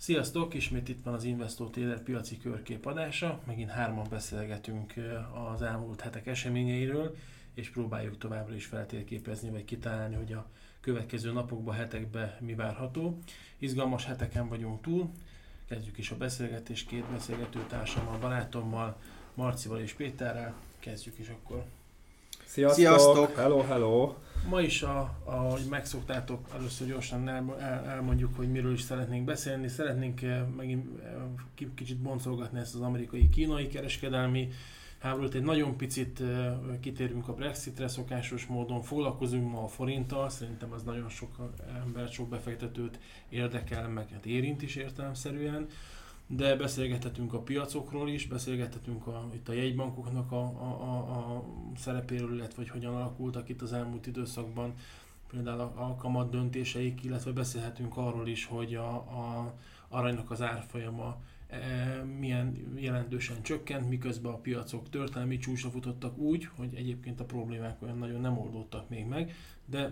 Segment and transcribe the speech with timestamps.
[0.00, 0.54] Sziasztok!
[0.54, 3.40] Ismét itt van az Investor Taylor piaci körkép adása.
[3.46, 4.94] Megint hárman beszélgetünk
[5.52, 7.16] az elmúlt hetek eseményeiről,
[7.54, 10.50] és próbáljuk továbbra is feltérképezni, vagy kitalálni, hogy a
[10.80, 13.18] következő napokban, hetekben mi várható.
[13.58, 15.10] Izgalmas heteken vagyunk túl.
[15.68, 19.00] Kezdjük is a beszélgetést két beszélgető társammal, barátommal,
[19.34, 20.54] Marcival és Péterrel.
[20.78, 21.64] Kezdjük is akkor.
[22.48, 22.78] Sziasztok!
[22.78, 23.36] Sziasztok!
[23.36, 24.14] Hello, hello!
[24.48, 29.68] Ma is, a, ahogy megszoktátok, először gyorsan el, el, elmondjuk, hogy miről is szeretnénk beszélni.
[29.68, 34.48] Szeretnénk eh, megint eh, kicsit boncolgatni ezt az amerikai-kínai kereskedelmi
[34.98, 35.34] háborút.
[35.34, 40.82] Egy nagyon picit eh, kitérünk a Brexitre szokásos módon, foglalkozunk ma a forinttal, szerintem az
[40.82, 41.36] nagyon sok
[41.84, 45.66] embert, sok befektetőt érdekel, meg hát érint is értelemszerűen
[46.30, 51.44] de beszélgethetünk a piacokról is, beszélgethetünk a, itt a jegybankoknak a, a, a, a
[51.76, 54.74] szerepéről, illetve hogy hogyan alakultak itt az elmúlt időszakban,
[55.30, 59.54] például a, a kamat döntéseik, illetve beszélhetünk arról is, hogy a, a
[59.88, 61.16] aranynak az árfolyama
[61.48, 61.58] e,
[62.18, 67.98] milyen jelentősen csökkent, miközben a piacok történelmi csúcsra futottak úgy, hogy egyébként a problémák olyan
[67.98, 69.90] nagyon nem oldódtak még meg, de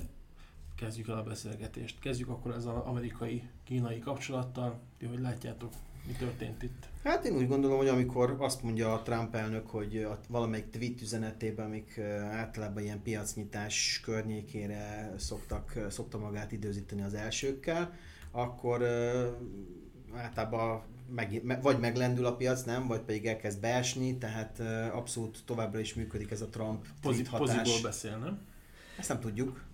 [0.75, 1.98] kezdjük el a beszélgetést.
[1.98, 4.81] Kezdjük akkor az amerikai-kínai kapcsolattal.
[5.09, 5.73] Hogy látjátok,
[6.07, 6.89] mi történt itt?
[7.05, 11.01] Hát én úgy gondolom, hogy amikor azt mondja a Trump elnök, hogy a valamelyik tweet
[11.01, 11.99] üzenetében, amik
[12.31, 17.93] általában ilyen piacnyitás környékére szoktak, szokta magát időzíteni az elsőkkel,
[18.31, 18.83] akkor
[20.15, 20.83] általában
[21.15, 24.61] meg, vagy meglendül a piac, nem, vagy pedig elkezd beesni, tehát
[24.93, 27.57] abszolút továbbra is működik ez a Trump tweet hatás.
[27.57, 28.41] Poziból beszél, nem?
[28.99, 29.65] Ezt nem tudjuk.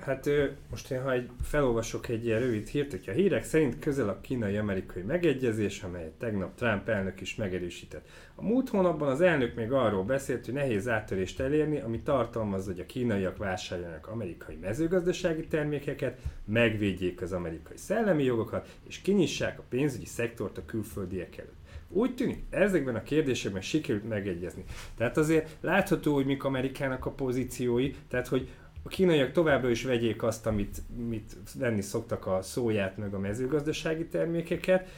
[0.00, 0.28] Hát
[0.70, 4.20] most én, ha egy, felolvasok egy ilyen rövid hírt, hogyha a hírek szerint közel a
[4.20, 8.08] kínai-amerikai megegyezés, amelyet tegnap Trump elnök is megerősített.
[8.34, 12.80] A múlt hónapban az elnök még arról beszélt, hogy nehéz áttörést elérni, ami tartalmazza, hogy
[12.80, 20.06] a kínaiak vásároljanak amerikai mezőgazdasági termékeket, megvédjék az amerikai szellemi jogokat, és kinyissák a pénzügyi
[20.06, 21.54] szektort a külföldiek előtt.
[21.88, 24.64] Úgy tűnik, ezekben a kérdésekben sikerült megegyezni.
[24.96, 28.48] Tehát azért látható, hogy mik Amerikának a pozíciói, tehát hogy
[28.86, 34.06] a kínaiak továbbra is vegyék azt, amit mit venni szoktak a szóját, meg a mezőgazdasági
[34.06, 34.88] termékeket,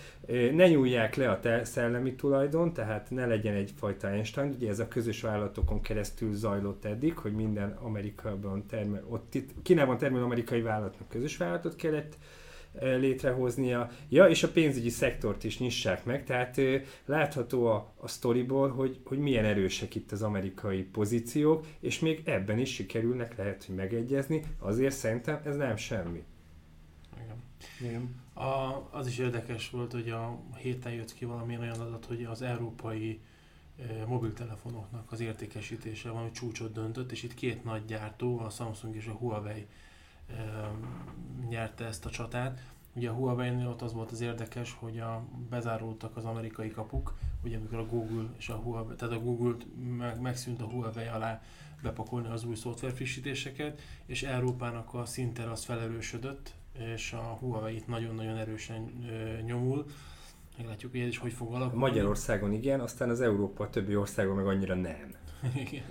[0.53, 4.89] ne nyúlják le a te szellemi tulajdon, tehát ne legyen egyfajta Einstein, ugye ez a
[4.89, 11.09] közös vállalatokon keresztül zajlott eddig, hogy minden Amerikában termel, ott itt, Kínában termelő amerikai vállalatnak
[11.09, 12.17] közös vállalatot kellett
[12.81, 13.91] létrehoznia.
[14.09, 16.61] Ja, és a pénzügyi szektort is nyissák meg, tehát
[17.05, 22.59] látható a, a sztoriból, hogy, hogy milyen erősek itt az amerikai pozíciók, és még ebben
[22.59, 26.25] is sikerülnek lehet, hogy megegyezni, azért szerintem ez nem semmi.
[27.23, 27.43] Igen.
[27.81, 28.15] Igen.
[28.35, 32.43] A, az is érdekes volt, hogy a héten jött ki valami olyan adat, hogy az
[32.43, 33.21] európai
[33.79, 39.07] e, mobiltelefonoknak az értékesítése valami csúcsot döntött, és itt két nagy gyártó, a Samsung és
[39.07, 39.67] a Huawei
[41.49, 42.61] nyerte ezt a csatát.
[42.93, 47.57] Ugye a huawei ott az volt az érdekes, hogy a, bezárultak az amerikai kapuk, ugye
[47.57, 49.57] amikor a Google és a Huawei, tehát a Google
[49.97, 51.43] meg, megszűnt a Huawei alá
[51.83, 56.55] bepakolni az új szoftver frissítéseket, és Európának a szinter az felerősödött,
[56.95, 59.85] és a Huawei-t nagyon-nagyon erősen ö, nyomul.
[60.57, 61.79] Meglátjuk, hogy ez is hogy fog alakulni.
[61.79, 65.15] Magyarországon igen, aztán az Európa többi országon meg annyira nem.
[65.67, 65.85] igen.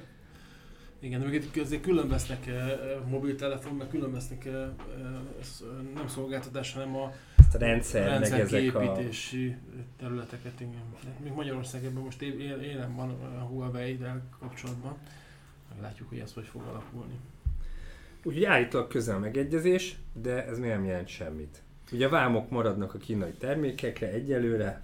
[1.07, 2.49] Igen, még itt azért külön vesznek
[3.09, 4.49] mobiltelefon, meg külön vesznek
[5.93, 7.03] nem szolgáltatás, hanem a,
[7.53, 9.55] a rendszer, rendszer meg kiépítési a...
[9.99, 10.59] területeket.
[10.59, 10.83] Igen.
[11.23, 14.97] Még Magyarországban most élen van a Huawei-del kapcsolatban.
[15.73, 17.19] Meglátjuk, hogy ez hogy fog alakulni.
[18.23, 21.61] Úgyhogy állítólag közel megegyezés, de ez még nem jelent semmit.
[21.91, 24.81] Ugye a vámok maradnak a kínai termékekre egyelőre,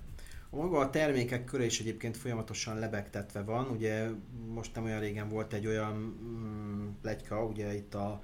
[0.53, 3.67] maga a termékek köre is egyébként folyamatosan lebegtetve van.
[3.67, 4.09] Ugye
[4.47, 8.23] most nem olyan régen volt egy olyan mm, plegyka, ugye itt a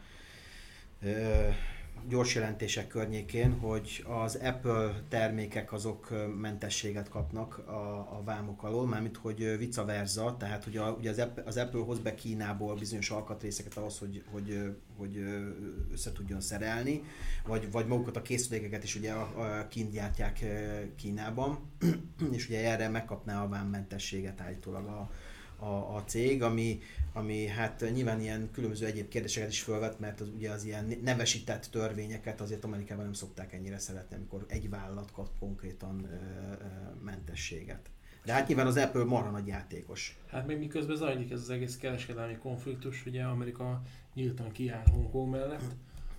[2.07, 9.17] gyors jelentések környékén, hogy az Apple termékek azok mentességet kapnak a, a vámok alól, mármint
[9.17, 13.97] hogy vice versa, tehát a, ugye az, Apple, az hoz be Kínából bizonyos alkatrészeket ahhoz,
[13.97, 15.23] hogy, hogy, hogy
[15.91, 17.03] össze tudjon szerelni,
[17.47, 19.13] vagy, vagy magukat a készülékeket is ugye
[19.69, 20.45] kint gyártják
[20.95, 21.59] Kínában,
[22.31, 25.09] és ugye erre megkapná a vámmentességet állítólag a,
[25.59, 26.79] a, a cég, ami,
[27.13, 31.67] ami hát nyilván ilyen különböző egyéb kérdéseket is felvet, mert az, ugye az ilyen nevesített
[31.71, 37.89] törvényeket azért Amerikában nem szokták ennyire szeretni, amikor egy vállalat kap konkrétan ö, ö, mentességet.
[38.25, 40.17] De hát nyilván az Apple marha nagy játékos.
[40.27, 43.81] Hát még miközben zajlik ez az egész kereskedelmi konfliktus, ugye Amerika
[44.13, 45.75] nyíltan kiáll Hongkong mellett,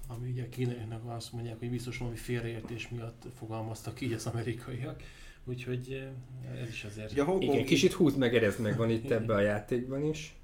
[0.07, 5.03] ami ugye a kínaiaknak azt mondják, hogy biztos valami félreértés miatt fogalmaztak így az amerikaiak
[5.45, 6.11] Úgyhogy
[6.53, 7.13] eh, ez is azért...
[7.13, 10.35] Ugye a Hongkong Igen, kicsit húz meg, erez meg van itt ebbe a játékban is.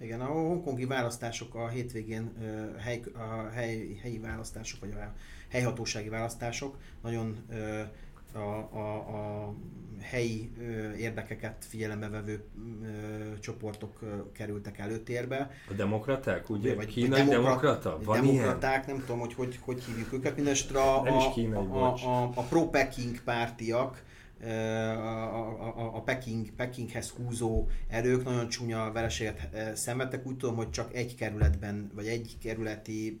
[0.00, 2.32] Igen, a hongkongi választások a hétvégén
[2.78, 5.14] hely, a hely, helyi választások, vagy a
[5.48, 7.36] helyhatósági választások nagyon
[8.32, 9.54] a, a, a
[10.00, 10.50] helyi
[10.98, 12.44] érdekeket figyelembe vevő
[13.40, 13.98] csoportok
[14.32, 15.50] kerültek előtérbe.
[15.70, 16.74] A demokraták, ugye?
[16.74, 17.98] Vagy kínai vagy demokrata?
[18.04, 18.96] Van demokraták, ilyen?
[18.96, 20.34] nem tudom, hogy, hogy hogy hívjuk őket.
[20.34, 24.02] Mindenesetre a, a, a, a, a pro-Peking pártiak,
[24.44, 30.26] a, a, a, Peking, Pekinghez húzó erők nagyon csúnya vereséget szenvedtek.
[30.26, 33.20] Úgy tudom, hogy csak egy kerületben, vagy egy kerületi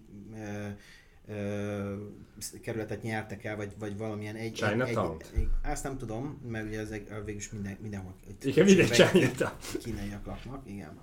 [2.62, 4.52] kerületet nyertek el, vagy, vagy valamilyen egy...
[4.52, 5.16] Chinatown?
[5.34, 6.90] Egy, egy, azt nem tudom, mert ugye ez
[7.24, 8.14] végülis minden, mindenhol...
[8.42, 9.52] Igen, minden Chinatown.
[9.82, 10.98] Kínaiak laknak, igen.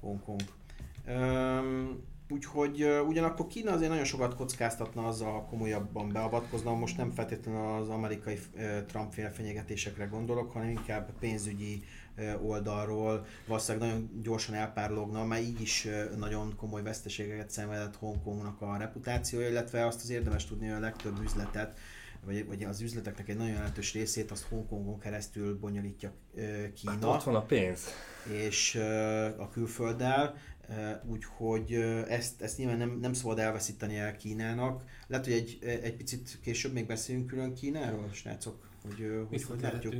[0.00, 0.40] Hongkong.
[1.08, 6.74] Um, Úgyhogy uh, ugyanakkor Kína azért nagyon sokat kockáztatna azzal, ha komolyabban beavatkozna.
[6.74, 11.82] Most nem feltétlenül az amerikai uh, Trump fenyegetésekre gondolok, hanem inkább pénzügyi
[12.16, 18.76] uh, oldalról valószínűleg nagyon gyorsan elpárlogna, mert így is nagyon komoly veszteségeket szenvedett Hongkongnak a
[18.76, 21.78] reputációja, illetve azt az érdemes tudni, hogy a legtöbb üzletet
[22.24, 26.12] vagy, vagy az üzleteknek egy nagyon jelentős részét azt Hongkongon keresztül bonyolítja
[26.74, 26.92] Kína.
[26.92, 27.86] Hát ott van a pénz.
[28.32, 28.74] És
[29.38, 30.34] a külfölddel,
[31.04, 31.72] úgyhogy
[32.08, 34.84] ezt, ezt nyilván nem, nem szabad elveszíteni el Kínának.
[35.06, 39.94] Lehet, hogy egy, egy picit később még beszélünk külön Kínáról, srácok, hogy hogy, hogy látjuk.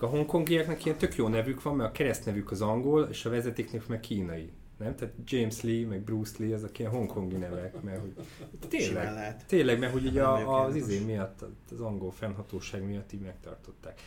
[0.00, 3.86] A hongkongiaknak ilyen tök jó nevük van, mert a keresztnevük az angol, és a vezetéknek
[3.86, 4.52] meg kínai.
[4.78, 4.96] Nem?
[4.96, 8.12] Tehát James Lee, meg Bruce Lee, ezek ilyen hongkongi nevek, mert hogy
[8.68, 14.00] tényleg, tényleg mert hogy ugye a, az izé miatt, az angol fennhatóság miatt így megtartották.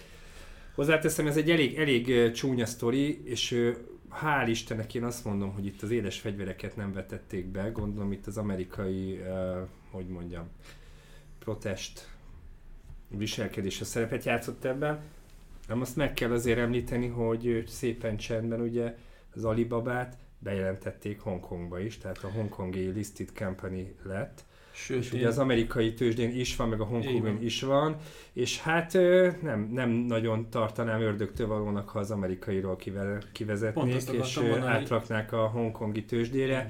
[0.76, 3.72] Hozzáteszem, ez egy elég, elég csúnya sztori, és
[4.12, 8.28] hál' Istennek én azt mondom, hogy itt az éles fegyvereket nem vetették be, gondolom itt
[8.28, 10.48] az amerikai, uh, hogy mondjam,
[11.40, 12.10] protest
[13.08, 15.00] viselkedés a szerepet játszott ebben.
[15.68, 18.98] Nem azt meg kell azért említeni, hogy szépen csendben ugye
[19.36, 25.38] az Alibabát bejelentették Hongkongba is, tehát a hongkongi listed company lett, Sőt, és ugye az
[25.38, 27.96] amerikai tőzsdén is van, meg a Hongkongon is van,
[28.34, 28.94] és hát
[29.42, 32.78] nem, nem nagyon tartanám ördögtől valónak, ha az amerikairól
[33.32, 36.68] kivezetnék, és átraknák a hongkongi tőzsdére,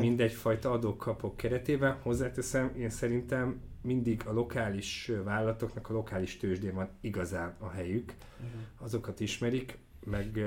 [0.00, 1.96] mindegyfajta adókapok keretében.
[2.02, 8.12] Hozzáteszem, én szerintem mindig a lokális vállalatoknak a lokális tőzsdén van igazán a helyük,
[8.78, 10.38] azokat ismerik, meg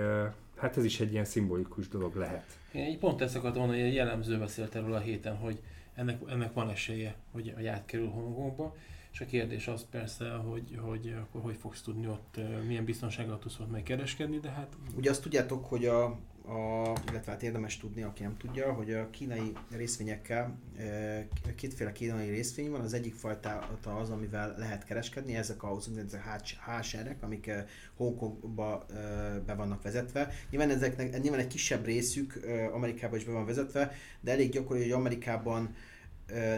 [0.55, 2.45] hát ez is egy ilyen szimbolikus dolog lehet.
[2.71, 5.59] Én pont ezt akartam mondani, hogy jellemző beszélt erről a héten, hogy
[5.97, 8.75] ennek, ennek van esélye, hogy, hogy átkerül Hongkongba.
[9.11, 13.59] És a kérdés az persze, hogy, hogy akkor hogy fogsz tudni ott, milyen biztonsággal tudsz
[13.59, 14.75] ott megkereskedni, de hát...
[14.95, 19.09] Ugye azt tudjátok, hogy a a, illetve hát érdemes tudni, aki nem tudja, hogy a
[19.09, 20.57] kínai részvényekkel
[21.55, 22.81] kétféle kínai részvény van.
[22.81, 26.21] Az egyik fajta az, amivel lehet kereskedni, ezek az úgynevezett
[26.65, 27.51] HR-ek, amik
[27.95, 28.85] Hongkongba
[29.45, 30.31] be vannak vezetve.
[30.49, 32.39] Nyilván, ezeknek, nyilván egy kisebb részük
[32.73, 33.91] Amerikában is be van vezetve,
[34.21, 35.75] de elég gyakori, hogy Amerikában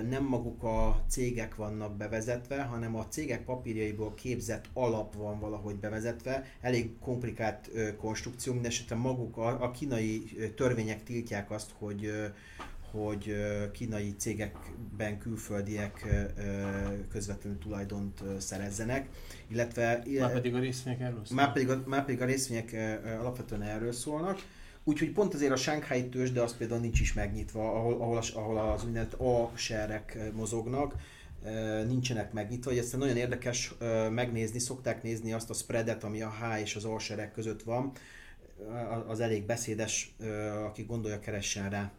[0.10, 6.46] nem maguk a cégek vannak bevezetve, hanem a cégek papírjaiból képzett alap van valahogy bevezetve.
[6.62, 10.24] Elég komplikált konstrukció, mindesetre maguk a, a kínai
[10.56, 12.12] törvények tiltják azt, hogy
[12.92, 13.36] hogy
[13.72, 16.08] kínai cégekben külföldiek
[17.10, 19.10] közvetlenül tulajdont szerezzenek,
[19.48, 20.04] illetve...
[20.20, 21.46] Már pedig a részvények erről szólnak.
[21.46, 22.76] Már pedig a, már pedig a részvények
[23.20, 24.40] alapvetően erről szólnak
[24.90, 28.30] Úgyhogy pont azért a Shanghai tőzs, de az például nincs is megnyitva, ahol, ahol, az,
[28.30, 30.96] ahol az úgynevezett A-serek eh, mozognak,
[31.88, 33.74] nincsenek megnyitva, ezt nagyon érdekes
[34.12, 37.92] megnézni, szokták nézni azt a spreadet, ami a H és az A-serek között van,
[39.08, 40.16] az elég beszédes,
[40.66, 41.92] aki gondolja, keressen rá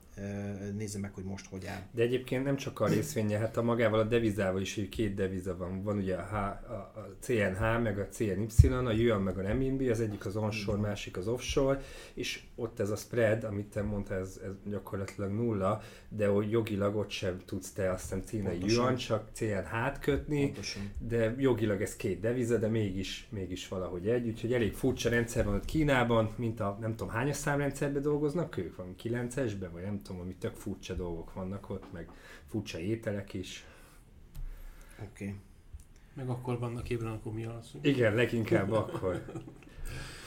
[0.77, 1.83] nézze meg, hogy most hogy áll.
[1.91, 5.57] De egyébként nem csak a részvénye, hát a magával a devizával is, hogy két deviza
[5.57, 5.83] van.
[5.83, 6.35] Van ugye a, H,
[6.71, 10.83] a CNH, meg a CNY, a yuan, meg a renminbi, az egyik az onshore, mm.
[10.83, 11.81] másik az offshore,
[12.15, 16.97] és ott ez a spread, amit te mondtál, ez, ez gyakorlatilag nulla, de hogy jogilag
[16.97, 20.91] ott sem tudsz te azt hiszem cínai yuan, csak CNH-t kötni, Pontosan.
[20.99, 25.55] de jogilag ez két deviza, de mégis, mégis valahogy egy, úgyhogy elég furcsa rendszer van
[25.55, 30.21] ott Kínában, mint a nem tudom hányas számrendszerben dolgoznak ők, van 9-esben, vagy nem tudom,
[30.21, 32.09] ami tök furcsa dolgok vannak ott, meg
[32.47, 33.65] furcsa ételek is.
[35.03, 35.25] Oké.
[35.25, 35.37] Okay.
[36.15, 37.87] Meg akkor vannak ébren, akkor mi alszunk.
[37.87, 39.23] Igen, leginkább akkor.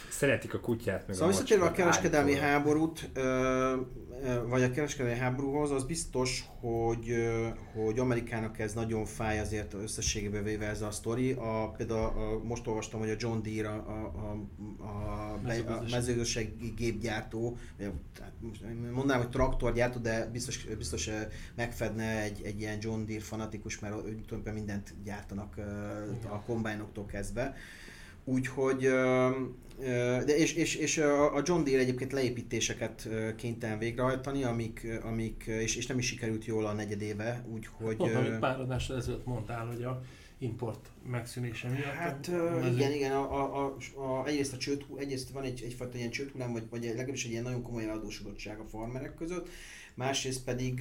[0.09, 3.09] Szeretik a kutyát, meg szóval a Szóval a kereskedelmi háborút,
[4.47, 7.15] vagy a kereskedelmi háborúhoz, az biztos, hogy,
[7.73, 11.31] hogy Amerikának ez nagyon fáj azért összességében véve ez a sztori.
[11.31, 14.37] A, például a, most olvastam, hogy a John Deere, a, a,
[14.83, 17.57] a, a, a mezőgazdasági gépgyártó,
[18.93, 21.09] mondanám, hogy traktorgyártó, de biztos, biztos
[21.55, 25.55] megfedne egy, egy ilyen John Deere fanatikus, mert tulajdonképpen mindent gyártanak
[26.29, 27.55] a kombájnoktól kezdve.
[28.23, 28.89] Úgyhogy
[30.25, 35.87] de és, és, és a John Deere egyébként leépítéseket kénytelen végrehajtani, amik, amik és, és
[35.87, 37.95] nem is sikerült jól a negyedéve, úgyhogy...
[37.95, 40.01] Pont, amit pár adással ezelőtt mondtál, hogy a
[40.37, 41.83] import megszűnése miatt.
[41.83, 45.97] Hát uh, igen, igen, a, a, a, a, egyrészt, a csőt, egyrészt van egy, egyfajta
[45.97, 49.49] ilyen csőthullám, vagy, vagy legalábbis egy ilyen nagyon komoly eladósodottság a farmerek között,
[49.95, 50.79] másrészt pedig...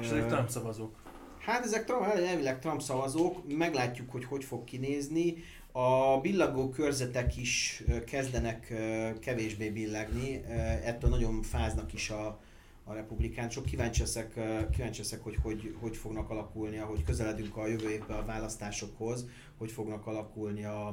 [0.00, 0.96] És ezek Trump szavazók.
[1.38, 5.34] Hát ezek Trump, elvileg Trump szavazók, meglátjuk, hogy hogy fog kinézni.
[5.72, 8.74] A billagó körzetek is kezdenek
[9.20, 10.44] kevésbé billegni,
[10.84, 12.40] ettől nagyon fáznak is a,
[12.84, 13.64] a republikánusok.
[13.64, 14.32] Kíváncsi leszek,
[14.70, 19.70] kíváncsi leszek hogy, hogy hogy fognak alakulni, ahogy közeledünk a jövő évben a választásokhoz, hogy
[19.70, 20.86] fognak alakulni a,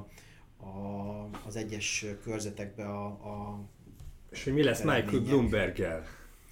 [0.57, 3.59] a, az egyes körzetekbe a, a
[4.31, 6.03] És hogy mi lesz Michael Bloomberg-el?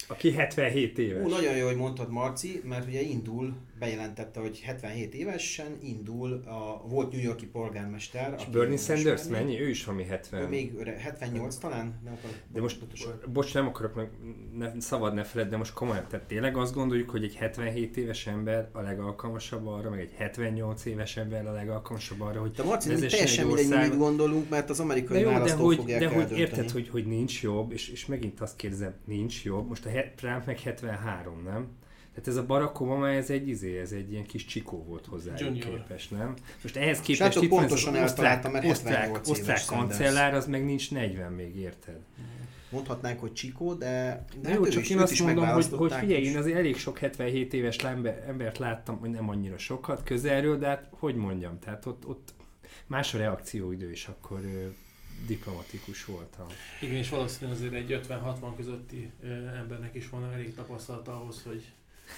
[0.08, 1.24] Aki 77 éves.
[1.24, 6.88] Ó, nagyon jó, hogy mondtad Marci, mert ugye indul, bejelentette, hogy 77 évesen indul a
[6.88, 8.34] volt New Yorki polgármester.
[8.38, 9.44] És Bernie Sanders menni.
[9.44, 9.60] mennyi?
[9.60, 10.40] Ő is valami 70.
[10.40, 12.00] Ő még 78 talán?
[12.04, 12.78] Nem akarok de most,
[13.28, 14.08] bocs, nem akarok meg,
[14.58, 18.26] ne, szabad ne feled, de most komolyan, tehát tényleg azt gondoljuk, hogy egy 77 éves
[18.26, 22.88] ember a legalkalmasabb arra, meg egy 78 éves ember a legalkalmasabb arra, hogy De Marci,
[22.88, 26.88] teljesen mindegy, mit gondolunk, mert az amerikai de jó, de hogy, de hogy érted, hogy,
[26.88, 31.42] hogy nincs jobb, és, és megint azt kérdezem, nincs jobb, most a Trump meg 73,
[31.44, 31.68] nem?
[32.14, 35.34] Tehát ez a Barack Obama, ez egy izé, ez egy ilyen kis csikó volt hozzá
[35.34, 36.34] képes, nem?
[36.62, 41.56] Most ehhez képest itt pontosan az osztrák, osztrák, osztrák kancellár, az meg nincs 40 még,
[41.56, 41.98] érted?
[42.70, 46.36] Mondhatnánk, hogy csikó, de, de jó, hát csak én azt mondom, hogy, hogy figyelj, én
[46.36, 47.76] azért elég sok 77 éves
[48.26, 52.34] embert láttam, hogy nem annyira sokat közelről, de hát hogy mondjam, tehát ott, ott
[52.86, 54.40] más a reakcióidő is akkor
[55.26, 56.46] diplomatikus voltam.
[56.80, 59.10] Igen, és valószínűleg azért egy 50-60 közötti
[59.60, 61.72] embernek is van elég tapasztalata ahhoz, hogy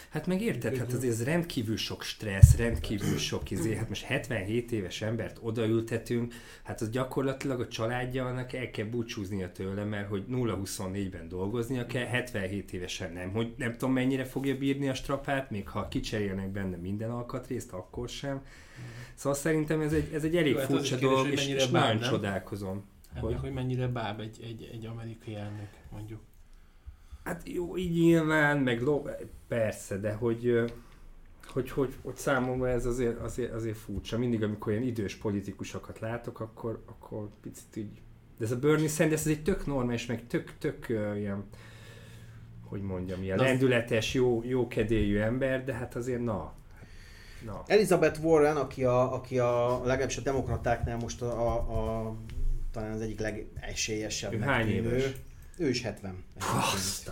[0.08, 4.72] Hát meg érted, hát azért ez rendkívül sok stressz, rendkívül sok izé, hát most 77
[4.72, 10.24] éves embert odaültetünk, hát az gyakorlatilag a családja annak el kell búcsúznia tőle, mert hogy
[10.30, 15.68] 0-24-ben dolgoznia kell, 77 évesen nem, hogy nem tudom mennyire fogja bírni a strapát, még
[15.68, 18.42] ha kicserélnek benne minden alkatrészt, akkor sem.
[19.14, 22.84] Szóval szerintem ez egy, ez egy elég Jó, hát furcsa dolog, és, és nagyon csodálkozom.
[23.14, 23.36] Hát hogy?
[23.40, 26.20] hogy mennyire báb egy, egy, egy amerikai elnök, mondjuk.
[27.26, 29.08] Hát jó, így nyilván, meg ló,
[29.48, 30.64] persze, de hogy,
[31.46, 34.18] hogy, hogy, hogy számomra ez azért, azért, azért furcsa.
[34.18, 38.00] Mindig, amikor ilyen idős politikusokat látok, akkor, akkor picit így...
[38.38, 41.44] De ez a Bernie Sanders, ez egy tök normális, meg tök, tök uh, ilyen,
[42.64, 46.54] hogy mondjam, ilyen lendületes, jó, jó kedélyű ember, de hát azért na,
[47.44, 47.62] Na.
[47.66, 52.16] Elizabeth Warren, aki a, aki a legalábbis a demokratáknál most a, a, a
[52.72, 54.32] talán az egyik legesélyesebb.
[54.32, 55.12] Ő hány éves?
[55.58, 56.24] Ő is 70.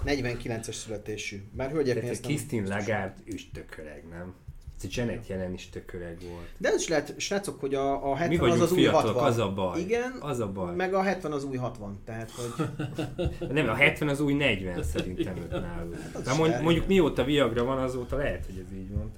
[0.06, 1.42] 49-es születésű.
[1.52, 3.14] Bár hölgyeknél ezt Kisztin Lagarde,
[3.52, 4.34] tököreg, nem?
[4.82, 6.48] Ez Janet jelen is tököreg volt.
[6.58, 9.24] De ez is lehet, srácok, hogy a, a 70 Mi az az új 60.
[9.24, 9.80] az a baj.
[9.80, 10.74] Igen, az a baj.
[10.74, 11.98] meg a 70 az új 60.
[12.04, 12.68] Tehát, hogy...
[13.52, 15.96] Nem, a 70 az új 40 szerintem ők náluk.
[16.14, 19.12] Hát Na mond, mondjuk mióta Viagra van, azóta lehet, hogy ez így van.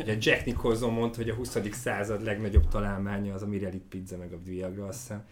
[0.00, 1.58] Ugye Jack Nicholson mondta, hogy a 20.
[1.72, 5.24] század legnagyobb találmánya az a Mirelit pizza meg a Viagra, azt hiszem.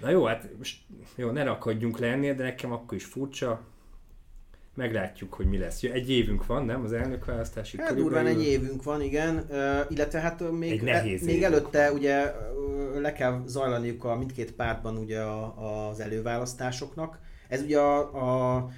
[0.00, 0.78] Na jó, hát most
[1.16, 3.60] jó, ne rakadjunk le ennél, de nekem akkor is furcsa.
[4.74, 5.82] Meglátjuk, hogy mi lesz.
[5.82, 6.84] Egy évünk van, nem?
[6.84, 9.36] Az elnökválasztási Hát durván egy évünk van, igen.
[9.36, 12.32] Uh, illetve hát még, e, még előtte ugye
[12.94, 17.18] le kell zajlaniuk a mindkét pártban ugye a, az előválasztásoknak.
[17.48, 18.68] Ez ugye a, a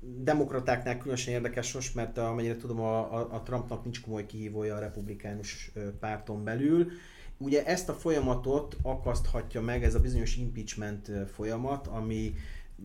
[0.00, 4.78] demokratáknál különösen érdekes most, mert amennyire tudom, a, a, a Trumpnak nincs komoly kihívója a
[4.78, 6.90] republikánus párton belül.
[7.38, 12.34] Ugye ezt a folyamatot akaszthatja meg ez a bizonyos impeachment folyamat, ami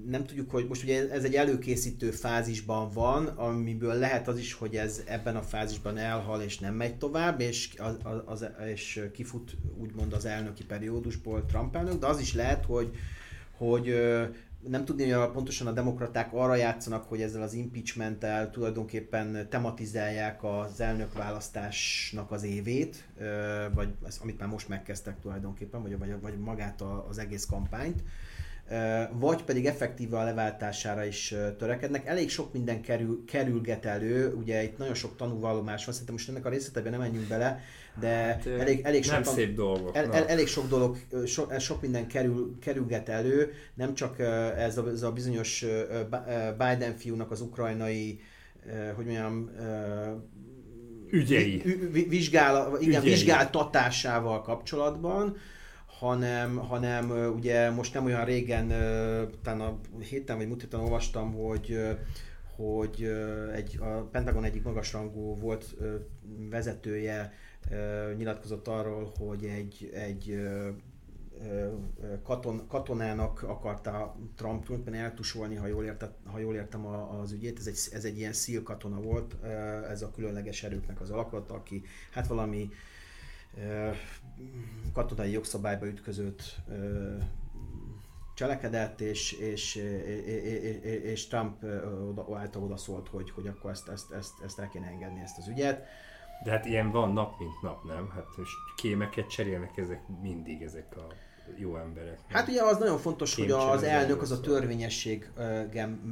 [0.05, 4.75] nem tudjuk, hogy most ugye ez egy előkészítő fázisban van, amiből lehet az is, hogy
[4.75, 10.13] ez ebben a fázisban elhal és nem megy tovább, és, az, az, és kifut úgymond
[10.13, 12.95] az elnöki periódusból Trump elnök, de az is lehet, hogy,
[13.57, 13.95] hogy
[14.67, 20.79] nem tudni, hogy pontosan a demokraták arra játszanak, hogy ezzel az impeachmenttel tulajdonképpen tematizálják az
[20.81, 23.07] elnökválasztásnak az évét,
[23.73, 28.03] vagy az, amit már most megkezdtek tulajdonképpen, vagy, vagy, vagy magát az egész kampányt
[29.11, 32.07] vagy pedig effektíve a leváltására is törekednek.
[32.07, 36.45] Elég sok minden kerül, kerülget elő, ugye itt nagyon sok tanúvallomás van, szerintem most ennek
[36.45, 37.59] a részletében nem menjünk bele,
[37.99, 42.07] de hát, elég, elég, sok, szép dolgok, el, el, elég sok dolog, so, sok minden
[42.07, 44.19] kerül, kerülget elő, nem csak
[44.57, 45.65] ez a, ez a bizonyos
[46.57, 48.19] Biden fiúnak az ukrajnai,
[48.95, 49.49] hogy mondjam,
[51.11, 51.61] ügyei.
[52.07, 53.13] Vizsgál, igen, Ügyei.
[53.13, 55.37] vizsgáltatásával kapcsolatban,
[55.99, 58.67] hanem, hanem ugye most nem olyan régen,
[59.41, 61.79] talán a héten vagy múlt héten olvastam, hogy
[62.55, 63.11] hogy
[63.53, 65.75] egy, a Pentagon egyik magasrangú volt
[66.49, 67.33] vezetője
[68.17, 70.47] nyilatkozott arról, hogy egy, egy
[72.23, 77.59] katon, katonának akarta Trump tulajdonképpen eltusolni, ha jól, érte, ha jól értem az ügyét.
[77.59, 79.35] Ez egy, ez egy ilyen szíl katona volt,
[79.89, 82.69] ez a különleges erőknek az alakot, aki hát valami
[84.93, 86.55] katonai jogszabályba ütközött
[88.33, 91.65] cselekedett, és, és, és, és Trump
[92.33, 95.85] által odaszólt, hogy, hogy akkor ezt, ezt, ezt, ezt el kéne engedni ezt az ügyet.
[96.43, 98.09] De hát ilyen van nap, mint nap, nem?
[98.09, 101.07] Hát most kémeket cserélnek ezek mindig, ezek a
[101.55, 102.19] jó emberek.
[102.27, 105.29] Hát ugye az nagyon fontos, hogy az elnök az a törvényesség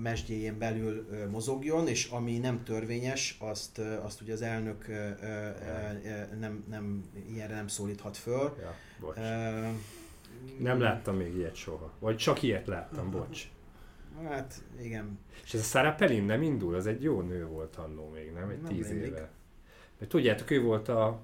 [0.02, 4.86] mesdjéjén belül mozogjon, és ami nem törvényes, azt, azt ugye az elnök
[6.40, 8.56] nem, nem, ilyenre nem szólíthat föl.
[8.60, 9.18] Ja, bocs.
[10.60, 11.92] Nem láttam még ilyet soha.
[12.00, 13.48] Vagy csak ilyet láttam, bocs.
[14.24, 15.20] Hát, igen.
[15.44, 16.76] És ez a Sarah Pelin nem indul?
[16.76, 18.50] Az egy jó nő volt annó még, nem?
[18.50, 19.08] Egy nem tíz mindig.
[19.08, 19.30] éve.
[20.00, 21.22] Mert tudjátok, ő volt a,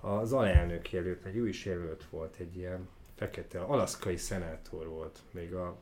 [0.00, 2.88] az alelnök jelölt, egy ő is jelölt volt, egy ilyen
[3.20, 5.78] fekete, alaszkai szenátor volt, még a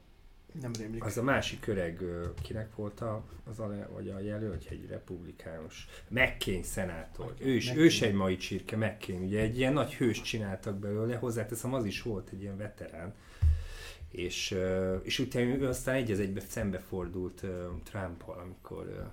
[0.60, 1.04] nem rémlik.
[1.04, 2.02] Az a másik öreg,
[2.42, 5.88] kinek volt a, az a, vagy a jelölt, egy republikánus.
[6.08, 7.34] McCain szenátor.
[7.38, 9.22] Ő is, ő is egy mai csirke, McCain.
[9.22, 13.14] Ugye egy ilyen nagy hős csináltak belőle, hozzáteszem, az is volt egy ilyen veterán.
[14.10, 14.54] És,
[15.02, 17.44] és utána ő aztán egy az egybe szembefordult
[17.84, 19.12] Trumpal, amikor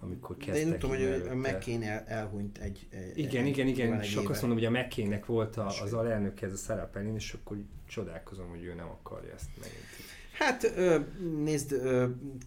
[0.00, 0.64] amikor kezdtek.
[0.64, 4.02] De én tudom, hogy a McCain el, elhunyt egy, egy Igen, egy, igen, igen.
[4.02, 7.56] Sok azt mondom, hogy a McCainnek volt a, az alelnök ez a szerepelni, és akkor
[7.86, 9.84] csodálkozom, hogy ő nem akarja ezt megint.
[10.38, 10.74] Hát
[11.44, 11.74] nézd,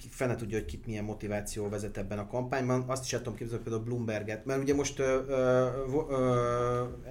[0.10, 2.84] fene tudja, hogy kit milyen motiváció vezet ebben a kampányban.
[2.88, 5.00] Azt is el tudom képzelni például Bloomberget, mert ugye most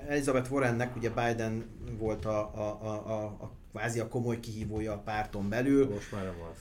[0.09, 1.65] Elizabeth Warrennek ugye Biden
[1.99, 5.89] volt a, a, a, a, a kvázi a komoly kihívója a párton belül.
[5.89, 6.59] Most már nem az.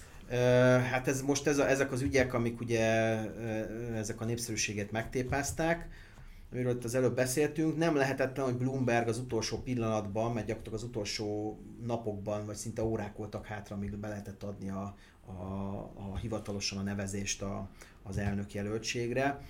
[0.91, 2.84] Hát ez most ez a, ezek az ügyek, amik ugye
[3.94, 5.88] ezek a népszerűséget megtépázták,
[6.51, 10.88] amiről itt az előbb beszéltünk, nem lehetetlen, hogy Bloomberg az utolsó pillanatban, mert gyakorlatilag az
[10.88, 15.32] utolsó napokban, vagy szinte órák voltak hátra, amíg be lehetett adni a, a,
[15.96, 17.70] a hivatalosan a nevezést a,
[18.03, 19.41] az elnök jelöltségre.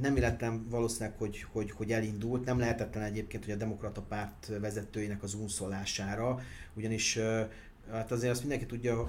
[0.00, 5.22] Nem illettem valószínűleg, hogy, hogy, hogy elindult, nem lehetetlen egyébként, hogy a demokrata párt vezetőinek
[5.22, 6.40] az unszolására,
[6.74, 7.18] ugyanis
[7.92, 9.08] Hát azért azt mindenki tudja,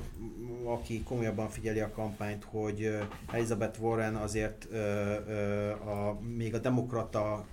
[0.63, 2.97] aki komolyabban figyeli a kampányt, hogy
[3.31, 4.67] Elizabeth Warren azért
[5.85, 7.45] a, még a demokrata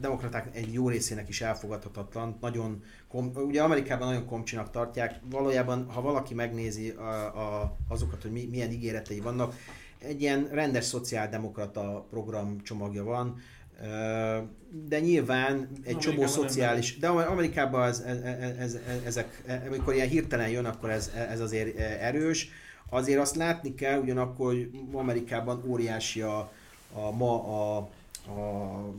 [0.00, 2.36] demokraták egy jó részének is elfogadhatatlan.
[2.40, 5.20] Nagyon, kom, ugye Amerikában nagyon komcsinak tartják.
[5.30, 9.54] Valójában, ha valaki megnézi a, a, azokat, hogy mi, milyen ígéretei vannak,
[9.98, 13.38] egy ilyen rendes szociáldemokrata programcsomagja van,
[14.88, 20.48] de nyilván egy csomó szociális, de Amerikában ez, ez, ez, ez, ezek, amikor ilyen hirtelen
[20.48, 22.48] jön, akkor ez, ez azért erős.
[22.88, 26.52] Azért azt látni kell ugyanakkor, hogy Amerikában óriási a,
[26.92, 27.76] a ma a,
[28.30, 28.94] a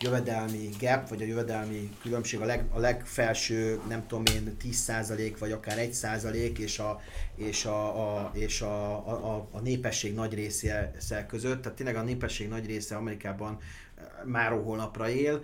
[0.00, 5.52] jövedelmi gap, vagy a jövedelmi különbség a, leg, a legfelső, nem tudom én, 10% vagy
[5.52, 7.00] akár 1% és a,
[7.34, 11.62] és a, a, és a, a, a népesség nagy része között.
[11.62, 13.58] Tehát tényleg a népesség nagy része Amerikában
[14.24, 15.42] már holnapra él,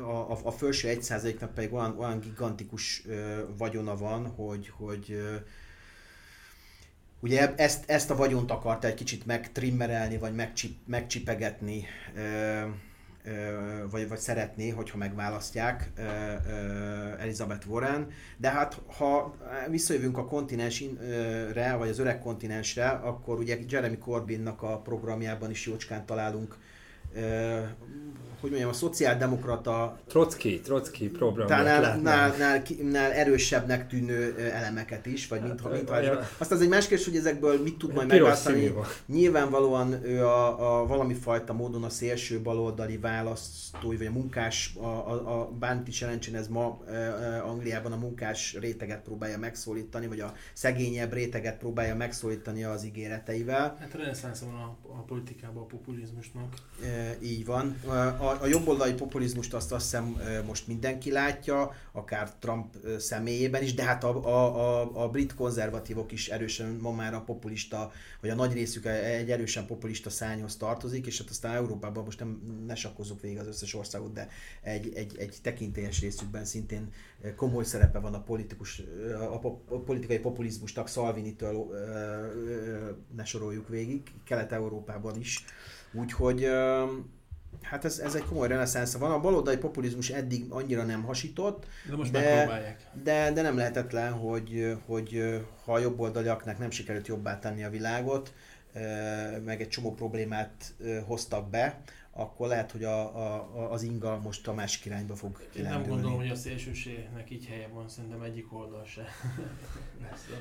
[0.00, 3.06] a, a, a felső 1%-nak pedig olyan, olyan gigantikus
[3.56, 5.22] vagyona van, hogy, hogy
[7.20, 11.86] ugye ezt, ezt a vagyont akarta egy kicsit megtrimmerelni, vagy megcsip, megcsipegetni,
[13.90, 15.90] vagy, vagy szeretné, hogyha megválasztják
[17.18, 19.36] Elizabeth Warren, de hát ha
[19.70, 26.06] visszajövünk a kontinensre, vagy az öreg kontinensre, akkor ugye Jeremy Corbynnak a programjában is jócskán
[26.06, 26.56] találunk
[27.16, 27.64] Eh,
[28.44, 29.98] hogy mondjam, a szociáldemokrata...
[30.08, 31.46] Trotsky, Trotsky program.
[31.46, 32.34] Nál, nál, nál,
[32.82, 36.28] nál, erősebbnek tűnő elemeket is, vagy mint, mint ja.
[36.38, 38.72] Azt az egy más kérdés, hogy ezekből mit tud majd megválasztani.
[39.06, 44.86] Nyilvánvalóan ő a, a valami fajta módon a szélső baloldali választói, vagy a munkás, a,
[44.86, 50.20] a, a bánti is ez ma e, e, Angliában a munkás réteget próbálja megszólítani, vagy
[50.20, 53.76] a szegényebb réteget próbálja megszólítani az ígéreteivel.
[53.80, 56.54] Hát reneszánsz van a, a politikában a populizmusnak.
[56.82, 57.76] E, így van.
[57.86, 60.16] A, a jobboldali populizmust azt azt hiszem
[60.46, 66.12] most mindenki látja, akár Trump személyében is, de hát a, a, a, a brit konzervatívok
[66.12, 71.06] is erősen ma már a populista, vagy a nagy részük egy erősen populista szányhoz tartozik,
[71.06, 74.28] és hát aztán Európában most nem ne sakkozzuk végig az összes országot, de
[74.62, 76.92] egy, egy, egy tekintélyes részükben szintén
[77.36, 78.82] komoly szerepe van a, politikus,
[79.32, 81.66] a, a politikai populizmusnak, Salvini-től
[83.16, 85.44] ne soroljuk végig, Kelet-Európában is.
[85.92, 86.46] Úgyhogy
[87.64, 89.10] Hát ez, ez egy komoly reneszánsz van.
[89.10, 94.76] A baloldali populizmus eddig annyira nem hasított, de, most de, de, de nem lehetetlen, hogy,
[94.86, 98.34] hogy ha a jobboldaliaknak nem sikerült jobbá tenni a világot,
[99.44, 100.74] meg egy csomó problémát
[101.06, 101.82] hoztak be,
[102.16, 106.16] akkor lehet, hogy a, a, az inga most a másik irányba fog Én nem gondolom,
[106.16, 109.04] hogy a szélsőségnek így helye van, szerintem egyik oldal se.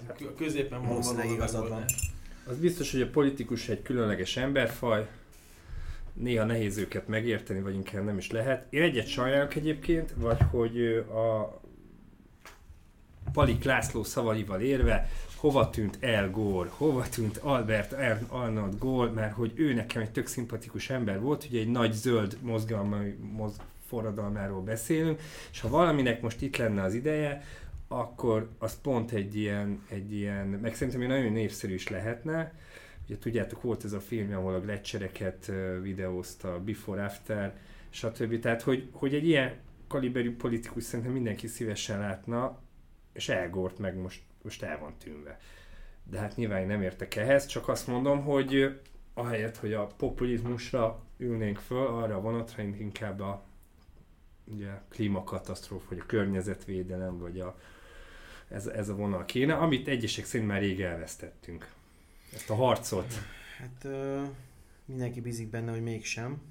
[0.27, 1.86] a középen van Valószínűleg igazad van.
[2.45, 5.07] Az biztos, hogy a politikus egy különleges emberfaj,
[6.13, 8.65] néha nehéz őket megérteni, vagy inkább nem is lehet.
[8.69, 11.62] Én egyet sajnálok egyébként, vagy hogy a
[13.34, 17.95] Palik László szavaival érve, hova tűnt El Gore, hova tűnt Albert
[18.28, 22.38] Arnold Gore, mert hogy ő nekem egy tök szimpatikus ember volt, ugye egy nagy zöld
[22.41, 25.21] mozgalmi moz, forradalmáról beszélünk,
[25.52, 27.43] és ha valaminek most itt lenne az ideje,
[27.88, 32.54] akkor az pont egy ilyen, egy ilyen meg szerintem nagyon népszerű is lehetne,
[33.06, 37.58] Ugye tudjátok, volt ez a film, ahol a gletszereket videózta, Before After,
[37.89, 38.39] stb.
[38.39, 39.56] Tehát, hogy, hogy egy ilyen
[39.88, 42.60] kaliberű politikus szerintem mindenki szívesen látna,
[43.13, 45.39] és elgort meg most, most el van tűnve.
[46.04, 48.80] De hát nyilván nem értek ehhez, csak azt mondom, hogy
[49.13, 53.44] ahelyett, hogy a populizmusra ülnénk föl, arra a vonatra inkább a
[54.44, 57.60] ugye, klímakatasztrófa, vagy a környezetvédelem, vagy a,
[58.48, 61.68] ez, ez a vonal kéne, amit egyesek szerint már rég elvesztettünk
[62.34, 63.13] ezt a harcot?
[63.60, 64.22] Hát ö,
[64.86, 66.41] mindenki bízik benne, hogy mégsem.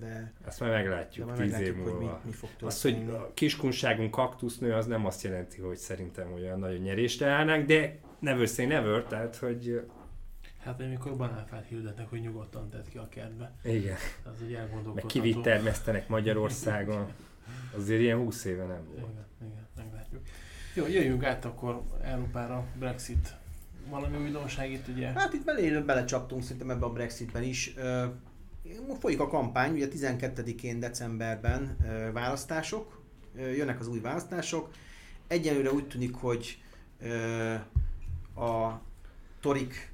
[0.00, 1.90] De ezt már meglátjuk, de tíz év múlva.
[1.90, 6.32] Hogy mi, mi fog az, hogy a kiskunságunk kaktusznő, az nem azt jelenti, hogy szerintem
[6.32, 9.84] olyan nagyon nyerésre állnánk, de never say never, tehát hogy
[10.64, 13.52] Hát amikor banánfát hirdetnek, hogy nyugodtan tett ki a kertbe.
[13.62, 13.96] Igen.
[14.22, 14.94] Az ugye elgondolkodható.
[14.94, 17.12] Meg kivit termesztenek Magyarországon.
[17.76, 18.98] Azért ilyen 20 éve nem volt.
[18.98, 20.22] Igen, igen, meglátjuk.
[20.74, 23.34] Jó, jöjjünk át akkor Európára, Brexit
[23.90, 25.06] valami újdonság itt ugye?
[25.06, 27.74] Hát itt belé, belecsaptunk szerintem ebbe a Brexitben is.
[29.00, 31.76] Folyik a kampány, ugye 12-én decemberben
[32.12, 33.02] választások,
[33.36, 34.70] jönnek az új választások.
[35.26, 36.58] Egyelőre úgy tűnik, hogy
[38.36, 38.80] a
[39.40, 39.92] Torik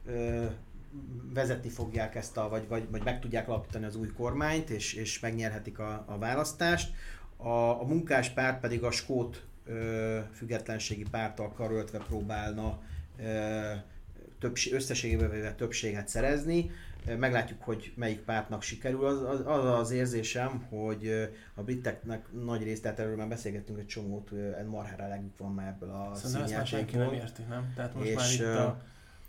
[1.35, 5.20] vezetni fogják ezt a, vagy, vagy, vagy meg tudják alapítani az új kormányt, és, és
[5.20, 6.94] megnyerhetik a, a választást.
[7.37, 12.83] A, a munkáspárt pedig a skót ö, függetlenségi párttal karöltve próbálna
[14.38, 16.70] többség, összességében véve többséget szerezni.
[17.18, 19.06] Meglátjuk, hogy melyik pártnak sikerül.
[19.06, 23.87] Az, az, az az érzésem, hogy a briteknek nagy részt, tehát erről már beszélgettünk egy
[23.87, 24.30] csomót,
[24.70, 27.72] marhára legük van már ebből a Szerintem ezt senki nem érti, nem?
[27.76, 28.80] Tehát most és, már itt a,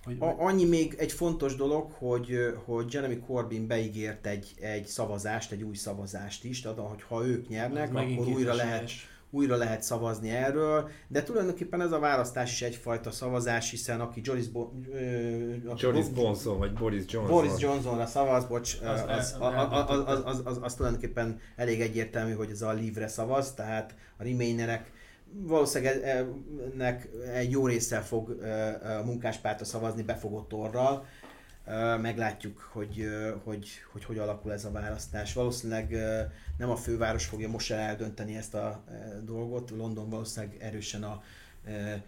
[0.03, 5.51] hogy, a, annyi még egy fontos dolog, hogy, hogy Jeremy Corbyn beígért egy, egy szavazást,
[5.51, 8.91] egy új szavazást is, tehát hogy ha ők nyernek, akkor újra lehet,
[9.31, 14.47] újra lehet szavazni erről, de tulajdonképpen ez a választás is egyfajta szavazás, hiszen aki Joris,
[14.47, 14.71] Bo-
[15.65, 17.35] aki Joris Bo- Bonson, vagy Boris Johnson.
[17.35, 22.49] Boris Johnsonra szavaz, bocs, az, az, az, az, az, az, az tulajdonképpen elég egyértelmű, hogy
[22.49, 24.91] ez a livre szavaz, tehát a Remainerek
[25.33, 26.27] valószínűleg e-
[26.73, 28.29] ennek egy jó része fog
[29.01, 31.05] a munkáspártra szavazni befogott orral,
[32.01, 33.07] meglátjuk, hogy,
[33.43, 35.33] hogy, hogy hogy alakul ez a választás.
[35.33, 35.91] Valószínűleg
[36.57, 38.83] nem a főváros fogja most eldönteni ezt a
[39.23, 41.23] dolgot, London valószínűleg erősen a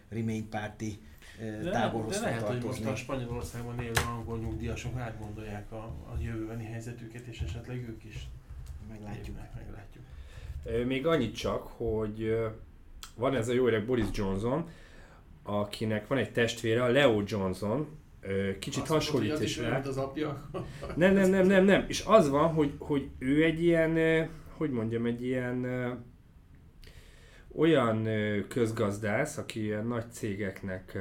[0.09, 0.99] Remain párti
[1.71, 6.65] táborhoz de, de lehet, hogy most a Spanyolországban élő angol nyugdíjasok átgondolják a, a jövőbeni
[6.65, 8.27] helyzetüket, és esetleg ők is
[8.89, 9.37] meglátjuk.
[9.55, 10.03] meglátjuk.
[10.87, 12.35] Még annyit csak, hogy
[13.15, 14.69] van ez a jó öreg Boris Johnson,
[15.43, 17.87] akinek van egy testvére, a Leo Johnson,
[18.59, 19.81] kicsit Azt hasonlít mondod, is rá.
[19.85, 20.49] az apja.
[20.95, 21.85] Nem, nem, nem, nem, nem.
[21.87, 25.65] És az van, hogy, hogy ő egy ilyen, hogy mondjam, egy ilyen
[27.55, 28.07] olyan
[28.47, 30.97] közgazdász, aki ilyen nagy cégeknek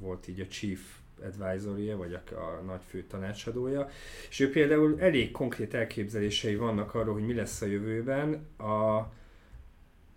[0.00, 0.80] volt így a chief
[1.24, 3.88] advisory vagy a, a nagy fő tanácsadója,
[4.28, 8.46] és ő például elég konkrét elképzelései vannak arról, hogy mi lesz a jövőben.
[8.58, 8.98] A,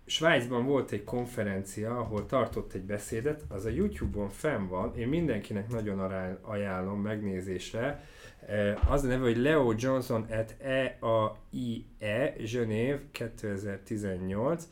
[0.06, 5.68] Svájcban volt egy konferencia, ahol tartott egy beszédet, az a YouTube-on fenn van, én mindenkinek
[5.68, 5.98] nagyon
[6.42, 8.04] ajánlom megnézésre.
[8.46, 14.68] Eh, az a neve, hogy Leo Johnson at EAIE, Genève 2018,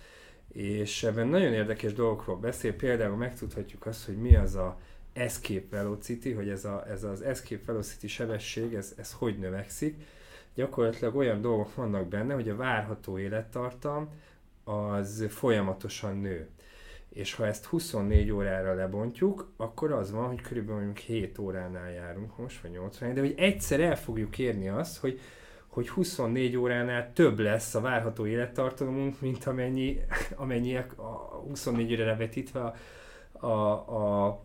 [0.52, 4.78] és ebben nagyon érdekes dolgokról beszél, például megtudhatjuk azt, hogy mi az a
[5.12, 10.04] escape velocity, hogy ez, a, ez az escape velocity sebesség, ez, ez hogy növekszik.
[10.54, 14.08] Gyakorlatilag olyan dolgok vannak benne, hogy a várható élettartam,
[14.72, 16.48] az folyamatosan nő.
[17.08, 22.38] És ha ezt 24 órára lebontjuk, akkor az van, hogy körülbelül mondjuk 7 óránál járunk
[22.38, 25.20] most, vagy 8 óránál, de hogy egyszer el fogjuk érni azt, hogy,
[25.66, 30.00] hogy 24 óránál több lesz a várható élettartalmunk, mint amennyi,
[30.36, 32.74] amennyi a 24 órára vetítve a,
[33.46, 34.44] a, a,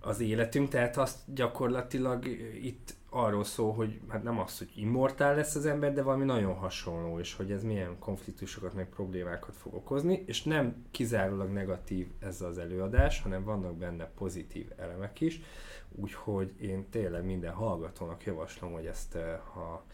[0.00, 2.26] az életünk, tehát azt gyakorlatilag
[2.62, 6.54] itt arról szól, hogy hát nem az, hogy immortál lesz az ember, de valami nagyon
[6.54, 12.40] hasonló, és hogy ez milyen konfliktusokat, meg problémákat fog okozni, és nem kizárólag negatív ez
[12.40, 15.40] az előadás, hanem vannak benne pozitív elemek is,
[15.88, 19.84] úgyhogy én tényleg minden hallgatónak javaslom, hogy ezt eh, ha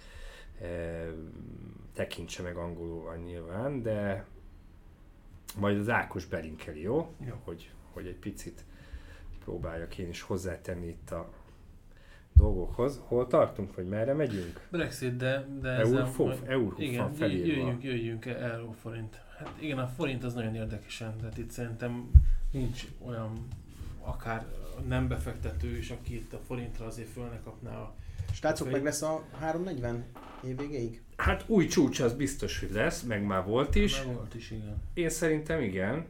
[1.92, 4.26] tekintse meg angolul nyilván, de
[5.58, 7.14] majd az Ákos belinkeli, jó?
[7.26, 7.34] jó.
[7.44, 8.64] Hogy, hogy egy picit
[9.44, 11.28] próbáljak én is hozzátenni itt a
[12.36, 13.00] dolgokhoz.
[13.04, 14.66] Hol tartunk, vagy merre megyünk?
[14.70, 15.46] Brexit, de...
[15.60, 19.20] de Eurfof, Eurhof igen, jöjjünk, jöjjünk euró forint.
[19.38, 22.10] Hát igen, a forint az nagyon érdekesen, tehát itt szerintem
[22.50, 23.48] nincs olyan
[24.00, 24.46] akár
[24.88, 27.94] nem befektető is, aki itt a forintra azért fölne kapná a...
[28.32, 30.04] Stácok, meg lesz a 340
[30.44, 31.02] év végéig?
[31.16, 33.96] Hát új csúcs az biztos, hogy lesz, meg már volt is.
[34.04, 34.82] Már volt is, igen.
[34.94, 36.06] Én szerintem igen.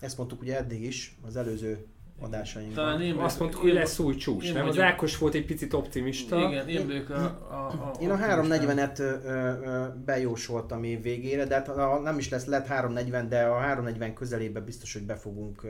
[0.00, 1.86] Ezt mondtuk ugye eddig is, az előző
[2.20, 2.84] adásainkban.
[2.84, 4.52] Talán én Azt mondtuk, hogy lesz új csúcs, nem?
[4.52, 6.48] Vagyok, az Ákos volt egy picit optimista.
[6.48, 12.18] Igen, én vagyok a, a, a Én a 340-et bejósoltam év végére, de hát nem
[12.18, 15.66] is lesz, lett 340, de a 340 közelébe biztos, hogy be fogunk,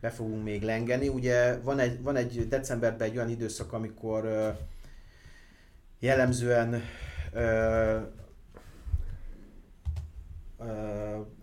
[0.00, 1.08] be fogunk még lengeni.
[1.08, 4.54] Ugye van egy, van egy decemberben egy olyan időszak, amikor
[5.98, 6.82] jellemzően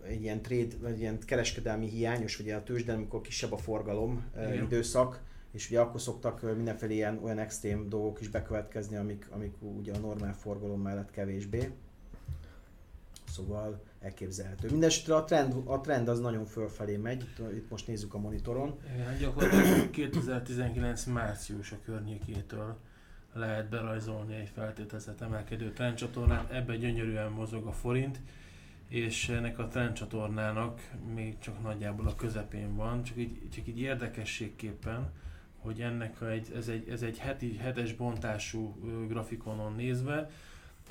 [0.02, 4.62] egy ilyen trade, vagy ilyen kereskedelmi hiányos, vagy a tőzsden, amikor kisebb a forgalom Igen.
[4.62, 5.20] időszak,
[5.52, 9.98] és ugye akkor szoktak mindenféle ilyen olyan extrém dolgok is bekövetkezni, amik, amik ugye a
[9.98, 11.70] normál forgalom mellett kevésbé.
[13.28, 14.68] Szóval elképzelhető.
[14.70, 18.78] Mindenesetre a trend, a trend az nagyon fölfelé megy, itt, itt most nézzük a monitoron.
[18.94, 22.76] Igen, gyakorlatilag 2019 március a környékétől
[23.32, 28.20] lehet berajzolni egy feltételezett emelkedő trendcsatornát, ebbe gyönyörűen mozog a forint,
[28.92, 35.10] és ennek a trendcsatornának még csak nagyjából a közepén van, csak így, csak így érdekességképpen,
[35.58, 38.76] hogy ennek a egy, ez, egy, ez egy heti, hetes bontású
[39.08, 40.30] grafikonon nézve,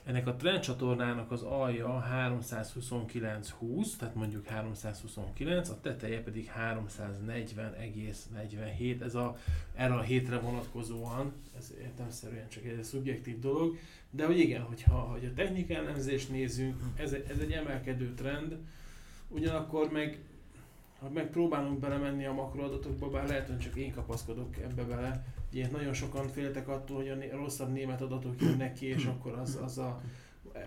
[0.04, 9.02] ennek a trendcsatornának az alja 329,20, tehát mondjuk 329, a teteje pedig 340,47.
[9.02, 9.38] Ez a,
[9.76, 13.78] erre a hétre vonatkozóan, ez értelmszerűen csak egy szubjektív dolog,
[14.12, 18.58] de hogy igen, hogyha hogy a technikai elemzést nézzünk, ez egy, ez egy emelkedő trend,
[19.28, 20.20] ugyanakkor meg
[21.00, 25.94] ha megpróbálunk belemenni a makroadatokba, bár lehet, hogy csak én kapaszkodok ebbe bele, Ugye nagyon
[25.94, 30.02] sokan féltek attól, hogy a rosszabb német adatok jönnek ki, és akkor az, az a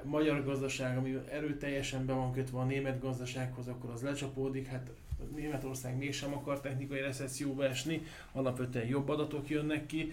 [0.03, 4.67] magyar gazdaság, ami erőteljesen be van kötve a német gazdasághoz, akkor az lecsapódik.
[4.67, 4.91] Hát
[5.35, 8.03] Németország mégsem akar technikai recesszióba esni,
[8.33, 10.13] alapvetően jobb adatok jönnek ki.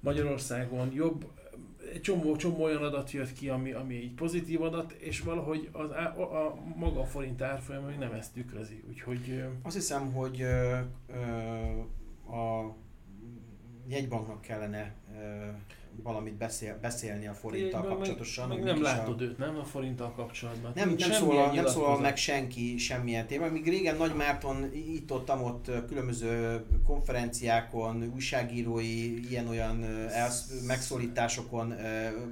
[0.00, 1.26] Magyarországon jobb,
[1.92, 5.90] egy csomó, csomó olyan adat jött ki, ami, ami egy pozitív adat, és valahogy az,
[5.90, 8.84] a, a, a maga a forint árfolyam nem ezt tükrözi.
[8.88, 11.16] Úgyhogy, Azt hiszem, hogy ö, ö,
[12.36, 12.74] a
[13.86, 14.94] jegybanknak kellene
[16.02, 18.48] valamit beszél, beszélni a forinttal kapcsolatosan.
[18.48, 19.24] Meg, meg nem látod a...
[19.24, 20.72] őt, nem a forinttal kapcsolatban.
[20.74, 23.48] Nem, nem, szólal, nem szólal meg senki semmilyen téma.
[23.48, 29.84] Míg régen Nagy Márton itt ott, ott különböző konferenciákon, újságírói, ilyen-olyan
[30.66, 31.74] megszólításokon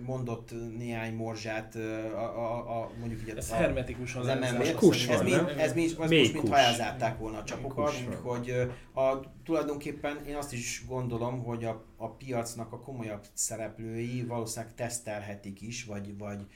[0.06, 1.74] mondott néhány morzsát,
[2.14, 4.60] a, a, a, mondjuk így ez a, hermetikusan az MNB.
[4.60, 8.54] Ez, ez, mi, ez, mi, ez most mintha elzárták volna a csapokat, hogy
[8.94, 9.00] a,
[9.50, 15.84] tulajdonképpen én azt is gondolom, hogy a, a piacnak a komolyabb szereplői valószínűleg tesztelhetik is,
[15.84, 16.46] vagy, vagy,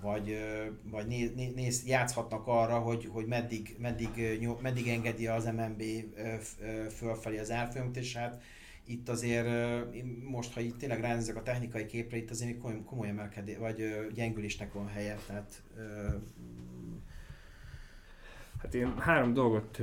[0.00, 0.38] vagy,
[0.90, 4.08] vagy néz, néz, játszhatnak arra, hogy, hogy meddig, meddig,
[4.60, 5.82] meddig engedi az MNB
[6.90, 8.42] fölfelé az árfolyamat, és hát
[8.84, 9.48] itt azért
[10.24, 14.72] most, ha itt tényleg ránézek a technikai képre, itt azért komoly, komoly emelkedés, vagy gyengülésnek
[14.72, 15.62] van helye, tehát
[18.62, 19.80] Hát én három dolgot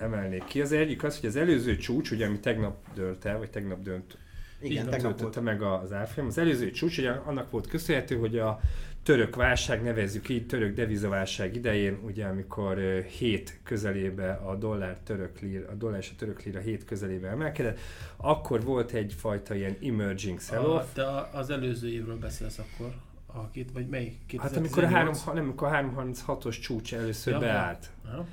[0.00, 0.60] emelnék ki.
[0.60, 4.18] Az egyik az, hogy az előző csúcs, ugye, ami tegnap dölt el, vagy tegnap dönt
[4.60, 6.28] igen, tegnap töltötte meg az árfolyam.
[6.28, 8.60] Az előző csúcs, ugye annak volt köszönhető, hogy a
[9.02, 12.78] török válság, nevezzük így, török devizaválság idején, ugye amikor
[13.18, 17.78] 7 közelébe a dollár, török lír, a dollár és a török líra 7 közelébe emelkedett,
[18.16, 20.84] akkor volt egyfajta ilyen emerging sell-off.
[20.92, 22.94] te az előző évről beszélsz akkor?
[23.26, 24.16] A két, vagy melyik?
[24.26, 24.42] 2018?
[24.42, 27.90] Hát amikor a, 3, nem, amikor a 336-os csúcs először ja, beállt.
[28.04, 28.26] Ja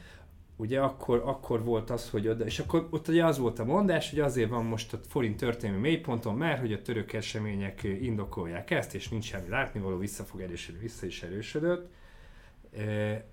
[0.60, 4.10] ugye akkor, akkor volt az, hogy oda, és akkor ott ugye az volt a mondás,
[4.10, 8.96] hogy azért van most a forint történelmi mélyponton, mert hogy a török események indokolják ezt,
[8.96, 11.92] és nincs semmi látnivaló, vissza fog erősödni, vissza is erősödött.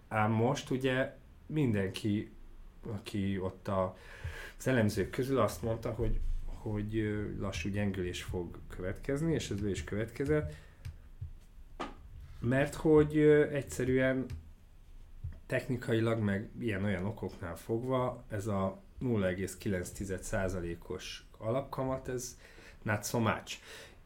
[0.08, 2.30] Ám most ugye mindenki,
[2.92, 3.96] aki ott a,
[4.58, 9.84] az elemzők közül azt mondta, hogy, hogy lassú gyengülés fog következni, és ez be is
[9.84, 10.54] következett,
[12.40, 13.18] mert hogy
[13.52, 14.26] egyszerűen
[15.46, 22.38] technikailag, meg ilyen-olyan okoknál fogva ez a 0,9%-os alapkamat, ez
[22.82, 23.58] not so much.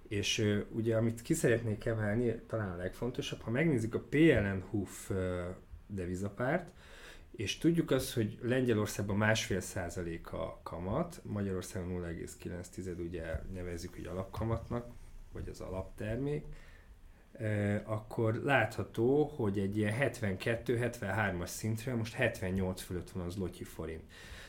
[0.08, 5.10] És ugye, amit ki szeretnék emelni, talán a legfontosabb, ha megnézzük a PLN HUF
[5.86, 6.70] devizapárt,
[7.30, 14.86] és tudjuk azt, hogy Lengyelországban másfél százalék a kamat, Magyarországon 0,9 ugye nevezzük hogy alapkamatnak,
[15.32, 16.44] vagy az alaptermék,
[17.84, 24.02] akkor látható, hogy egy ilyen 72-73-as szintre most 78 fölött van az lotyi forint.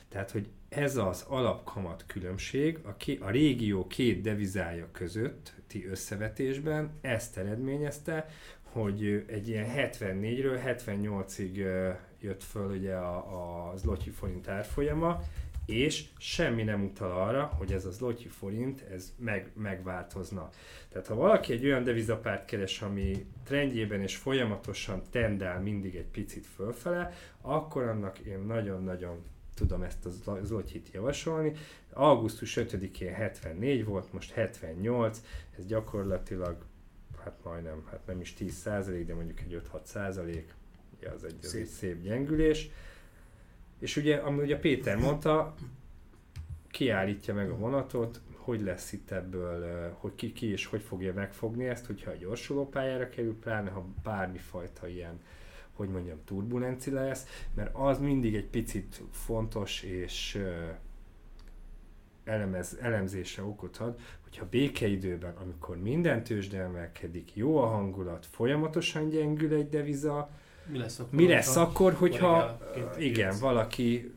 [0.10, 7.38] Tehát, hogy ez az alapkamat különbség a, ké, a régió két devizája közötti összevetésben ezt
[7.38, 8.30] eredményezte,
[8.62, 11.54] hogy egy ilyen 74-ről 78-ig
[12.20, 15.22] jött föl ugye a, a zloty forint árfolyama,
[15.70, 20.50] és semmi nem utal arra, hogy ez az zloty forint ez meg, megváltozna.
[20.90, 26.46] Tehát ha valaki egy olyan devizapárt keres, ami trendjében és folyamatosan tendál mindig egy picit
[26.46, 29.24] fölfele, akkor annak én nagyon-nagyon
[29.56, 31.54] tudom ezt a zlotyit javasolni.
[31.94, 35.22] Augusztus 5-én 74 volt, most 78,
[35.58, 36.58] ez gyakorlatilag
[37.24, 40.54] hát majdnem, hát nem is 10 százalék, de mondjuk egy 5-6 százalék,
[41.16, 41.66] az egy szép.
[41.66, 42.70] szép gyengülés.
[43.80, 45.56] És ugye, ami ugye Péter mondta,
[46.70, 51.66] kiállítja meg a vonatot, hogy lesz itt ebből, hogy ki, ki és hogy fogja megfogni
[51.66, 55.20] ezt, hogyha a gyorsuló pályára kerül, pláne ha bármifajta ilyen,
[55.74, 60.44] hogy mondjam, turbulenci lesz, mert az mindig egy picit fontos és
[62.24, 69.54] elemez, elemzésre okot ad, hogyha békeidőben, amikor minden tőzsde emelkedik, jó a hangulat, folyamatosan gyengül
[69.54, 70.30] egy deviza,
[70.72, 72.60] mi lesz akkor, mi lesz akkor hogyha
[72.98, 74.14] igen, valaki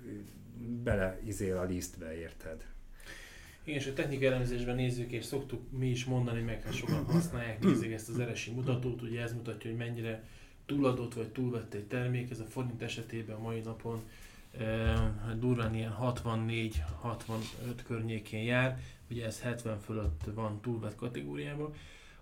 [0.83, 2.67] beleizél a lisztbe, érted?
[3.65, 7.63] Igen, és a technikai elemzésben nézzük, és szoktuk mi is mondani, meg hát sokan használják,
[7.63, 10.25] nézzük ezt az eresi mutatót, ugye ez mutatja, hogy mennyire
[10.67, 14.03] túladott vagy túlvett egy termék, ez a forint esetében mai napon
[14.59, 17.33] e, durván ilyen 64-65
[17.87, 18.79] környékén jár,
[19.11, 21.75] ugye ez 70 fölött van túlvett kategóriában.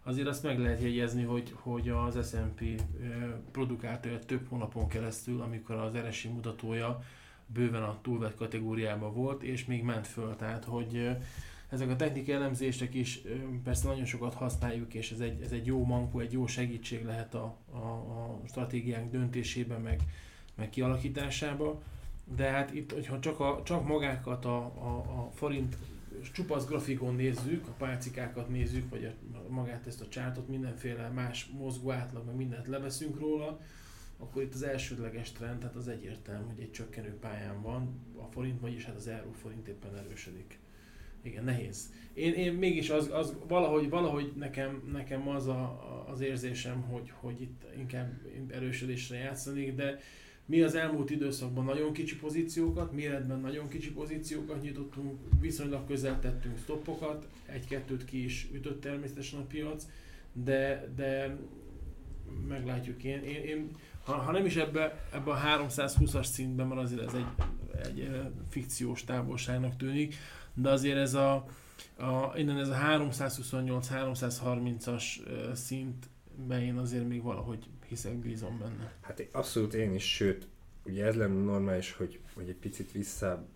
[0.03, 2.83] Azért azt meg lehet jegyezni, hogy, hogy az S&P
[3.51, 7.03] produkálta több hónapon keresztül, amikor az RSI mutatója
[7.47, 10.37] bőven a túlvett kategóriában volt, és még ment föl.
[10.37, 11.09] Tehát, hogy
[11.69, 13.21] ezek a technikai elemzések is
[13.65, 17.35] persze nagyon sokat használjuk, és ez egy, ez egy jó mankó, egy jó segítség lehet
[17.35, 20.01] a, a, a stratégiánk döntésében, meg,
[20.55, 21.79] meg kialakításában.
[22.37, 25.77] De hát itt, hogyha csak, a, csak magákat a, a, a forint
[26.33, 29.13] csupasz grafikon nézzük, a pálcikákat nézzük, vagy a,
[29.49, 33.61] magát ezt a csártot, mindenféle más mozgó átlag, meg mindent leveszünk róla,
[34.19, 38.61] akkor itt az elsődleges trend, tehát az egyértelmű, hogy egy csökkenő pályán van a forint,
[38.61, 40.59] vagyis hát az euró forint éppen erősödik.
[41.23, 41.93] Igen, nehéz.
[42.15, 47.41] Én, én mégis az, az valahogy, valahogy nekem, nekem az a, az érzésem, hogy, hogy
[47.41, 48.13] itt inkább
[48.49, 49.99] erősödésre játszanék, de
[50.51, 56.59] mi az elmúlt időszakban nagyon kicsi pozíciókat, méretben nagyon kicsi pozíciókat nyitottunk, viszonylag közel tettünk
[56.59, 59.87] stoppokat, egy-kettőt ki is ütött természetesen a piac,
[60.33, 61.37] de, de
[62.49, 63.23] meglátjuk én.
[63.23, 63.71] én, én
[64.05, 67.27] ha, ha nem is ebbe, ebbe a 320-as szintben, mert azért ez egy,
[67.85, 68.11] egy
[68.49, 70.15] fikciós távolságnak tűnik,
[70.55, 71.35] de azért ez a,
[71.97, 75.05] a innen ez a 328-330-as
[75.55, 78.92] szintben én azért még valahogy hiszek, bízom benne.
[79.00, 80.46] Hát abszolút én is, sőt,
[80.85, 83.46] ugye ez lenne normális, hogy, hogy egy picit vissza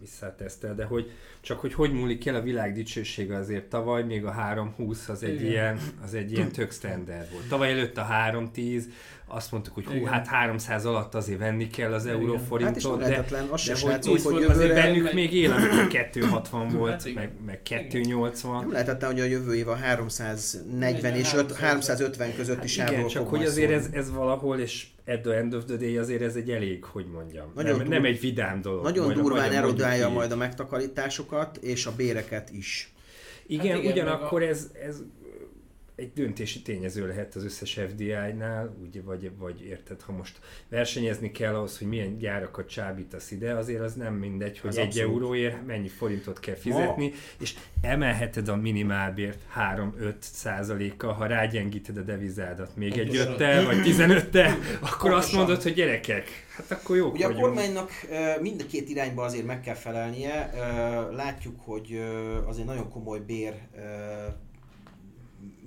[0.00, 4.32] visszatesztel, de hogy csak hogy hogy múlik el a világ dicsősége azért tavaly még a
[4.32, 7.48] 3.20 az egy, ilyen, az egy ilyen tök standard volt.
[7.48, 8.82] Tavaly előtt a 3.10,
[9.26, 10.08] azt mondtuk, hogy hú, Igen.
[10.08, 14.34] hát 300 alatt azért venni kell az euróforintot, hát de, az de hogy látszott, hogy
[14.34, 14.52] jövőre...
[14.52, 18.60] azért bennük még él, amikor 260 volt, meg, meg 280.
[18.60, 23.28] Nem lehetett, hogy a jövő év a 340 és 350 közötti hát sávból Igen, csak
[23.28, 26.50] hogy azért ez, ez valahol, és at the end of the day azért ez egy
[26.50, 28.82] elég, hogy mondjam, nagyon nem, dur- nem egy vidám dolog.
[28.82, 32.92] Nagyon durván erodálja majd a megtakarításokat, és a béreket is.
[33.46, 34.46] Igen, hát igen ugyanakkor a...
[34.46, 35.02] ez, ez
[35.98, 41.54] egy döntési tényező lehet az összes FDI-nál, ugye, vagy, vagy érted, ha most versenyezni kell
[41.54, 45.08] ahhoz, hogy milyen gyárakat csábítasz ide, azért az nem mindegy, hogy az egy abszolút.
[45.10, 47.14] euróért mennyi forintot kell fizetni, Ma.
[47.40, 54.24] és emelheted a minimálbért 3-5 százalékkal, ha rágyengíted a devizádat még egy 5 vagy 15
[54.24, 55.12] akkor Pontosan.
[55.12, 57.44] azt mondod, hogy gyerekek, hát akkor jó Ugye vagyunk.
[57.44, 57.90] a kormánynak
[58.40, 60.50] mind a két irányba azért meg kell felelnie.
[61.12, 62.00] Látjuk, hogy
[62.46, 63.54] azért nagyon komoly bér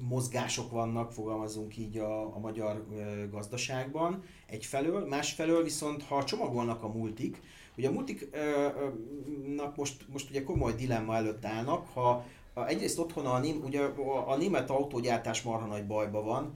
[0.08, 2.86] mozgások vannak, fogalmazunk így a, a magyar
[3.32, 7.42] gazdaságban egyfelől, másfelől viszont ha csomagolnak a multik,
[7.78, 13.82] ugye a multiknak most, most ugye komoly dilemma előtt állnak, ha Egyrészt otthon a, ugye
[14.26, 16.54] a német autógyártás marha nagy bajba van.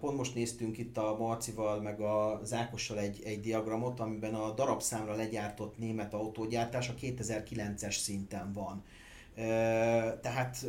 [0.00, 5.14] Pont most néztünk itt a Marcival meg a Zákossal egy, egy diagramot, amiben a darabszámra
[5.14, 8.84] legyártott német autógyártás a 2009-es szinten van.
[10.20, 10.66] Tehát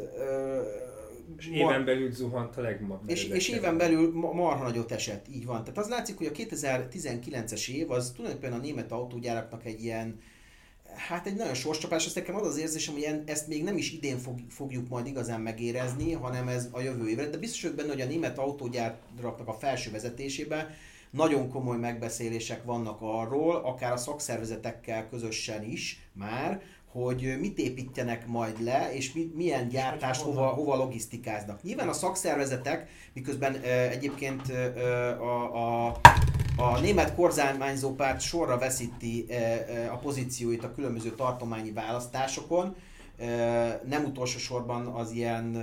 [1.38, 3.10] és éven belül zuhant a legmagasabb.
[3.10, 5.64] És, és éven belül marha nagyot esett, így van.
[5.64, 10.20] Tehát az látszik, hogy a 2019-es év az tulajdonképpen a német autógyáraknak egy ilyen
[10.96, 14.18] Hát egy nagyon sorscsapás, azt nekem az az érzésem, hogy ezt még nem is idén
[14.18, 17.30] fog, fogjuk majd igazán megérezni, hanem ez a jövő évre.
[17.30, 20.70] De biztos vagyok benne, hogy a német autógyáraknak a felső vezetésében
[21.10, 26.62] nagyon komoly megbeszélések vannak arról, akár a szakszervezetekkel közösen is már,
[26.92, 31.64] hogy mit építenek majd le, és mi, milyen gyártás, hova, hova logisztikáznak.
[31.64, 36.00] Nyilván a szakszervezetek, miközben uh, egyébként uh, a, a
[36.58, 39.26] a német kormányzó párt sorra veszíti
[39.92, 42.76] a pozícióit a különböző tartományi választásokon,
[43.86, 45.58] nem utolsó sorban az ilyen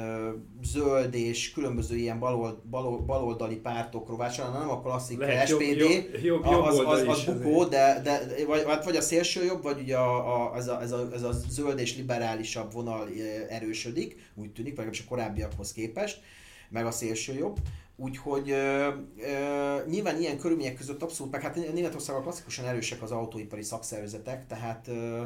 [0.63, 5.91] zöld és különböző ilyen balold, balold, baloldali pártok rovására, nem a klasszik Lehet, SPD, jobb,
[6.23, 9.97] jobb, jobb az, az, az bukó, de, de vagy, vagy a szélső jobb, vagy ugye
[9.97, 13.09] a, a, ez, a, ez, a, ez a zöld és liberálisabb vonal
[13.49, 16.21] erősödik, úgy tűnik, vagy a korábbiakhoz képest,
[16.69, 17.59] meg a szélső jobb.
[18.01, 18.89] Úgyhogy ö,
[19.19, 24.89] ö, nyilván ilyen körülmények között abszolút, meg hát Németországban klasszikusan erősek az autóipari szakszervezetek, tehát
[24.89, 25.23] ö,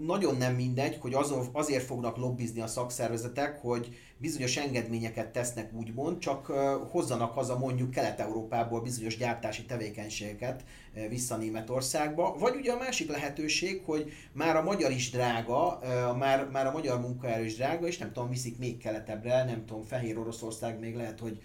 [0.00, 6.18] nagyon nem mindegy, hogy azon, azért fognak lobbizni a szakszervezetek, hogy bizonyos engedményeket tesznek úgymond,
[6.18, 6.46] csak
[6.90, 10.64] hozzanak haza mondjuk Kelet-Európából bizonyos gyártási tevékenységeket
[11.08, 12.36] vissza Németországba.
[12.38, 15.80] Vagy ugye a másik lehetőség, hogy már a magyar is drága,
[16.18, 19.82] már, már a magyar munkaerő is drága, és nem tudom, viszik még keletebbre, nem tudom,
[19.82, 21.42] Fehér Oroszország még lehet, hogy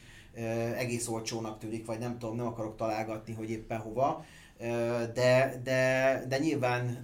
[0.77, 4.25] egész olcsónak tűnik, vagy nem tudom, nem akarok találgatni, hogy éppen hova
[5.13, 7.03] de, de, de nyilván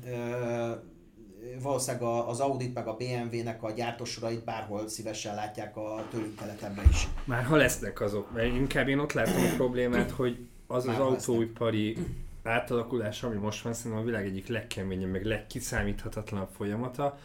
[1.62, 7.08] valószínűleg az Audit meg a BMW-nek a gyártósorait bárhol szívesen látják a tőlünk keletebbre is.
[7.26, 10.38] Már ha lesznek azok, mert inkább én ott látom a problémát, hogy
[10.68, 11.98] az Már az autóipari
[12.44, 17.18] átalakulás, ami most van, szerintem a világ egyik legkeményebb, meg legkiszámíthatatlanabb folyamata,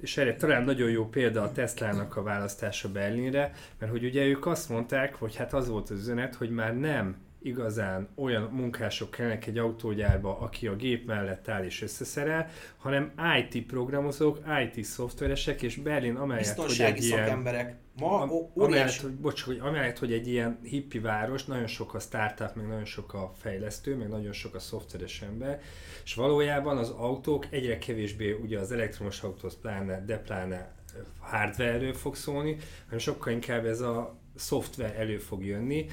[0.00, 4.46] és erre talán nagyon jó példa a Tesla-nak a választása Berlinre, mert hogy ugye ők
[4.46, 9.46] azt mondták, hogy hát az volt az üzenet, hogy már nem igazán olyan munkások kellnek
[9.46, 15.76] egy autógyárba, aki a gép mellett áll és összeszerel, hanem IT programozók, IT szoftveresek, és
[15.76, 17.74] Berlin amellett, hogy egy szakemberek.
[17.98, 21.98] Ma am, amellett, hogy, bocs, hogy amellett, hogy egy ilyen hippi város, nagyon sok a
[21.98, 25.60] startup, meg nagyon sok a fejlesztő, meg nagyon sok a szoftveres ember,
[26.04, 30.72] és valójában az autók egyre kevésbé, ugye az elektromos autóhoz pláne, de pláne
[31.18, 35.86] hardware fog szólni, hanem sokkal inkább ez a szoftver elő fog jönni,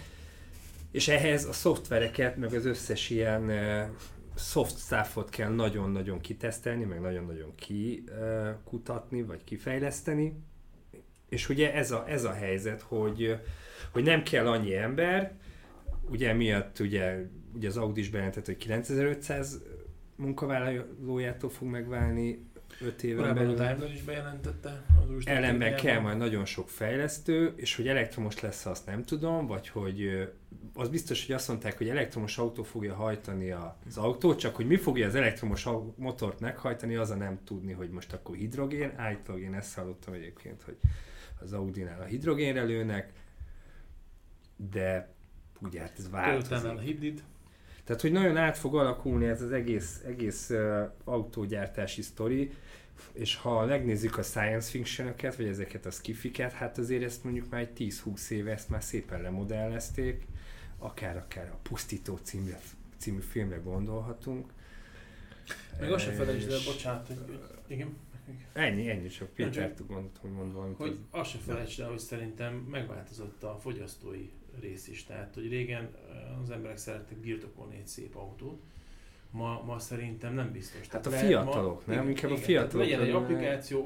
[0.92, 3.96] és ehhez a szoftvereket, meg az összes ilyen uh,
[4.36, 10.34] soft staffot kell nagyon-nagyon kitesztelni, meg nagyon-nagyon kikutatni, uh, vagy kifejleszteni.
[11.30, 13.40] És ugye ez a, ez a helyzet, hogy,
[13.92, 15.38] hogy nem kell annyi ember,
[16.10, 19.62] ugye miatt ugye, ugye az Audi is bejelentett, hogy 9500
[20.16, 22.49] munkavállalójától fog megválni
[22.82, 23.62] 5 éven belül.
[23.62, 24.86] A is bejelentette.
[25.24, 30.30] Ellenben kell majd nagyon sok fejlesztő, és hogy elektromos lesz, azt nem tudom, vagy hogy
[30.74, 34.76] az biztos, hogy azt mondták, hogy elektromos autó fogja hajtani az autót, csak hogy mi
[34.76, 38.94] fogja az elektromos motort meghajtani, az a nem tudni, hogy most akkor hidrogén.
[38.96, 40.78] Állítólag én ezt hallottam egyébként, hogy
[41.42, 43.12] az Audi-nál a hidrogénre lőnek,
[44.72, 45.14] de
[45.62, 46.68] ugye hát ez változik.
[46.68, 47.24] a hibrid.
[47.90, 52.52] Tehát, hogy nagyon át fog alakulni ez az egész, egész uh, autógyártási sztori,
[53.12, 57.62] és ha megnézzük a science fiction vagy ezeket a skifiket, hát azért ezt mondjuk már
[57.62, 60.26] egy 10-20 éve ezt már szépen lemodellezték,
[60.78, 62.52] akár-akár a Pusztító című,
[62.98, 64.50] című filmre gondolhatunk.
[65.80, 67.98] Meg azt sem felejtsd el, bocsánat, hogy igen.
[68.54, 70.78] Ennyi, ennyi, csak Péter mondott, hogy mond valamit.
[70.78, 74.30] Hogy azt sem felejtsd el, hogy szerintem megváltozott a fogyasztói
[74.62, 75.04] rész is.
[75.04, 78.62] Tehát, hogy régen eh, az emberek szerettek birtokolni egy szép autót,
[79.32, 80.88] ma, ma szerintem nem biztos.
[80.88, 82.02] Hát a fiatalok, ma, nem?
[82.02, 82.86] Igen, Inkább igen, a fiatalok.
[82.86, 83.82] Legyen egy applikáció,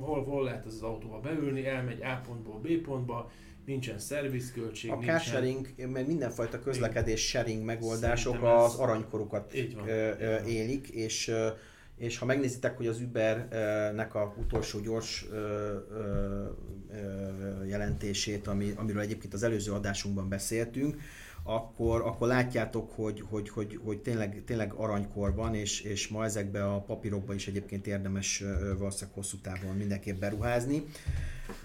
[0.00, 3.30] hol, hol lehet az autóval beülni, elmegy A pontból B pontba,
[3.64, 4.90] nincsen szervizköltség.
[4.90, 5.18] A nincsen...
[5.18, 9.54] sharing, meg mindenfajta közlekedés sharing megoldások Szerintem az aranykorukat
[10.46, 11.32] élik, és
[12.02, 15.26] és ha megnézitek, hogy az Ubernek a utolsó gyors
[17.66, 20.96] jelentését, ami, amiről egyébként az előző adásunkban beszéltünk,
[21.42, 26.72] akkor, akkor látjátok, hogy, hogy, hogy, hogy tényleg, tényleg aranykor van, és, és ma ezekbe
[26.72, 28.44] a papírokba is egyébként érdemes
[28.78, 30.84] valószínűleg hosszú távon mindenképp beruházni.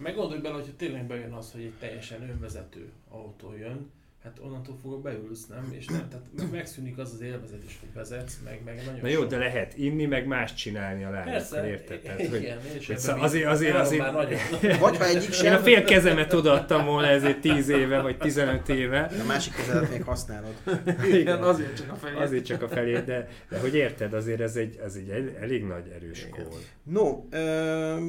[0.01, 3.91] Meggondolj bele, hogyha tényleg bejön az, hogy egy teljesen önvezető autó jön,
[4.27, 5.73] hát onnantól fogok beülsz, nem?
[5.77, 9.29] És nem, tehát megszűnik az az élvezetés, hogy vezetsz, meg, meg nagyon Na jó, sok...
[9.29, 11.99] de lehet inni, meg más csinálni a lányokkal, érted?
[11.99, 12.57] Tehát, hogy, igen,
[12.87, 15.45] hogy szóval azért, azért, azért, azért Vagy ha egyik sem...
[15.45, 19.11] Én a fél kezemet odaadtam volna ezért 10 éve, vagy 15 éve.
[19.21, 20.53] A másik kezemet még használod.
[21.19, 22.19] Igen, azért csak a felét.
[22.19, 25.87] Azért csak a felét, de, de hogy érted, azért ez egy, ez egy elég nagy
[25.95, 26.59] erős kól.
[26.83, 28.07] No, ö,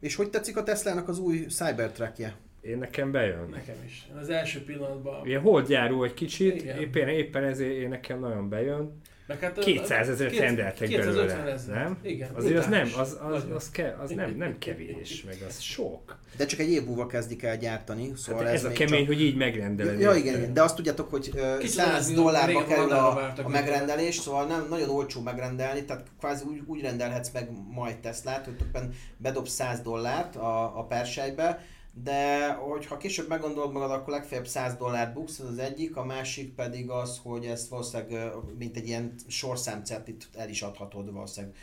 [0.00, 2.36] és hogy tetszik a Tesla-nak az új Cybertruckje?
[2.66, 3.48] Én nekem bejön.
[3.50, 4.08] Nekem is.
[4.20, 5.26] Az első pillanatban...
[5.26, 9.00] Ilyen holdjáró egy kicsit, éppen, éppen ezért én nekem nagyon bejön.
[9.26, 11.74] Meg hát, 200 ezeret két- rendeltek 250 belőle, ezer.
[11.74, 11.98] nem?
[12.02, 12.30] Igen.
[12.34, 16.18] Azért az nem, az, az, az, ke, az nem, nem kevés, meg az sok.
[16.36, 19.06] De csak egy év múlva kezdik el gyártani, szóval Hát ez, a még kemény, csak...
[19.06, 20.00] hogy így megrendeled.
[20.00, 23.48] Ja, igen, igen, de azt tudjátok, hogy ö, Kicsit 100 olyan, dollárba kerül a, a
[23.48, 28.56] megrendelés, szóval nem nagyon olcsó megrendelni, tehát kvázi úgy, úgy rendelhetsz meg majd Teslát, hogy
[28.56, 31.64] tulajdonképpen bedobsz 100 dollárt a, a persejbe,
[32.02, 36.54] de hogyha később meggondolod magad, akkor legfeljebb 100 dollárt buksz, ez az egyik, a másik
[36.54, 41.56] pedig az, hogy ezt valószínűleg mint egy ilyen sorszámcertit el is adhatod valószínűleg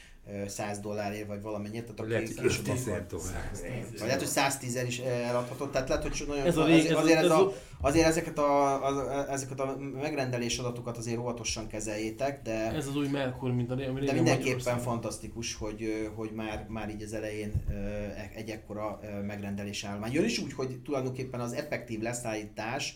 [0.48, 3.06] 100 dollárért, vagy valamennyit, tehát Lehet, aki hogy később 10 akar.
[3.08, 3.52] dollár.
[3.90, 6.98] Vagy lehet, hogy 110 is eladhatod, tehát lehet, hogy nagyon, Ez a azért, rég, ez,
[6.98, 12.72] azért, ez, a, azért ezeket a, az, ezeket a megrendelés adatokat azért óvatosan kezeljétek, de,
[12.72, 16.90] ez az új Merkur, mint a ami de mindenképpen fantasztikus, hogy, ö, hogy már, már
[16.90, 20.12] így az elején ö, e- egy ekkora megrendelés állomány.
[20.12, 22.96] Jön is úgy, hogy tulajdonképpen az effektív leszállítás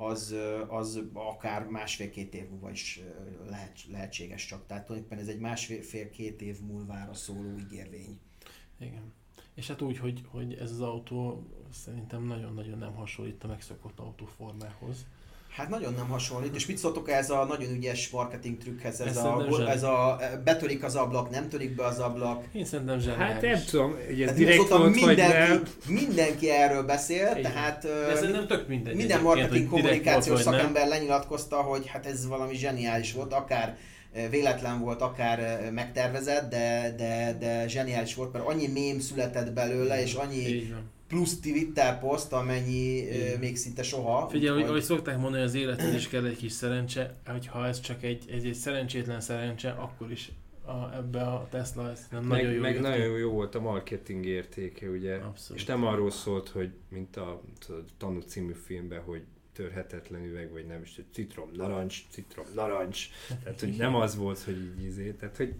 [0.00, 0.34] az,
[0.68, 3.00] az akár másfél-két év múlva is
[3.48, 4.66] lehet, lehetséges csak.
[4.66, 8.18] Tehát tulajdonképpen ez egy másfél-két év múlvára szóló ígérvény.
[8.78, 9.12] Igen.
[9.54, 15.06] És hát úgy, hogy, hogy ez az autó szerintem nagyon-nagyon nem hasonlít a megszokott autóformához.
[15.56, 19.16] Hát nagyon nem hasonlít, és mit szóltok ez a nagyon ügyes marketing trükkhez, ez, Ez
[19.16, 22.44] a, ez a betörik az ablak, nem törik be az ablak.
[22.52, 23.32] Én szerintem zseniális.
[23.32, 24.70] Hát nem tudom, hogy ez Hát direkt volt,
[25.00, 25.28] vagy nem.
[25.48, 27.42] mindenki, mindenki erről beszél, Igen.
[27.52, 28.94] tehát De ö, szerintem tök mindegy.
[28.96, 30.54] minden marketing kommunikációs vagy nem.
[30.54, 33.76] szakember lenyilatkozta, hogy hát ez valami zseniális volt, akár
[34.30, 40.14] véletlen volt, akár megtervezett, de, de, de zseniális volt, mert annyi mém született belőle, és
[40.14, 40.72] annyi.
[41.10, 43.38] Plusz Twitter poszt, amennyi Igen.
[43.38, 44.28] még szinte soha.
[44.28, 47.80] Figyelj, hogy, úgyhogy- ahogy szokták mondani, az élethez is kell egy kis szerencse, hogyha ez
[47.80, 50.32] csak egy, egy, egy szerencsétlen szerencse, akkor is
[50.64, 52.88] a, ebbe a Tesla ez nem nagyon Meg, jó meg jött ki.
[52.88, 55.14] nagyon jó volt a marketing értéke, ugye.
[55.14, 55.60] Abszolút.
[55.62, 60.66] És nem arról szólt, hogy mint a tudod, Tanú című filmben, hogy törhetetlen üveg, vagy
[60.66, 63.08] nem is, hogy citrom, narancs, citrom, narancs.
[63.42, 65.10] Tehát, hogy nem az volt, hogy így izé.
[65.12, 65.54] Tehát, hogy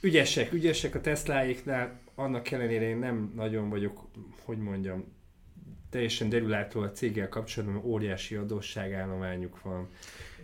[0.00, 4.08] ügyesek, ügyesek a Tesláiknál, annak ellenére én nem nagyon vagyok,
[4.44, 5.04] hogy mondjam,
[5.90, 9.88] teljesen derülátó a céggel kapcsolatban, óriási adósságállományuk van.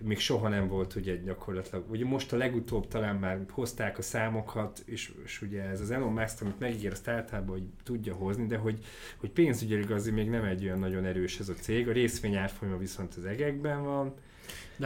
[0.01, 1.91] Még soha nem volt ugye gyakorlatilag.
[1.91, 6.13] Ugye most a legutóbb talán már hozták a számokat, és, és ugye ez az Elon
[6.13, 8.79] Musk, amit megígér, azt általában hogy tudja hozni, de hogy,
[9.17, 11.89] hogy pénzügyileg azért még nem egy olyan nagyon erős ez a cég.
[11.89, 14.15] A részvény árfolyama viszont az egekben van.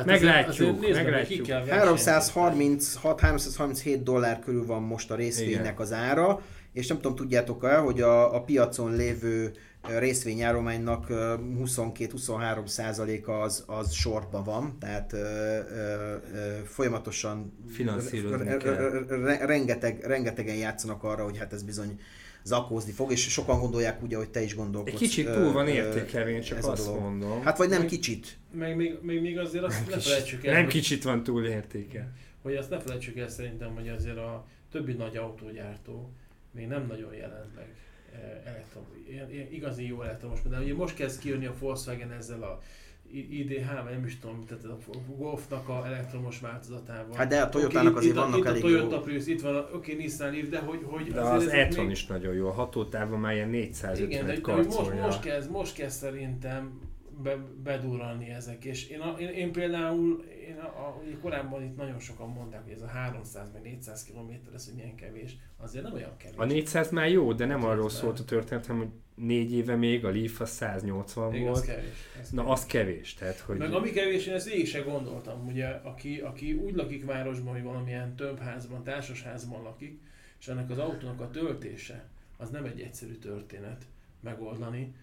[0.05, 1.43] De hát Meglátjuk, azért- azért nézd meg, meglátjuk.
[1.43, 2.77] ki kell versenyezni.
[3.03, 6.43] 336-337 dollár körül van most a részvénynek az ára,
[6.73, 9.53] és nem tudom, tudjátok-e, hogy a, a piacon lévő
[11.09, 11.35] ö,
[11.65, 15.23] 22-23 százaléka az, az sortban van, tehát ö, ö,
[16.35, 18.75] ö, folyamatosan Finanszírozni kell.
[18.75, 22.01] re- re- rengeteg, rengetegen játszanak arra, hogy hát ez bizony
[22.47, 24.93] zakózni fog, és sokan gondolják úgy, ahogy te is gondolkodsz.
[24.95, 27.01] Egy kicsit túl van értékelve, én csak azt dolog.
[27.01, 27.43] mondom.
[27.43, 28.39] Hát vagy nem kicsit.
[28.53, 32.13] Meg még, még, még azért azt ne felejtsük el, nem hogy- kicsit van túl értékel.
[32.43, 36.11] hogy azt ne felejtsük el szerintem, hogy azért a többi nagy autógyártó
[36.51, 37.67] még nem nagyon jelent meg
[38.13, 42.43] eh, elektrom, ilyen, ilyen igazi jó elektromos, de ugye most kezd kijönni a Volkswagen ezzel
[42.43, 42.61] a
[43.11, 44.77] I- IDH, vagy nem is tudom, tehát a
[45.17, 47.17] Golfnak a elektromos változatával.
[47.17, 49.01] Hát de a Toyotának Oké, azért itt, vannak itt elég a Toyota jó.
[49.01, 52.35] Prius, itt van oké, Nissan Leaf, de hogy, hogy De az e még- is nagyon
[52.35, 55.75] jó, a hatótávon már ilyen igen, 450 de, et de hogy most, most, kezd, most
[55.75, 56.81] kezd szerintem
[57.23, 61.77] be, bedurrani ezek, és én, a, én, én például, én a, a, ugye korábban itt
[61.77, 65.85] nagyon sokan mondták, hogy ez a 300 meg 400 km, ez hogy milyen kevés, azért
[65.85, 66.37] nem olyan kevés.
[66.37, 70.05] A 400 már jó, de nem Hát arról szólt a történetem, hogy négy éve még
[70.05, 71.65] a Leaf az 180 Igen, az volt.
[71.77, 71.95] kevés.
[72.23, 72.53] Az Na, kevés.
[72.59, 73.57] az kevés, tehát hogy...
[73.57, 77.63] Meg ami kevés, én ezt végig se gondoltam, ugye, aki, aki úgy lakik városban, hogy
[77.63, 80.01] valamilyen több házban, társasházban lakik,
[80.41, 83.85] és ennek az autónak a töltése, az nem egy egyszerű történet
[84.21, 84.95] megoldani.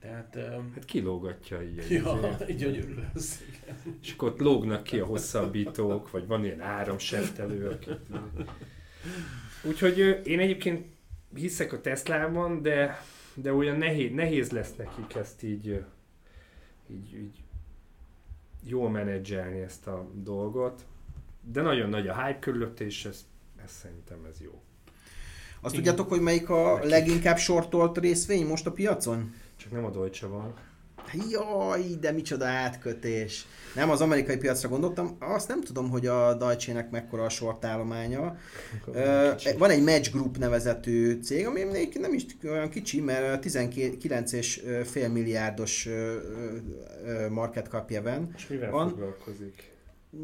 [0.00, 1.76] Tehát, öm, Hát kilógatja így.
[1.90, 2.56] ja, izét.
[2.60, 3.42] gyönyörű lesz.
[3.48, 3.76] igen.
[4.02, 7.90] És akkor ott lógnak ki a hosszabbítók, vagy van ilyen áramseftelő, aki...
[9.62, 10.86] Úgyhogy én egyébként
[11.34, 13.02] hiszek a Teslában, de,
[13.36, 15.84] de olyan nehéz, nehéz lesz nekik ezt így,
[16.90, 17.42] így, így
[18.64, 20.84] jól menedzselni ezt a dolgot.
[21.52, 23.26] De nagyon nagy a hype körülött, és ez,
[23.64, 24.60] ez szerintem ez jó.
[25.60, 25.84] Azt Igen.
[25.84, 29.34] tudjátok, hogy melyik a leginkább sortolt részvény most a piacon?
[29.56, 30.54] Csak nem a Deutsche van.
[31.30, 33.46] Jaj, de micsoda átkötés.
[33.74, 35.16] Nem, az amerikai piacra gondoltam.
[35.20, 38.36] Azt nem tudom, hogy a Deutsche-nek mekkora a sortállománya.
[38.92, 41.60] Ö, Van egy Match Group nevezetű cég, ami
[42.00, 45.88] nem is olyan kicsi, mert 19,5 milliárdos
[47.30, 48.32] market capja van.
[48.36, 48.88] És mivel van.
[48.88, 49.74] foglalkozik?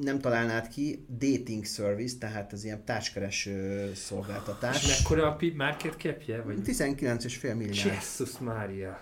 [0.01, 4.87] Nem találnád ki, dating service, tehát az ilyen társkereső És szolgáltatás.
[4.87, 6.43] mekkora a market capje?
[6.43, 7.77] Vagy 19,5 milliárd.
[7.93, 9.01] Jesus Mária.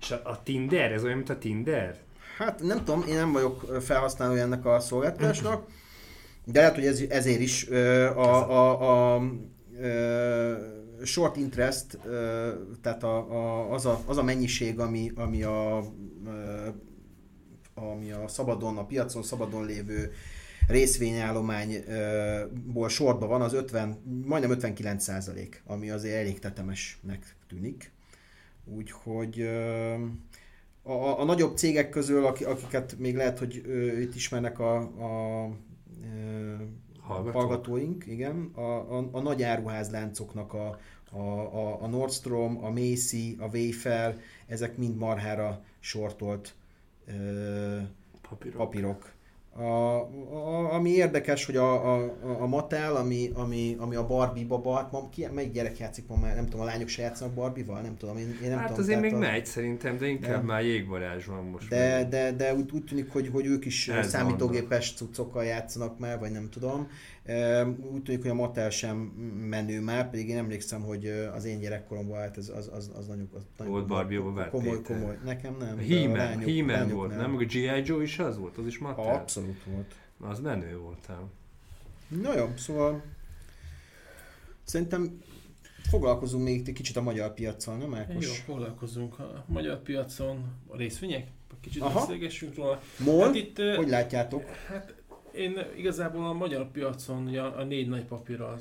[0.00, 1.96] És a, a Tinder, ez olyan, mint a Tinder?
[2.38, 5.66] Hát nem tudom, én nem vagyok felhasználója ennek a szolgáltatásnak,
[6.44, 9.22] De lehet, hogy ez, ezért is ö, a, a, a,
[9.80, 10.54] ö,
[11.04, 12.50] short interest, ö,
[12.82, 15.84] tehát a, a, az, a, az a mennyiség, ami, ami a,
[16.26, 16.68] ö,
[17.74, 20.12] ami a szabadon, a piacon szabadon lévő
[20.68, 27.92] részvényállományból sorban van, az 50, majdnem 59 százalék, ami azért elég tetemesnek tűnik.
[28.74, 29.40] Úgyhogy
[30.82, 33.54] a, a, a nagyobb cégek közül, akiket még lehet, hogy
[34.00, 35.50] itt ismernek a, a
[37.08, 37.40] Hallgatók.
[37.40, 38.60] hallgatóink, igen, a,
[38.98, 40.78] a, a nagy áruházláncoknak a,
[41.10, 46.54] a, a, a Nordstrom, a Macy, a Wayfair, ezek mind marhára sortolt
[47.06, 47.78] ö,
[48.28, 48.56] papírok.
[48.56, 49.12] papírok
[49.58, 50.00] a,
[50.32, 54.92] a, ami érdekes, hogy a, a, a Mattel, ami, ami, ami a Barbie baba, hát
[54.92, 57.96] ma, ki, melyik gyerek játszik ma már, nem tudom, a lányok se játszanak Barbie-val, nem
[57.96, 58.82] tudom, én, én nem hát tudom.
[58.82, 59.18] azért még a...
[59.18, 61.68] megy szerintem, de inkább de, már jégvarázs van most.
[61.68, 66.18] De, de, de úgy, úgy tűnik, hogy, hogy ők is Ez számítógépes cuccokkal játszanak már,
[66.18, 66.88] vagy nem tudom.
[67.92, 68.96] Úgy tűnik, hogy a Mattel sem
[69.48, 73.28] menő már, pedig én emlékszem, hogy az én gyerekkoromban hát ez, az, az, az nagyon,
[73.34, 75.78] az nagyon volt barbie komoly, komoly, komoly, Nekem nem.
[75.78, 77.36] He-Man, He-Man volt, nem?
[77.36, 77.82] A G.I.
[77.84, 79.14] Joe is az volt, az is Mattel.
[79.14, 79.94] Abszolút volt.
[80.20, 81.30] Az menő voltál.
[82.08, 83.02] Na jó, szóval
[84.64, 85.22] szerintem
[85.88, 88.26] foglalkozunk még egy kicsit a magyar piacon, nem Ákos?
[88.26, 90.44] Jó, foglalkozunk a magyar piacon.
[90.66, 91.26] A részvények?
[91.60, 92.00] Kicsit Aha.
[92.00, 92.82] beszélgessünk róla.
[93.04, 94.42] MOL, hát itt, hogy látjátok?
[94.68, 94.97] Hát
[95.34, 98.58] én igazából a magyar piacon ugye a négy nagy papírról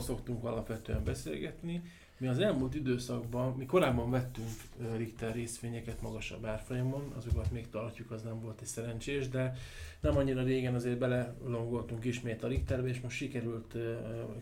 [0.00, 1.82] szoktunk alapvetően beszélgetni.
[2.18, 4.48] Mi az elmúlt időszakban, mi korábban vettünk
[4.96, 9.52] Richter részvényeket magasabb árfolyamon, azokat még tartjuk, az nem volt egy szerencsés, de
[10.00, 13.76] nem annyira régen azért belelongoltunk ismét a Richterbe, és most sikerült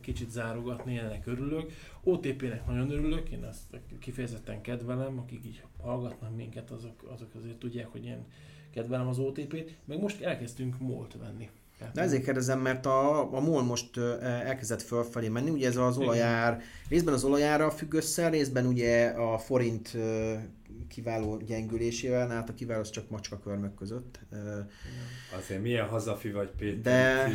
[0.01, 1.73] kicsit zárogatni, ennek örülök.
[2.03, 7.87] OTP-nek nagyon örülök, én azt kifejezetten kedvelem, akik így hallgatnak minket, azok, azok azért tudják,
[7.87, 8.25] hogy én
[8.75, 11.49] kedvelem az OTP-t, meg most elkezdtünk MOL-t venni.
[11.93, 16.63] De ezért kérdezem, mert a, a MOL most elkezdett fölfelé menni, ugye ez az olajár,
[16.89, 19.97] részben az olajára függ össze, részben ugye a forint
[20.89, 24.19] kiváló gyengülésével, hát a kiváló az csak macska körmök között.
[25.39, 26.83] Azért milyen hazafi vagy Péter?
[26.83, 27.33] De...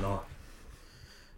[0.00, 0.26] Na,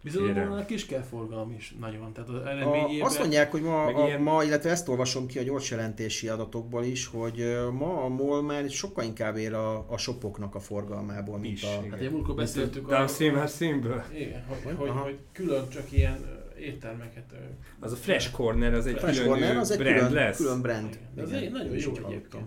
[0.03, 2.13] Bizonyos kis kell forgalom is nagyon.
[2.13, 4.21] Tehát az a, azt mondják, hogy ma, a, ilyen...
[4.21, 8.69] ma, illetve ezt olvasom ki a gyors jelentési adatokból is, hogy ma a MOL már
[8.69, 11.83] sokkal inkább ér a, a shopoknak a forgalmából, mint is, a...
[11.85, 11.99] Igen.
[11.99, 12.89] Hát múltkor beszéltük a...
[12.89, 14.03] Downstream színből.
[14.13, 16.25] Igen, hogy, hogy, hogy, külön csak ilyen
[16.59, 17.33] éttermeket...
[17.79, 20.37] Az a Fresh Corner, az egy Fresh külön Corner, az egy brand külön, lesz.
[20.37, 20.99] külön brand.
[21.13, 22.45] Igen, ez egy nagyon jó egyébként.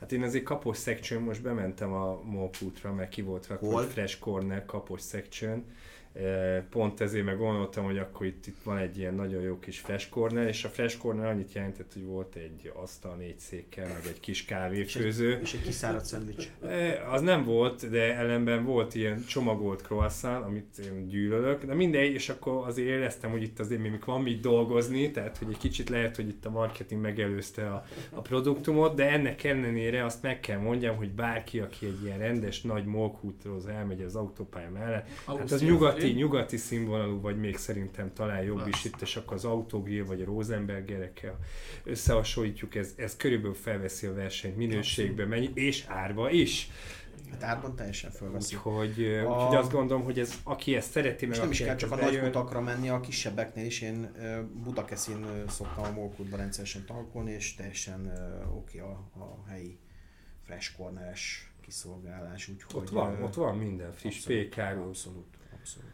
[0.00, 4.64] Hát én azért kapos section most bementem a Molkútra, mert ki volt rakva Fresh Corner
[4.64, 5.64] kapos section
[6.70, 10.08] Pont ezért meg gondoltam, hogy akkor itt, itt van egy ilyen nagyon jó kis fresh
[10.08, 14.20] corner, és a fresh corner annyit jelentett, hogy volt egy asztal négy székkel, meg egy
[14.20, 15.38] kis kávéfőző.
[15.42, 16.48] És egy, egy kiszáradt szendvics.
[17.10, 22.28] Az nem volt, de ellenben volt ilyen csomagolt croissant, amit én gyűlölök, de mindegy, és
[22.28, 26.16] akkor azért éreztem, hogy itt azért még van mit dolgozni, tehát hogy egy kicsit lehet,
[26.16, 30.96] hogy itt a marketing megelőzte a, a produktumot, de ennek ellenére azt meg kell mondjam,
[30.96, 35.99] hogy bárki, aki egy ilyen rendes nagy molkútról elmegy az autópálya mellett, hát az nyugat
[36.02, 40.22] nyugati, nyugati színvonalú, vagy még szerintem talán jobb is itt, és akkor az Autogrill vagy
[40.22, 41.38] a Rosenbergerekkel
[41.84, 46.70] összehasonlítjuk, ez, ez körülbelül felveszi a versenyt minőségbe, mennyi, és árba is.
[47.30, 48.54] Hát árban teljesen felveszi.
[48.54, 49.34] Úgyhogy, a...
[49.34, 51.96] úgyhogy azt gondolom, hogy ez, aki ezt szereti, meg és nem is kell csak a
[51.96, 53.80] nagy kutakra menni, a kisebbeknél is.
[53.80, 54.12] Én
[54.62, 58.12] Budakeszin szoktam a Molkutban rendszeresen tankolni, és teljesen
[58.56, 59.78] oké okay a, a helyi
[60.44, 62.48] fresh corneres kiszolgálás.
[62.48, 64.58] Úgyhogy, ott van, ott van minden friss PK.
[64.58, 65.90] Abszolút abszolút.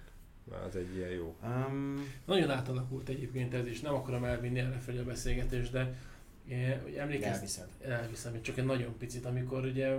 [0.67, 1.37] Az egy ilyen jó.
[1.45, 5.95] Um, Nagyon átalakult egyébként ez is, nem akarom elvinni felé a beszélgetést, de
[6.97, 7.69] emlékezz, elviszed.
[7.83, 9.97] elviszem, csak egy nagyon picit, amikor ugye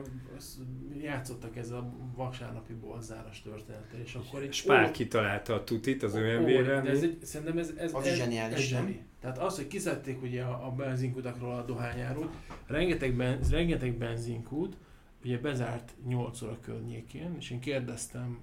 [1.02, 4.54] játszottak ez a vasárnapi bolzáras története, és akkor itt...
[4.54, 6.82] Spár kitalálta a tutit az ÖMV-re.
[6.82, 9.06] De ez egy, szerintem ez, ez, az ez, zseniális, ez zseni.
[9.22, 12.34] Tehát az, hogy kiszedték ugye a, a benzinkutakról a dohányárút,
[12.66, 14.78] rengeteg, ben, rengeteg benzinkút,
[15.24, 18.40] ugye bezárt 8 óra környékén, és én kérdeztem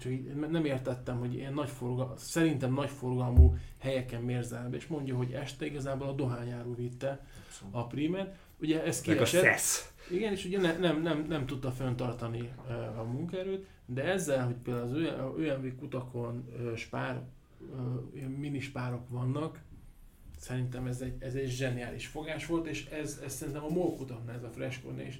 [0.00, 0.12] csak
[0.50, 5.66] nem értettem, hogy ilyen nagy forgal, szerintem nagy forgalmú helyeken mérzel és mondja, hogy este
[5.66, 7.74] igazából a dohányárú vitte Abszolút.
[7.74, 8.36] a primet.
[8.60, 9.42] Ugye ez kiesett.
[9.42, 9.92] a szesz.
[10.10, 12.52] Igen, és ugye ne, nem, nem, nem tudta föntartani
[12.96, 17.22] a munkaerőt, de ezzel, hogy például az ÖMV kutakon spár,
[18.36, 19.60] minispárok vannak,
[20.38, 24.36] szerintem ez egy, ez egy zseniális fogás volt, és ez, ez szerintem a MOL kutaknál
[24.36, 25.18] ez a freskon, és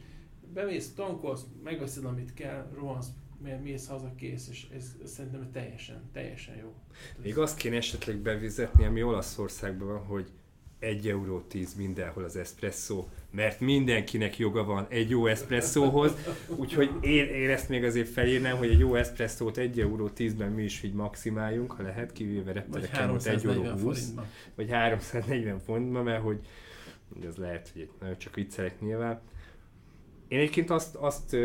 [0.52, 3.08] bemész, tankolsz, megveszed amit kell, rohansz
[3.62, 6.74] mész haza, kész, és ez, ez szerintem teljesen, teljesen jó.
[7.22, 10.30] Még azt kéne esetleg bevizetni, ami Olaszországban van, hogy
[10.82, 16.12] 1 euró 10 mindenhol az espresso, mert mindenkinek joga van egy jó espresszóhoz,
[16.56, 20.62] úgyhogy én, én ezt még azért felírnám, hogy egy jó espresszót 1 euró 10-ben mi
[20.62, 24.26] is így maximáljunk, ha lehet, kivéve reptereken ott 1 euró 20, forintba.
[24.54, 26.40] vagy 340 fontban, mert hogy
[27.26, 29.20] ez lehet, hogy nagyon csak viccelek nyilván.
[30.28, 31.36] Én egyébként azt, azt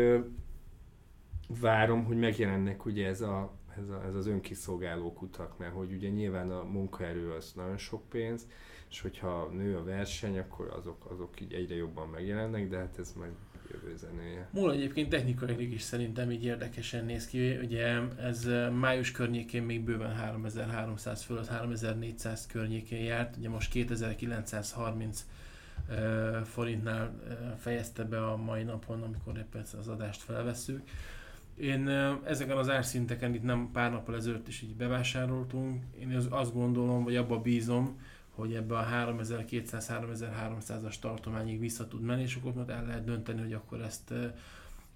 [1.60, 6.08] várom, hogy megjelennek ugye ez, a, ez, a, ez az önkiszolgáló kutak, mert hogy ugye
[6.08, 8.46] nyilván a munkaerő az nagyon sok pénz,
[8.90, 13.12] és hogyha nő a verseny, akkor azok, azok így egyre jobban megjelennek, de hát ez
[13.18, 13.32] majd
[13.70, 14.48] jövő zenéje.
[14.50, 17.56] Múl egyébként technikailag is szerintem így érdekesen néz ki.
[17.56, 25.26] Ugye ez május környékén még bőven 3300 fölött, 3400 környékén járt, ugye most 2930
[26.44, 27.20] forintnál
[27.58, 30.82] fejezte be a mai napon, amikor éppen az adást felvesszük.
[31.60, 31.88] Én
[32.24, 35.82] ezeken az árszinteken itt nem pár nappal ezelőtt is így bevásároltunk.
[36.00, 38.00] Én azt gondolom, vagy abba bízom,
[38.34, 43.80] hogy ebbe a 3200-3300-as tartományig vissza tud menni, és akkor el lehet dönteni, hogy akkor
[43.80, 44.12] ezt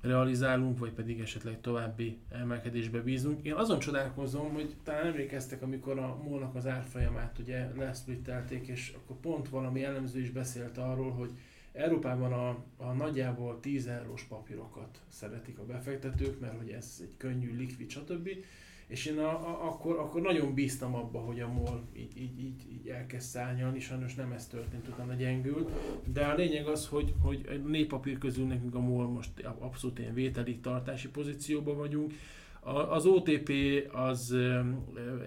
[0.00, 3.44] realizálunk, vagy pedig esetleg további emelkedésbe bízunk.
[3.44, 9.16] Én azon csodálkozom, hogy talán emlékeztek, amikor a molnak az árfolyamát ugye leszplittelték, és akkor
[9.16, 11.30] pont valami elemző is beszélt arról, hogy
[11.72, 17.56] Európában a, a nagyjából 10 eurós papírokat szeretik a befektetők, mert hogy ez egy könnyű,
[17.56, 18.28] likvid, stb.
[18.86, 22.66] És én a, a, akkor, akkor nagyon bíztam abba, hogy a MOL így, így, így,
[22.72, 25.70] így elkezd szárnyalni, sajnos nem ez történt, utána gyengült.
[26.12, 30.14] De a lényeg az, hogy, hogy a néppapír közül nekünk a MOL most abszolút ilyen
[30.14, 32.12] vételi tartási pozícióban vagyunk.
[32.60, 33.50] A, az OTP
[33.92, 34.36] az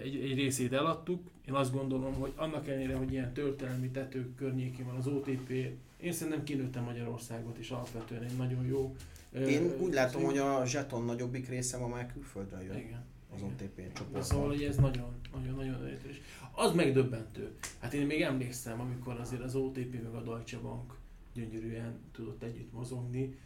[0.02, 1.30] egy, egy részét eladtuk.
[1.48, 5.52] Én azt gondolom, hogy annak ellenére, hogy ilyen történelmi tetők környékén van az OTP,
[6.00, 8.96] én szerintem kinőttem Magyarországot, és alapvetően egy nagyon jó
[9.32, 12.76] én úgy látom, hogy a zseton nagyobbik része ma már külföldre jön.
[12.76, 13.04] Igen
[13.36, 14.22] az OTP csoportban.
[14.22, 16.20] Szóval, hogy ez nagyon, nagyon, nagyon érdekes.
[16.52, 17.56] Az megdöbbentő.
[17.80, 20.94] Hát én még emlékszem, amikor azért az OTP meg a Deutsche Bank
[21.34, 23.38] gyönyörűen tudott együtt mozogni.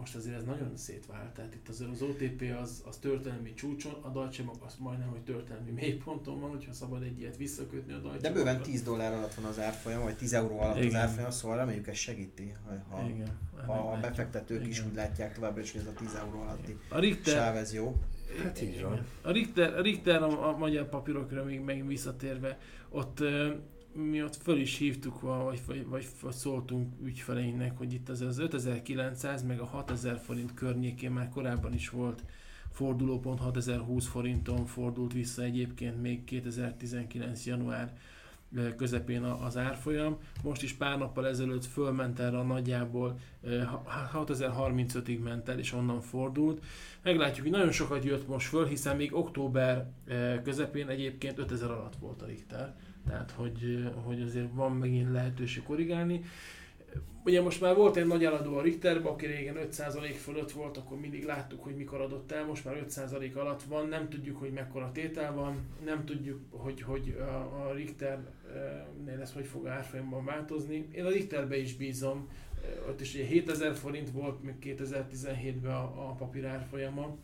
[0.00, 1.34] Most azért ez nagyon szétvált.
[1.34, 4.34] Tehát itt azért az OTP az, az történelmi csúcson, a Bank
[4.66, 8.62] az majdnem, hogy történelmi mélyponton van, hogyha szabad egy ilyet visszakötni a Deutsche De bőven
[8.62, 10.88] 10 dollár alatt van az árfolyam, vagy 10 euró alatt Igen.
[10.88, 12.52] az árfolyam, szóval reméljük ez segíti,
[12.88, 14.70] ha, Igen, ha a befektetők Igen.
[14.70, 17.74] is úgy látják továbbra is, hogy ez a 10 euró alatti a Richter, sáv ez
[17.74, 17.96] jó.
[18.42, 19.06] Hát így van.
[19.22, 23.22] A Richter, a, Richter a, a magyar papírokra még megint visszatérve, ott
[23.92, 28.38] mi ott föl is hívtuk, vagy, vagy, vagy, vagy szóltunk ügyfeleinknek, hogy itt az, az
[28.38, 32.22] 5900 meg a 6000 forint környékén már korábban is volt
[32.72, 37.46] fordulópont 6020 forinton fordult vissza egyébként még 2019.
[37.46, 37.92] január
[38.76, 40.18] közepén az árfolyam.
[40.42, 43.18] Most is pár nappal ezelőtt fölment erre a nagyjából
[44.14, 46.64] 6035-ig ment el, és onnan fordult.
[47.02, 49.90] Meglátjuk, hogy nagyon sokat jött most föl, hiszen még október
[50.42, 52.76] közepén egyébként 5000 alatt volt a Richter.
[53.06, 56.24] Tehát, hogy, hogy azért van megint lehetőség korrigálni.
[57.24, 61.00] Ugye most már volt egy nagy eladó a Richterben, aki régen 5% fölött volt, akkor
[61.00, 64.90] mindig láttuk, hogy mikor adott el, most már 5% alatt van, nem tudjuk, hogy mekkora
[64.92, 70.88] tétel van, nem tudjuk, hogy, hogy a, a Richternél ez hogy fog árfolyamban változni.
[70.92, 72.28] Én a Richterbe is bízom,
[72.88, 77.16] ott is ugye 7000 forint volt még 2017-ben a, a papír árfolyama.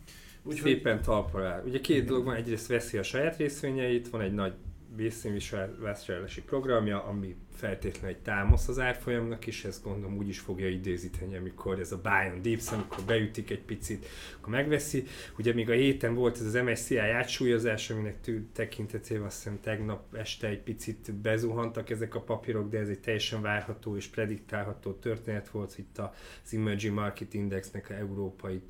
[0.42, 0.72] Úgyhogy...
[0.72, 1.62] Szépen talpra áll.
[1.64, 4.52] Ugye két dolog van, egyrészt veszi a saját részvényeit, van egy nagy
[4.96, 11.36] vészszínvásárlási programja, ami feltétlenül egy támasz az árfolyamnak, és ezt gondolom úgy is fogja idézíteni,
[11.36, 15.04] amikor ez a buy on dips, amikor beütik egy picit, akkor megveszi.
[15.38, 18.16] Ugye még a héten volt ez az MSCI átsúlyozás, aminek
[18.52, 23.42] tekintetében azt hiszem tegnap este egy picit bezuhantak ezek a papírok, de ez egy teljesen
[23.42, 25.78] várható és prediktálható történet volt.
[25.78, 28.60] Itt az Emerging Market Indexnek a európai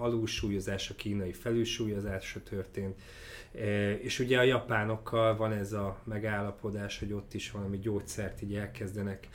[0.00, 3.00] alulsúlyozása, kínai felülsúlyozása történt.
[4.00, 9.28] És ugye a japánokkal van ez a megállapodás, hogy ott is valami gyógyszert így elkezdenek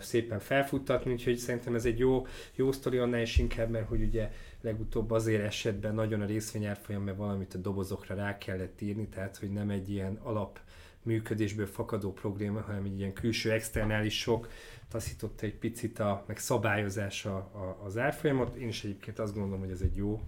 [0.00, 4.32] szépen felfuttatni, úgyhogy szerintem ez egy jó, jó sztori annál is inkább, mert hogy ugye
[4.60, 9.52] legutóbb azért esetben nagyon a részvényárfolyam, mert valamit a dobozokra rá kellett írni, tehát hogy
[9.52, 10.60] nem egy ilyen alap
[11.02, 14.48] működésből fakadó probléma, hanem egy ilyen külső externális sok
[14.88, 18.54] taszította egy picit a, meg szabályozása a, az árfolyamot.
[18.54, 20.20] Én is egyébként azt gondolom, hogy ez egy jó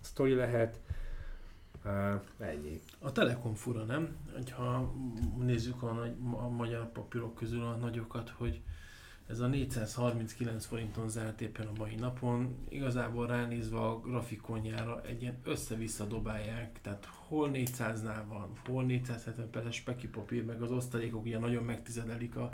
[0.00, 0.80] sztori lehet.
[1.84, 2.80] Uh, ennyi.
[2.98, 4.16] A Telekom fura, nem?
[4.50, 4.94] Ha
[5.38, 8.62] nézzük a, nagy, a magyar papírok közül a nagyokat, hogy
[9.26, 12.56] ez a 439 forinton zárt éppen a mai napon.
[12.68, 19.74] Igazából ránézve a grafikonjára egy ilyen össze-vissza dobálják, tehát hol 400-nál van, hol 470 perces
[19.74, 22.48] speki papír, meg az osztalékok ugye nagyon megtizedelik a,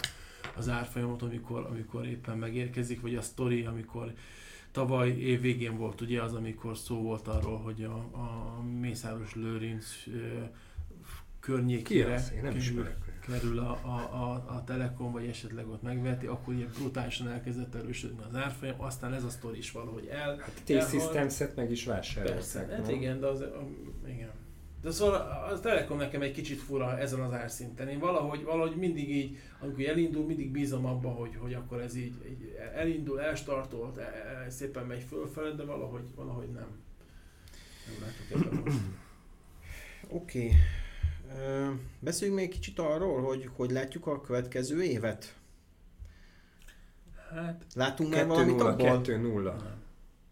[0.56, 4.12] az árfolyamot, amikor, amikor éppen megérkezik, vagy a sztori, amikor
[4.70, 9.86] Tavaly év végén volt ugye az, amikor szó volt arról, hogy a, a Mészáros Lőrinc
[11.40, 12.06] környékére...
[12.06, 12.32] Ki az?
[12.32, 13.09] Én nem ismerek.
[13.20, 18.22] Kerül a, a, a, a Telekom, vagy esetleg ott megveti, akkor ilyen brutálisan elkezdett erősödni
[18.28, 20.36] az árfolyam, aztán ez a sztori is valahogy el.
[20.36, 22.36] Hát a T-Systems-et meg is vásárolták.
[22.36, 23.44] Persze, hát igen, de az,
[24.06, 24.30] igen.
[24.82, 25.14] De szóval
[25.52, 27.88] a Telekom nekem egy kicsit fura ezen az árszinten.
[27.88, 32.14] Én valahogy, valahogy mindig így, amikor elindul, mindig bízom abba, hogy, hogy akkor ez így,
[32.30, 34.02] így elindul, elstartolt, e,
[34.46, 36.68] e, szépen megy fölfelé, de valahogy, valahogy nem.
[37.86, 38.78] Nem látok ebben most.
[40.08, 40.44] Oké.
[40.44, 40.56] Okay.
[41.98, 45.34] Beszéljünk még kicsit arról, hogy hogy látjuk a következő évet.
[47.34, 49.00] Hát, Látunk már valamit abban?
[49.04, 49.54] 2-0.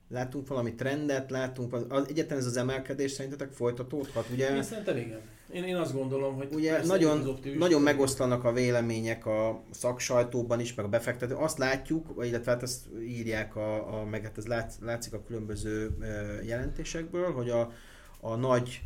[0.09, 4.27] Látunk valami trendet, látunk, az, egyetlen ez az emelkedés szerintetek folytatódhat?
[4.33, 5.21] Ugye, én szerintem igen.
[5.53, 10.85] Én, én azt gondolom, hogy ugye nagyon, nagyon megoszlanak a vélemények a szaksajtóban is, meg
[10.85, 11.35] a befektető.
[11.35, 15.97] Azt látjuk, illetve hát ezt írják, a, a, meg hát ez lát, látszik a különböző
[16.45, 17.73] jelentésekből, hogy a,
[18.21, 18.83] a nagy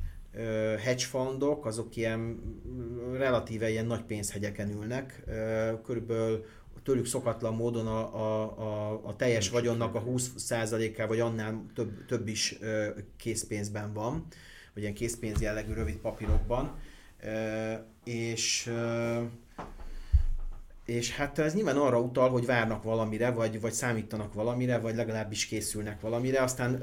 [0.79, 5.25] hedge fundok, azok ilyen mm, relatíve ilyen nagy pénzhegyeken ülnek.
[5.85, 6.45] Körülbelül
[6.83, 10.31] tőlük szokatlan módon a, a, a, a teljes vagyonnak a kifejezés.
[10.49, 12.59] 20%-ával vagy annál több, több is
[13.17, 14.27] készpénzben van,
[14.75, 16.79] vagy ilyen készpénz jellegű rövid papírokban.
[18.05, 18.73] És
[20.85, 25.47] és hát ez nyilván arra utal, hogy várnak valamire, vagy, vagy számítanak valamire, vagy legalábbis
[25.47, 26.43] készülnek valamire.
[26.43, 26.75] Aztán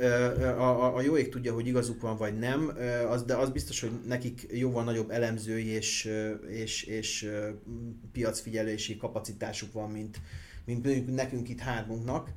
[0.58, 2.78] a, a, jó ég tudja, hogy igazuk van, vagy nem,
[3.10, 6.12] az, de az biztos, hogy nekik jóval nagyobb elemzői és,
[6.50, 7.32] és, és
[8.12, 10.22] piacfigyelési kapacitásuk van, mint,
[10.66, 12.30] mint nekünk itt hármunknak.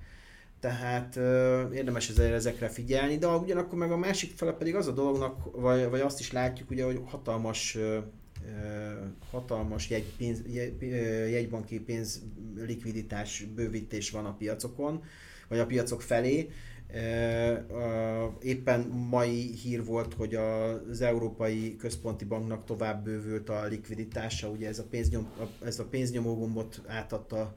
[0.61, 4.93] Tehát ö, érdemes ezzel, ezekre figyelni, de ugyanakkor meg a másik fele pedig az a
[4.93, 7.79] dolognak, vagy, vagy azt is látjuk, ugye, hogy hatalmas
[9.31, 10.83] hatalmas jegy, pénz, jegy,
[11.31, 12.23] jegybanki pénz
[12.57, 15.03] likviditás bővítés van a piacokon,
[15.49, 16.51] vagy a piacok felé.
[18.41, 24.79] Éppen mai hír volt, hogy az Európai Központi Banknak tovább bővült a likviditása, ugye ez
[24.79, 25.31] a, pénznyom,
[25.65, 27.57] ez a pénznyomó gombot átadta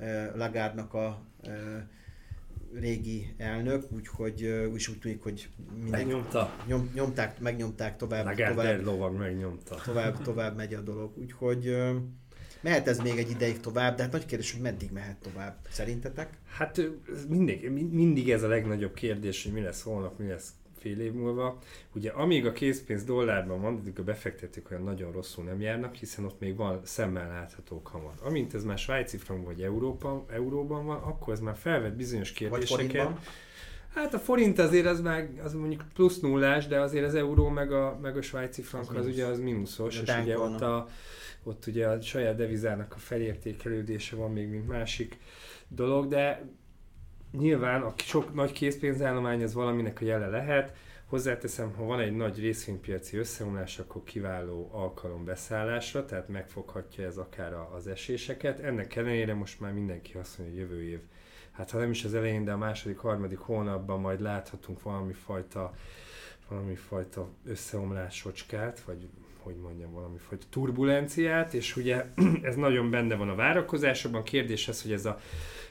[0.00, 1.22] ö, Lagarde-nak a
[2.80, 4.40] régi elnök, úgyhogy
[4.74, 6.56] és úgy tűnik, hogy mindenki, Megnyomta.
[6.66, 9.80] nyom, nyomták, megnyomták tovább, Lagarde tovább, lovag megnyomta.
[9.84, 11.18] tovább, tovább megy a dolog.
[11.18, 11.76] Úgyhogy
[12.60, 15.56] mehet ez még egy ideig tovább, de hát nagy kérdés, hogy meddig mehet tovább.
[15.70, 16.38] Szerintetek?
[16.48, 16.80] Hát
[17.28, 21.12] mindig, min- mindig ez a legnagyobb kérdés, hogy mi lesz holnap, mi lesz fél év
[21.12, 21.58] múlva.
[21.94, 26.24] Ugye amíg a készpénz dollárban van, addig a befektetők olyan nagyon rosszul nem járnak, hiszen
[26.24, 28.20] ott még van szemmel látható kamat.
[28.20, 33.08] Amint ez már svájci frank vagy Európa, euróban van, akkor ez már felvet bizonyos kérdéseket.
[33.94, 37.72] Hát a forint azért az már az mondjuk plusz nullás, de azért az euró meg
[37.72, 40.88] a, meg a svájci frank Az az, ugye az mínuszos, és ugye ott, a,
[41.42, 45.18] ott ugye a saját devizának a felértékelődése van még, mint másik
[45.68, 46.48] dolog, de
[47.32, 50.76] nyilván a sok nagy készpénzállomány az valaminek a jele lehet.
[51.06, 57.52] Hozzáteszem, ha van egy nagy részvénypiaci összeomlás, akkor kiváló alkalom beszállásra, tehát megfoghatja ez akár
[57.74, 58.58] az eséseket.
[58.60, 61.00] Ennek ellenére most már mindenki azt mondja, hogy jövő év
[61.56, 65.74] hát ha nem is az elején, de a második, harmadik hónapban majd láthatunk valami fajta,
[66.48, 69.08] valami fajta összeomlásocskát, vagy
[69.46, 72.04] hogy mondjam, valami fajta turbulenciát, és ugye
[72.42, 74.22] ez nagyon benne van a várakozásokban.
[74.22, 75.20] Kérdés ez, hogy ez a,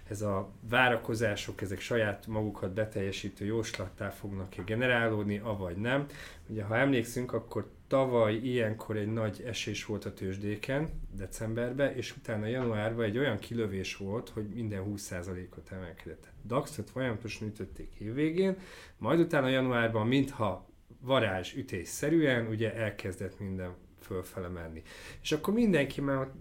[0.09, 6.05] ez a várakozások, ezek saját magukat beteljesítő jóslattá fognak-e generálódni, avagy nem.
[6.47, 12.45] Ugye, ha emlékszünk, akkor tavaly ilyenkor egy nagy esés volt a tőzsdéken, decemberben, és utána
[12.45, 16.28] januárban egy olyan kilövés volt, hogy minden 20%-ot emelkedett.
[16.45, 18.57] DAX-ot folyamatosan ütötték évvégén,
[18.97, 20.73] majd utána januárban, mintha
[21.05, 24.81] varázs ütésszerűen, ugye elkezdett minden fölfele menni.
[25.21, 26.31] És akkor mindenki már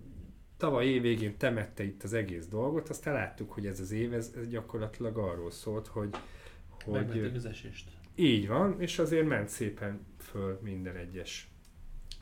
[0.57, 4.49] tavaly évvégén temette itt az egész dolgot, aztán láttuk, hogy ez az év, ez, ez
[4.49, 6.09] gyakorlatilag arról szólt, hogy,
[6.85, 7.91] hogy az esést.
[8.15, 11.49] így van, és azért ment szépen föl minden egyes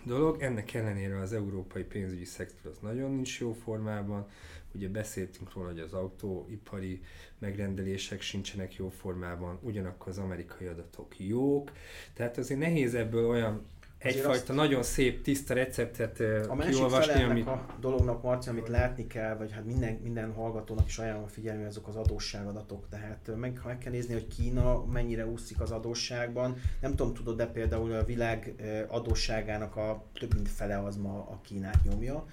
[0.05, 0.43] dolog.
[0.43, 4.27] Ennek ellenére az európai pénzügyi szektor az nagyon nincs jó formában.
[4.75, 7.01] Ugye beszéltünk róla, hogy az autóipari
[7.39, 11.73] megrendelések sincsenek jó formában, ugyanakkor az amerikai adatok jók.
[12.15, 13.67] Tehát azért nehéz ebből olyan
[14.03, 19.37] egyfajta nagyon szép, tiszta receptet A másik kiolvasni, ennek a dolognak, Marci, amit látni kell,
[19.37, 22.89] vagy hát minden, minden hallgatónak is ajánlom figyelni, azok az adósságadatok.
[22.89, 26.57] Tehát meg, meg kell nézni, hogy Kína mennyire úszik az adósságban.
[26.81, 28.55] Nem tudom, tudod, de például a világ
[28.89, 32.27] adósságának a több mint fele az ma a Kínát nyomja.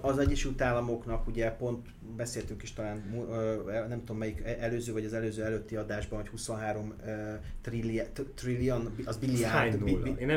[0.00, 3.24] Az Egyesült Államoknak ugye pont beszéltünk is talán,
[3.88, 6.94] nem tudom melyik e- előző vagy az előző előtti adásban, hogy 23
[8.34, 9.78] trillion, az billiárd,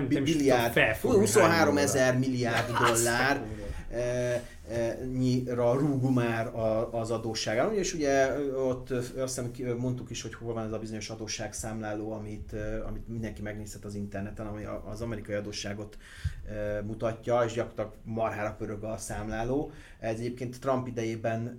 [0.07, 3.41] billiárd, felfogni, 23 hány ezer milliárd dollár.
[5.17, 6.51] Nyira rúg már
[6.91, 7.75] az adósság.
[7.75, 12.55] És ugye ott azt hiszem mondtuk is, hogy hol van ez a bizonyos adósságszámláló, amit,
[12.87, 15.97] amit mindenki megnézhet az interneten, ami az amerikai adósságot
[16.85, 19.71] mutatja, és gyakorlatilag marhára pörög a számláló.
[19.99, 21.55] Ez egyébként Trump idejében.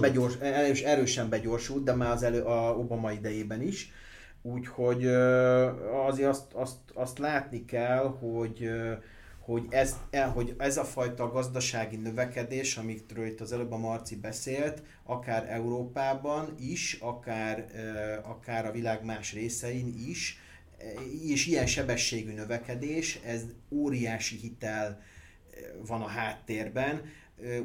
[0.00, 3.92] Begyors, erős, erősen begyorsult, de már az elő, a Obama idejében is.
[4.42, 5.06] Úgyhogy
[6.06, 8.70] azért azt, azt, azt látni kell, hogy
[9.48, 14.16] hogy ez, e, hogy ez a fajta gazdasági növekedés, amikről itt az előbb a Marci
[14.16, 17.66] beszélt, akár Európában is, akár,
[18.22, 20.38] akár a világ más részein is,
[21.26, 25.00] és ilyen sebességű növekedés, ez óriási hitel
[25.86, 27.02] van a háttérben,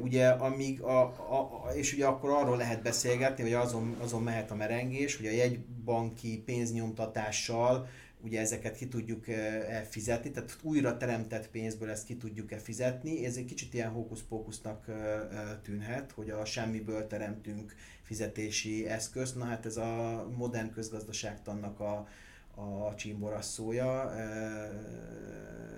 [0.02, 4.54] ugye amíg a, a, és ugye akkor arról lehet beszélgetni, hogy azon, azon mehet a
[4.54, 7.88] merengés, hogy a jegybanki pénznyomtatással
[8.24, 13.24] ugye ezeket ki tudjuk-e fizetni, tehát újra teremtett pénzből ezt ki tudjuk-e fizetni.
[13.24, 14.90] Ez egy kicsit ilyen hókusz-pókusznak
[15.62, 19.36] tűnhet, hogy a semmiből teremtünk fizetési eszközt.
[19.36, 22.08] Na hát ez a modern közgazdaságtannak a,
[22.54, 24.12] a csimborasszója.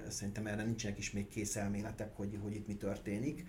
[0.09, 3.47] Szerintem erre nincsenek is még kész elméletek, hogy, hogy itt mi történik.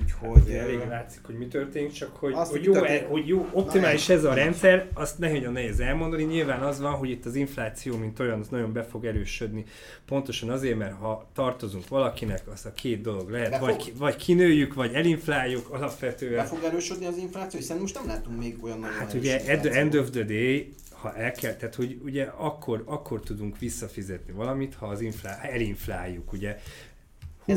[0.00, 0.52] Úgyhogy...
[0.52, 3.06] Hát, elég látszik, hogy mi történik, csak hogy, azt, hogy, jó, történik...
[3.06, 6.22] hogy jó, optimális ez a rendszer, azt nagyon nehéz elmondani.
[6.22, 9.64] Nyilván az van, hogy itt az infláció, mint olyan, az nagyon be fog erősödni.
[10.06, 13.96] Pontosan azért, mert ha tartozunk valakinek, az a két dolog lehet, vagy, fog...
[13.96, 16.36] vagy kinőjük, vagy elinfláljuk alapvetően.
[16.36, 19.66] Be fog erősödni az infláció, hiszen most nem látunk még olyan nagyon Hát ugye end,
[19.66, 24.74] end of the day, ha el kell, tehát hogy ugye akkor, akkor tudunk visszafizetni valamit,
[24.74, 26.58] ha az inflá, elinfláljuk, ugye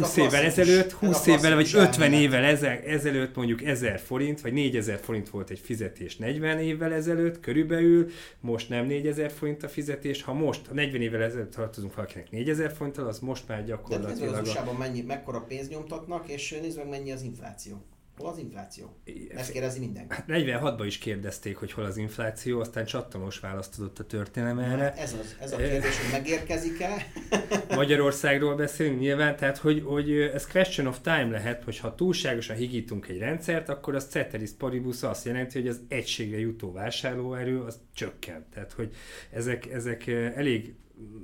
[0.01, 2.43] 20 évvel ezelőtt, 20 évvel vagy 50 évvel
[2.85, 6.15] ezelőtt mondjuk 1000 forint, vagy 4000 forint volt egy fizetés.
[6.15, 11.21] 40 évvel ezelőtt körülbelül, most nem 4000 forint a fizetés, ha most, ha 40 évvel
[11.21, 14.33] ezelőtt tartozunk valakinek 4000 forinttal, az most már gyakorlatilag...
[14.33, 17.81] De nézd meg mennyi, mekkora pénzt nyomtatnak, és nézd meg mennyi az infláció.
[18.17, 18.95] Hol az infláció?
[19.29, 20.15] Ezt kérdezi mindenki.
[20.27, 24.93] 46-ban hát is kérdezték, hogy hol az infláció, aztán csattanos választ adott a történelem erre.
[24.93, 27.07] Ez, az, ez a kérdés, hogy megérkezik-e?
[27.75, 33.07] Magyarországról beszélünk nyilván, tehát hogy, hogy ez question of time lehet, hogy ha túlságosan higítunk
[33.07, 38.45] egy rendszert, akkor az ceteris paribus azt jelenti, hogy az egységre jutó vásárlóerő az csökkent.
[38.45, 38.95] Tehát, hogy
[39.31, 40.75] ezek, ezek elég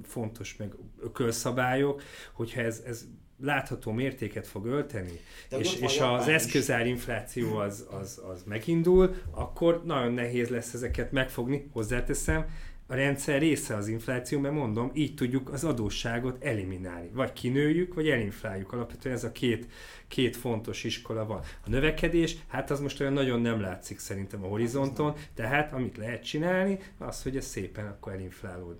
[0.04, 3.06] fontos meg ökölszabályok, hogyha ez, ez
[3.42, 5.20] látható mértéket fog ölteni,
[5.50, 11.12] De és, és az eszközár infláció az, az, az megindul, akkor nagyon nehéz lesz ezeket
[11.12, 12.46] megfogni, hozzáteszem,
[12.92, 17.10] a rendszer része az infláció, mert mondom, így tudjuk az adósságot eliminálni.
[17.14, 18.72] Vagy kinőjük, vagy elinfláljuk.
[18.74, 19.68] Alapvetően ez a két
[20.12, 21.42] két fontos iskola van.
[21.66, 26.24] A növekedés, hát az most olyan nagyon nem látszik szerintem a horizonton, tehát amit lehet
[26.24, 28.76] csinálni, az, hogy ez szépen akkor elinflálód.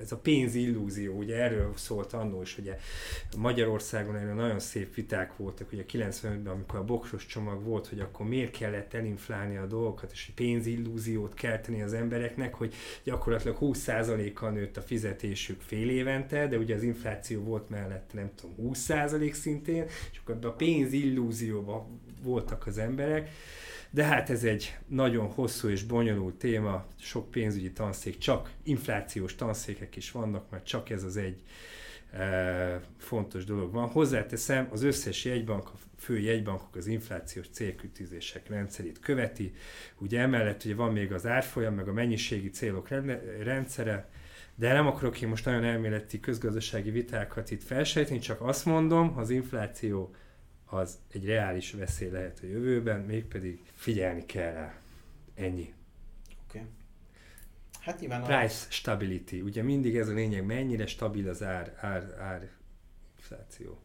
[0.00, 2.76] Ez a pénzillúzió, ugye erről szólt annó is, ugye
[3.36, 8.26] Magyarországon erről nagyon szép viták voltak, ugye 95-ben, amikor a boksos csomag volt, hogy akkor
[8.26, 12.74] miért kellett elinflálni a dolgokat, és pénzillúziót kelteni az embereknek, hogy
[13.04, 18.72] gyakorlatilag 20%-kal nőtt a fizetésük fél évente, de ugye az infláció volt mellette nem tudom
[18.72, 23.30] 20% szintén, és akkor a pénz pénzillúzióban voltak az emberek,
[23.90, 29.96] de hát ez egy nagyon hosszú és bonyolult téma, sok pénzügyi tanszék, csak inflációs tanszékek
[29.96, 31.42] is vannak, mert csak ez az egy
[32.12, 33.88] e, fontos dolog van.
[33.88, 39.52] Hozzáteszem, az összes jegybank, a fő jegybankok az inflációs célkütőzések rendszerét követi.
[39.98, 42.88] Ugye emellett ugye van még az árfolyam, meg a mennyiségi célok
[43.42, 44.08] rendszere,
[44.54, 49.30] de nem akarok én most nagyon elméleti közgazdasági vitákat itt felsejteni, csak azt mondom, az
[49.30, 50.14] infláció
[50.70, 54.74] az egy reális veszély lehet a jövőben, mégpedig figyelni kell rá.
[55.34, 55.74] Ennyi.
[56.44, 56.58] Oké.
[56.58, 56.62] Okay.
[57.80, 58.70] Hát nyilván Price a...
[58.70, 59.40] stability.
[59.40, 62.50] Ugye mindig ez a lényeg, mennyire stabil az ár, ár, ár
[63.16, 63.78] infláció.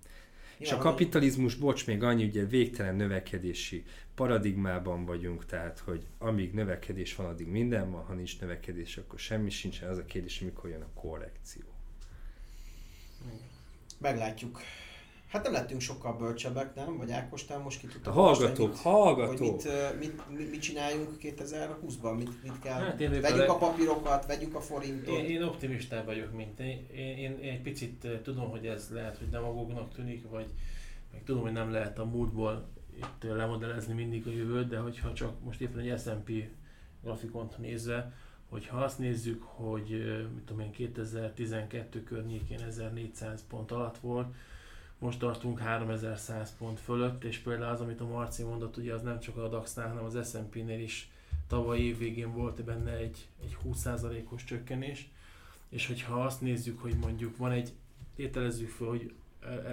[0.57, 3.83] És a kapitalizmus, bocs, még annyi, ugye végtelen növekedési
[4.15, 9.49] paradigmában vagyunk, tehát, hogy amíg növekedés van, addig minden van, ha nincs növekedés, akkor semmi
[9.49, 9.89] sincsen.
[9.89, 11.63] Az a kérdés, mikor jön a korrekció.
[13.99, 14.61] Meglátjuk.
[15.27, 16.97] Hát nem lettünk sokkal bölcsebbek, nem?
[16.97, 19.61] Vagy Ákos, te most ki tudtad A hallgatók, mit, hallgatók.
[19.61, 22.17] Hogy mit, mit, mit, mit, csináljunk 2020-ban?
[22.17, 22.79] Mit, mit kell?
[22.79, 23.45] Hát én vegyük vele...
[23.45, 25.17] a papírokat, vegyük a forintot.
[25.17, 26.87] Én, én optimistább vagyok, mint én.
[26.95, 27.39] Én, én.
[27.39, 30.45] én egy picit tudom, hogy ez lehet, hogy demagógnak tűnik, vagy
[31.11, 32.67] meg tudom, hogy nem lehet a múltból
[32.97, 36.31] itt lemodellezni mindig a jövőt, de hogyha csak most éppen egy S&P
[37.03, 38.13] grafikont nézve,
[38.49, 39.89] hogyha azt nézzük, hogy
[40.33, 44.33] mit tudom én, 2012 környékén 1400 pont alatt volt,
[44.99, 49.19] most tartunk 3100 pont fölött, és például az, amit a Marci mondott, ugye az nem
[49.19, 51.09] csak a DAX-nál, hanem az S&P-nél is
[51.47, 55.09] tavaly év végén volt benne egy, egy 20%-os csökkenés,
[55.69, 57.73] és hogyha azt nézzük, hogy mondjuk van egy,
[58.15, 59.13] tételezzük fel, hogy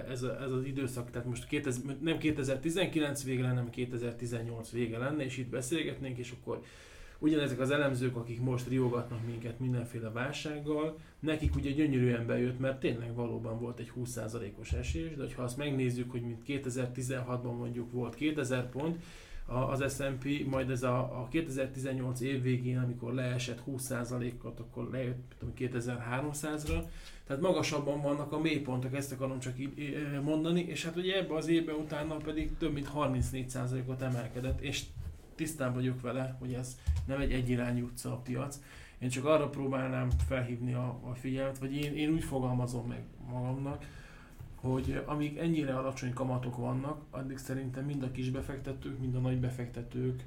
[0.09, 4.97] ez, a, ez az időszak, tehát most 2000, nem 2019 vége lenne, hanem 2018 vége
[4.97, 6.63] lenne, és itt beszélgetnénk, és akkor
[7.23, 13.15] ugyanezek az elemzők, akik most riogatnak minket mindenféle válsággal, nekik ugye gyönyörűen bejött, mert tényleg
[13.15, 18.69] valóban volt egy 20%-os esés, de ha azt megnézzük, hogy mint 2016-ban mondjuk volt 2000
[18.69, 19.03] pont,
[19.45, 26.83] az S&P, majd ez a, a 2018 év végén, amikor leesett 20%-ot, akkor lejött 2300-ra,
[27.27, 31.47] tehát magasabban vannak a mélypontok, ezt akarom csak így mondani, és hát ugye ebbe az
[31.47, 34.83] évben utána pedig több mint 34%-ot emelkedett, és
[35.35, 38.59] tisztán vagyok vele, hogy ez nem egy egyirányú utca a piac.
[38.99, 43.85] Én csak arra próbálnám felhívni a, a figyelmet, vagy én, én úgy fogalmazom meg magamnak,
[44.55, 49.39] hogy amíg ennyire alacsony kamatok vannak, addig szerintem mind a kis befektetők, mind a nagy
[49.39, 50.23] befektetők,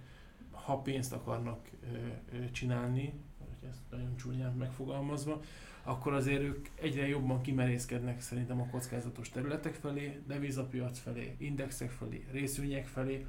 [0.50, 5.40] ha pénzt akarnak ö, csinálni, hogy ezt nagyon csúnyán megfogalmazva,
[5.82, 12.26] akkor azért ők egyre jobban kimerészkednek szerintem a kockázatos területek felé, devizapiac felé, indexek felé,
[12.32, 13.26] részvények felé.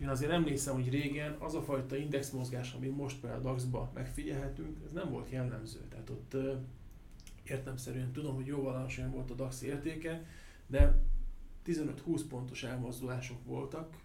[0.00, 4.78] Én azért emlékszem, hogy régen az a fajta indexmozgás, ami most például a DAX-ba megfigyelhetünk,
[4.84, 5.80] ez nem volt jellemző.
[5.88, 6.36] Tehát ott
[7.44, 10.26] értemszerűen tudom, hogy jóval alacsonyabb volt a DAX értéke,
[10.66, 10.98] de
[11.66, 13.96] 15-20 pontos elmozdulások voltak,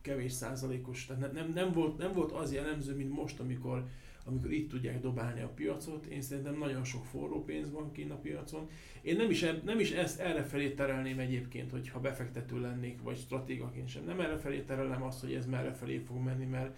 [0.00, 3.88] kevés százalékos, tehát nem, nem, volt, nem volt az jellemző, mint most, amikor,
[4.28, 6.06] amikor itt tudják dobálni a piacot.
[6.06, 8.68] Én szerintem nagyon sok forró pénz van kint a piacon.
[9.02, 13.88] Én nem is, nem is ezt erre felé terelném egyébként, hogyha befektető lennék, vagy stratégaként
[13.88, 14.04] sem.
[14.04, 16.76] Nem erre felé terelem azt, hogy ez merre felé fog menni, mert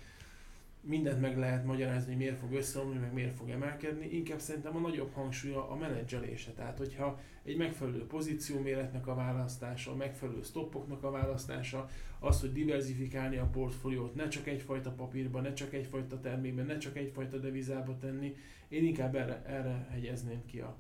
[0.89, 4.79] mindent meg lehet magyarázni, hogy miért fog összeomlani, meg miért fog emelkedni, inkább szerintem a
[4.79, 6.51] nagyobb hangsúly a menedzselése.
[6.51, 12.53] Tehát, hogyha egy megfelelő pozíció méretnek a választása, a megfelelő stoppoknak a választása, az, hogy
[12.53, 17.99] diversifikálni a portfóliót, ne csak egyfajta papírba, ne csak egyfajta termékben, ne csak egyfajta devizába
[17.99, 18.37] tenni,
[18.69, 20.77] én inkább erre, erre hegyezném ki a,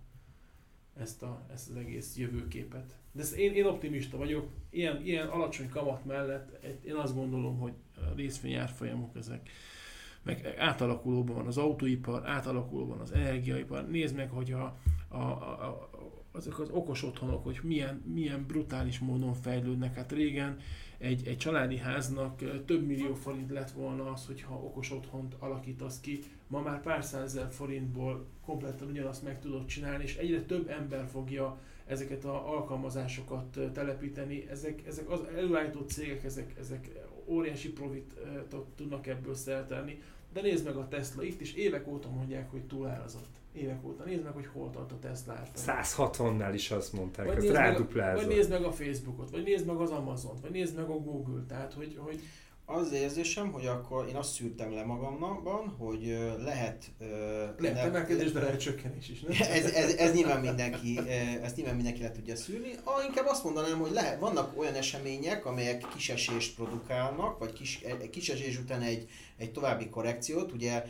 [0.97, 2.97] ezt, a, ezt az egész jövőképet.
[3.13, 7.73] De ezt én, én optimista vagyok, ilyen, ilyen alacsony kamat mellett én azt gondolom, hogy
[7.95, 9.51] a részvény árfolyamok ezek
[10.29, 13.89] meg átalakulóban van az autóipar, átalakulóban az energiaipar.
[13.89, 14.77] Nézd meg, hogy a,
[15.09, 15.89] a, a,
[16.33, 19.95] azok az okos otthonok, hogy milyen, milyen brutális módon fejlődnek.
[19.95, 20.57] Hát régen
[20.99, 26.21] egy, egy családi háznak több millió forint lett volna az, hogyha okos otthont alakítasz ki.
[26.47, 31.59] Ma már pár százezer forintból kompletten ugyanazt meg tudod csinálni, és egyre több ember fogja
[31.87, 34.47] ezeket az alkalmazásokat telepíteni.
[34.51, 36.91] Ezek, ezek az előállító cégek, ezek, ezek
[37.29, 40.03] óriási profitot tudnak ebből szertelni.
[40.33, 43.37] De nézd meg a Tesla, itt is évek óta mondják, hogy túlárazott.
[43.53, 44.05] Évek óta.
[44.05, 45.81] Nézd meg, hogy hol tart a Tesla árfolyam.
[45.83, 48.25] 160-nál is azt mondták, vagy ez ráduplázott.
[48.25, 51.47] Vagy nézd meg a Facebookot, vagy nézd meg az Amazon-t, vagy nézd meg a Google-t.
[51.47, 52.21] Tehát, hogy, hogy
[52.71, 56.85] az érzésem, hogy akkor én azt szűrtem le magamban, hogy lehet...
[57.59, 59.37] Lehet emelkedés, de lehet csökkenés is, nem?
[59.41, 60.99] Ez, ez, ez nyilván mindenki,
[61.43, 62.73] ezt nyilván mindenki le tudja szűrni.
[62.85, 68.59] Ah, inkább azt mondanám, hogy lehet, vannak olyan események, amelyek kisesést produkálnak, vagy kis, kisesés
[68.59, 70.53] után egy, egy további korrekciót.
[70.53, 70.85] Ugye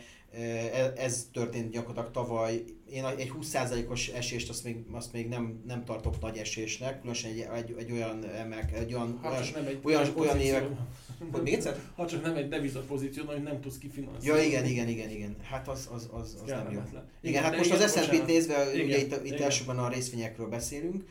[0.95, 2.63] ez történt gyakorlatilag tavaly.
[2.91, 7.47] Én egy 20%-os esést azt még, azt még nem, nem tartok nagy esésnek, különösen egy,
[7.53, 10.67] egy, egy olyan emelke, egy olyan, hát olyan, nem egy olyan, olyan évek...
[11.31, 11.79] Hogy még egyszer?
[11.95, 14.41] Ha csak nem egy deviza pozíció, hogy nem tudsz kifinanszírozni.
[14.41, 15.35] Ja, igen, igen, igen, igen.
[15.41, 16.79] Hát az, az, az, az nem jó.
[16.79, 21.03] Igen, igen hát most az S&P-t nézve, igen, ugye itt, itt elsőben a részvényekről beszélünk,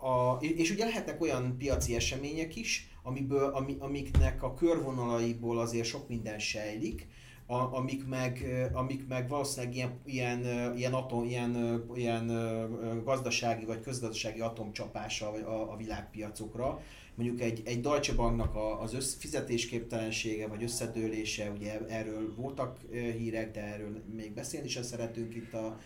[0.00, 6.08] a, és ugye lehetnek olyan piaci események is, amiből, ami, amiknek a körvonalaiból azért sok
[6.08, 7.06] minden sejlik,
[7.50, 12.26] a, amik, meg, amik meg valószínűleg ilyen, ilyen, ilyen, atom, ilyen, ilyen
[13.04, 16.80] gazdasági vagy közgazdasági atomcsapása a, a világpiacokra.
[17.14, 23.62] Mondjuk egy, egy Deutsche Banknak az össz, fizetésképtelensége vagy összedőlése, ugye erről voltak hírek, de
[23.62, 25.78] erről még beszélni sem szeretünk itt a,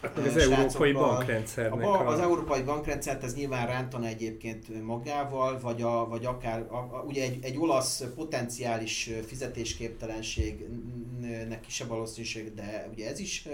[0.00, 1.84] az európai bankrendszernek.
[1.84, 2.06] A, a...
[2.06, 7.22] Az európai bankrendszert ez nyilván rántana egyébként magával, vagy, a, vagy akár a, a, ugye
[7.22, 13.48] egy, egy olasz potenciális fizetésképtelenségnek kisebb valószínűség, de ugye ez is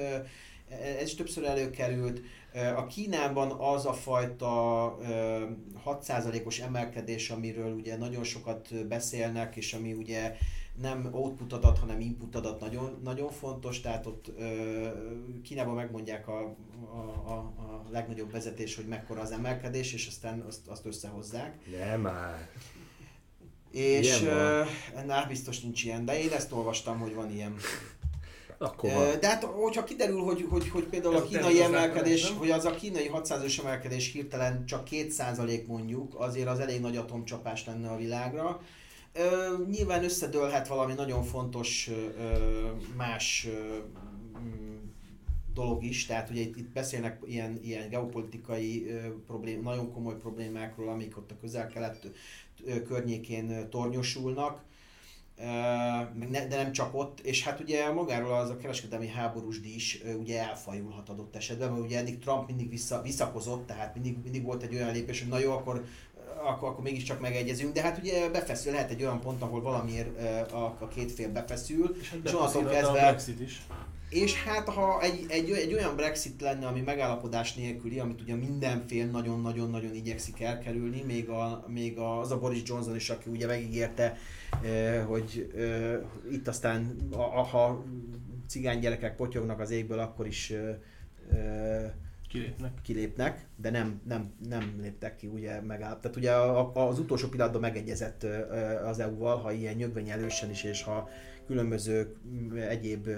[1.01, 2.21] ez is többször előkerült.
[2.77, 4.97] A Kínában az a fajta
[5.87, 10.37] 6%-os emelkedés, amiről ugye nagyon sokat beszélnek, és ami ugye
[10.81, 14.89] nem output adat, hanem input adat nagyon, nagyon fontos, tehát ott ö,
[15.43, 16.41] Kínában megmondják a,
[16.93, 21.59] a, a, a legnagyobb vezetés, hogy mekkora az emelkedés, és aztán azt, azt összehozzák.
[21.79, 22.49] Nem már.
[23.71, 24.21] És
[25.07, 27.55] nál biztos nincs ilyen, de én ezt olvastam, hogy van ilyen.
[28.59, 29.21] Akkor van.
[29.21, 32.71] De hát, hogyha kiderül, hogy, hogy, hogy például Ez a kínai emelkedés, hogy az a
[32.71, 38.61] kínai 600-os emelkedés hirtelen csak 2% mondjuk, azért az elég nagy atomcsapás lenne a világra.
[39.13, 43.79] Ö, nyilván összedőlhet valami nagyon fontos ö, más ö,
[45.55, 50.89] dolog is, tehát ugye itt, itt beszélnek ilyen, ilyen geopolitikai ö, problém, nagyon komoly problémákról,
[50.89, 52.11] amik ott a közel-kelet
[52.87, 54.63] környékén tornyosulnak,
[56.31, 61.09] de nem csak ott, és hát ugye magáról az a kereskedelmi háborús is ugye elfajulhat
[61.09, 64.93] adott esetben, mert ugye eddig Trump mindig vissza, visszakozott, tehát mindig, mindig volt egy olyan
[64.93, 65.85] lépés, hogy na jó, akkor
[66.43, 70.77] akkor, akkor mégiscsak megegyezünk, de hát ugye befeszül, lehet egy olyan pont, ahol valamiért a,
[70.79, 73.07] a két fél befeszül, és, hát és onnantól kezdve...
[73.07, 73.67] A is.
[74.13, 78.85] És hát ha egy, egy, egy olyan Brexit lenne, ami megállapodás nélküli, amit ugye minden
[78.87, 84.17] fél nagyon-nagyon-nagyon igyekszik elkerülni, még, a, még az a Boris Johnson is, aki ugye megígérte,
[85.07, 85.53] hogy
[86.31, 86.97] itt aztán,
[87.51, 87.85] ha
[88.49, 90.53] cigány gyerekek potyognak az égből, akkor is
[92.33, 92.73] kilépnek.
[92.83, 96.01] kilépnek, de nem, nem, nem léptek ki, ugye megáll.
[96.01, 96.33] Tehát ugye
[96.75, 98.27] az utolsó pillanatban megegyezett
[98.85, 101.09] az EU-val, ha ilyen nyögvenyelősen is, és ha
[101.47, 102.17] különböző
[102.69, 103.09] egyéb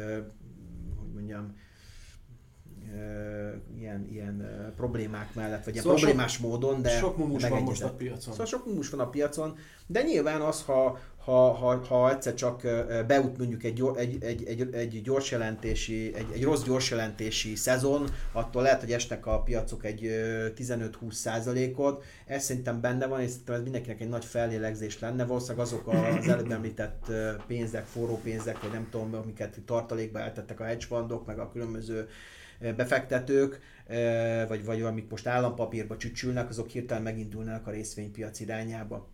[1.12, 1.56] mondjam,
[3.76, 4.46] ilyen, ilyen
[4.76, 8.32] problémák mellett, vagy szóval problémás sok, módon, de Sok mumus van most a piacon.
[8.32, 12.62] Szóval sok mumus van a piacon, de nyilván az, ha, ha, ha, ha egyszer csak
[13.06, 18.08] beut mondjuk egy, egy, egy, egy, egy gyors jelentési, egy, egy rossz gyors jelentési szezon,
[18.32, 20.00] attól lehet, hogy esnek a piacok egy
[20.56, 22.04] 15-20 százalékot.
[22.26, 25.24] Ez szerintem benne van, és szerintem ez mindenkinek egy nagy fellélegzés lenne.
[25.24, 27.12] Valószínűleg azok az előbb említett
[27.46, 32.08] pénzek, forró pénzek, vagy nem tudom, amiket tartalékba eltettek a hedge fundok, meg a különböző
[32.76, 33.60] befektetők,
[34.48, 39.13] vagy, vagy amik most állampapírba csücsülnek, azok hirtelen megindulnak a részvénypiac irányába.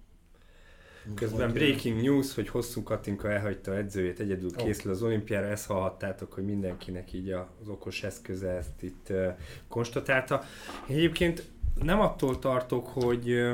[1.14, 6.44] Közben breaking news, hogy hosszú Katinka elhagyta edzőjét, egyedül készül az olimpiára, ezt hallhattátok, hogy
[6.44, 9.27] mindenkinek így az okos eszköze ezt itt uh,
[9.68, 10.43] konstatálta.
[10.89, 11.44] Egyébként
[11.82, 13.52] nem attól tartok, hogy, uh,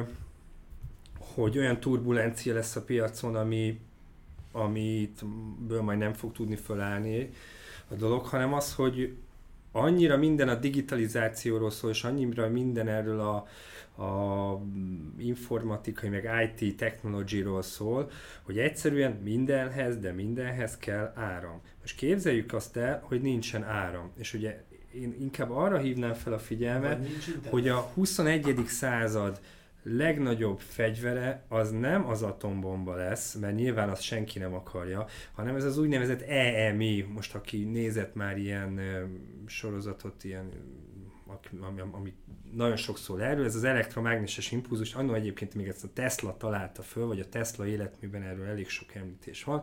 [1.18, 3.81] hogy olyan turbulencia lesz a piacon, ami,
[4.52, 5.24] amit
[5.66, 7.31] ből majd nem fog tudni fölállni
[7.89, 9.16] a dolog, hanem az, hogy
[9.73, 13.47] annyira minden a digitalizációról szól, és annyira minden erről a,
[13.98, 14.60] a
[15.18, 18.10] informatikai, meg IT technologyról szól,
[18.43, 21.60] hogy egyszerűen mindenhez, de mindenhez kell áram.
[21.81, 24.10] Most képzeljük azt el, hogy nincsen áram.
[24.18, 24.64] És ugye
[24.94, 27.06] én inkább arra hívnám fel a figyelmet,
[27.51, 28.62] hogy a 21.
[28.66, 29.40] század
[29.82, 35.64] legnagyobb fegyvere az nem az atombomba lesz, mert nyilván azt senki nem akarja, hanem ez
[35.64, 38.81] az úgynevezett EMI, most aki nézett már ilyen
[39.47, 40.51] sorozatot, ilyen
[41.60, 42.14] ami, ami
[42.55, 47.06] nagyon sokszor erről, ez az elektromágneses impulzus, annó egyébként még ezt a Tesla találta föl,
[47.06, 49.62] vagy a Tesla életműben erről elég sok említés van,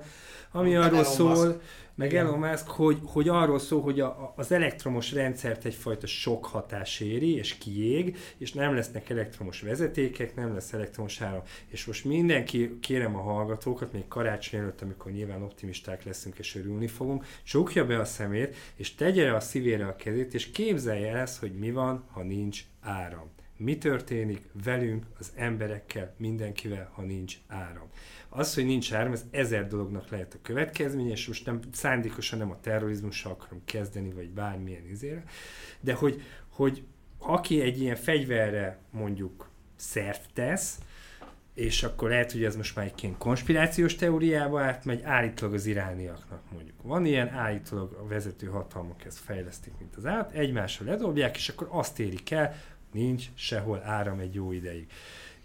[0.51, 1.60] ami arról Elon szól, Musk.
[1.95, 2.14] meg.
[2.14, 7.35] Elon Musk, hogy, hogy arról szól, hogy a, az elektromos rendszert egyfajta sok hatás éri,
[7.35, 11.41] és kiég, és nem lesznek elektromos vezetékek, nem lesz elektromos áram.
[11.68, 16.88] És most mindenki, kérem a hallgatókat, még karácsony előtt, amikor nyilván optimisták leszünk és örülni
[16.88, 21.51] fogunk, csukja be a szemét, és tegye a szívére a kezét, és képzelje ezt, hogy
[21.51, 23.31] mi van, ha nincs áram.
[23.57, 27.89] Mi történik velünk, az emberekkel, mindenkivel, ha nincs áram?
[28.30, 32.51] Az, hogy nincs áram, ez ezer dolognak lehet a következménye, és most nem szándékosan nem
[32.51, 35.23] a terrorizmussal akarom kezdeni, vagy bármilyen izére,
[35.80, 36.84] de hogy, hogy
[37.18, 40.80] aki egy ilyen fegyverre mondjuk szert tesz,
[41.53, 46.41] és akkor lehet, hogy ez most már egy ilyen konspirációs teóriába átmegy, állítólag az irániaknak
[46.51, 46.81] mondjuk.
[46.81, 51.68] Van ilyen, állítólag a vezető hatalmak ezt fejlesztik, mint az állat, egymásra ledobják, és akkor
[51.72, 52.55] azt érik el,
[52.94, 54.88] nincs sehol áram egy jó ideig.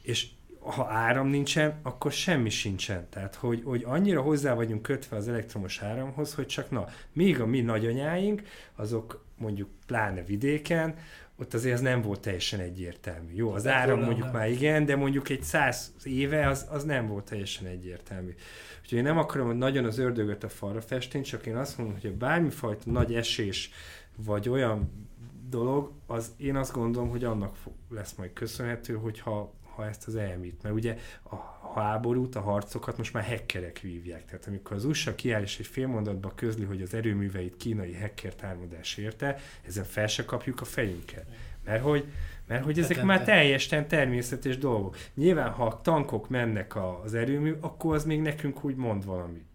[0.02, 0.26] És
[0.58, 3.06] ha áram nincsen, akkor semmi sincsen.
[3.10, 7.46] Tehát, hogy, hogy annyira hozzá vagyunk kötve az elektromos áramhoz, hogy csak na, még a
[7.46, 8.42] mi nagyanyáink,
[8.76, 10.94] azok mondjuk pláne vidéken,
[11.40, 13.32] ott azért ez nem volt teljesen egyértelmű.
[13.34, 17.24] Jó, az áram mondjuk már igen, de mondjuk egy száz éve az, az nem volt
[17.24, 18.34] teljesen egyértelmű.
[18.80, 21.98] Úgyhogy én nem akarom, hogy nagyon az ördögöt a falra festeni, csak én azt mondom,
[22.00, 23.70] hogy bármifajta nagy esés,
[24.16, 25.07] vagy olyan
[25.48, 27.56] dolog, az én azt gondolom, hogy annak
[27.90, 30.62] lesz majd köszönhető, hogyha ha ezt az elmít.
[30.62, 30.96] Mert ugye
[31.30, 31.36] a
[31.80, 34.24] háborút, a harcokat most már hackerek vívják.
[34.24, 38.34] Tehát amikor az USA kiáll és egy fél mondatban közli, hogy az erőműveit kínai hacker
[38.34, 41.26] támadás érte, ezen fel se kapjuk a fejünket.
[41.64, 42.04] Mert hogy,
[42.46, 44.96] mert hogy ezek már teljesen természetes dolgok.
[45.14, 49.46] Nyilván, ha a tankok mennek az erőmű, akkor az még nekünk úgy mond valamit.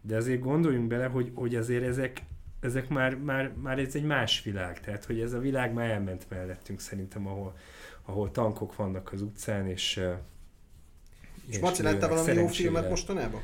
[0.00, 2.22] De azért gondoljunk bele, hogy, hogy azért ezek,
[2.62, 4.80] ezek már, már, már ez egy más világ.
[4.80, 7.56] Tehát, hogy ez a világ már elment mellettünk szerintem, ahol,
[8.04, 10.00] ahol tankok vannak az utcán, és
[11.48, 13.40] és, és Maci, láttál valami jó filmet mostanában?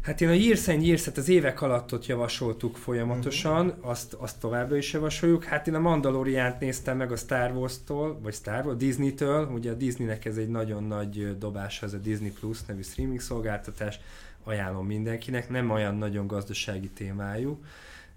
[0.00, 3.88] Hát én a Years and az évek alatt ott javasoltuk folyamatosan, uh-huh.
[3.88, 5.44] azt, azt továbbra is javasoljuk.
[5.44, 9.74] Hát én a Mandaloriánt néztem meg a Star Wars-tól, vagy Star Wars, Disney-től, ugye a
[9.74, 14.00] Disneynek ez egy nagyon nagy dobása, ez a Disney Plus nevű streaming szolgáltatás,
[14.44, 17.60] ajánlom mindenkinek, nem olyan nagyon gazdasági témájú,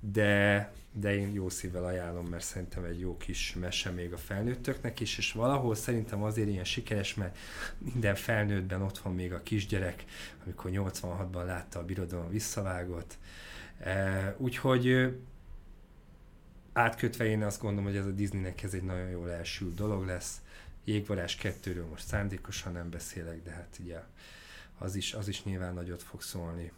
[0.01, 4.99] de, de én jó szívvel ajánlom, mert szerintem egy jó kis mese még a felnőttöknek
[4.99, 7.37] is, és valahol szerintem azért ilyen sikeres, mert
[7.77, 10.05] minden felnőttben ott van még a kisgyerek,
[10.45, 13.17] amikor 86-ban látta a birodalom visszavágott.
[13.79, 15.15] E, úgyhogy
[16.73, 20.41] átkötve én azt gondolom, hogy ez a Disneynek ez egy nagyon jól elsült dolog lesz.
[20.83, 23.99] Jégvarás 2-ről most szándékosan nem beszélek, de hát ugye
[24.77, 26.71] az is, az is nyilván nagyot fog szólni.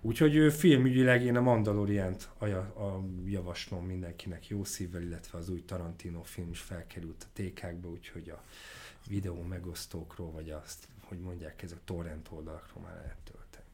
[0.00, 6.22] Úgyhogy filmügyileg én a Mandaloriant a, a javaslom mindenkinek jó szívvel, illetve az új Tarantino
[6.22, 8.42] film is felkerült a tékákba, úgyhogy a
[9.08, 13.64] videó megosztókról, vagy azt, hogy mondják, ez a torrent oldalakról már lehet tölteni.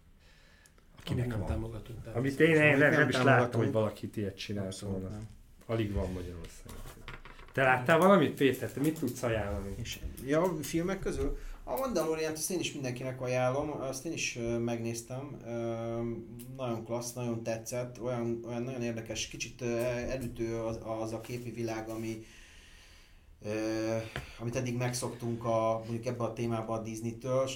[1.01, 1.47] Akinek nem van.
[1.49, 1.99] támogatunk.
[2.15, 5.21] Amit én, én nem, nem is láttam, hogy valakit ilyet csinált volna.
[5.67, 6.81] Alig van Magyarországon.
[7.53, 8.73] Te láttál valamit, Péter?
[8.73, 9.75] Te mit tudsz ajánlani?
[9.77, 11.39] És, ja, filmek közül?
[11.67, 15.37] A Mandalorian azt én is mindenkinek ajánlom, azt én is megnéztem,
[16.57, 21.89] nagyon klassz, nagyon tetszett, olyan, olyan nagyon érdekes, kicsit elütő az, az a képi világ,
[21.89, 22.25] ami,
[24.41, 27.49] amit eddig megszoktunk a, mondjuk ebben a témában a Disney-től.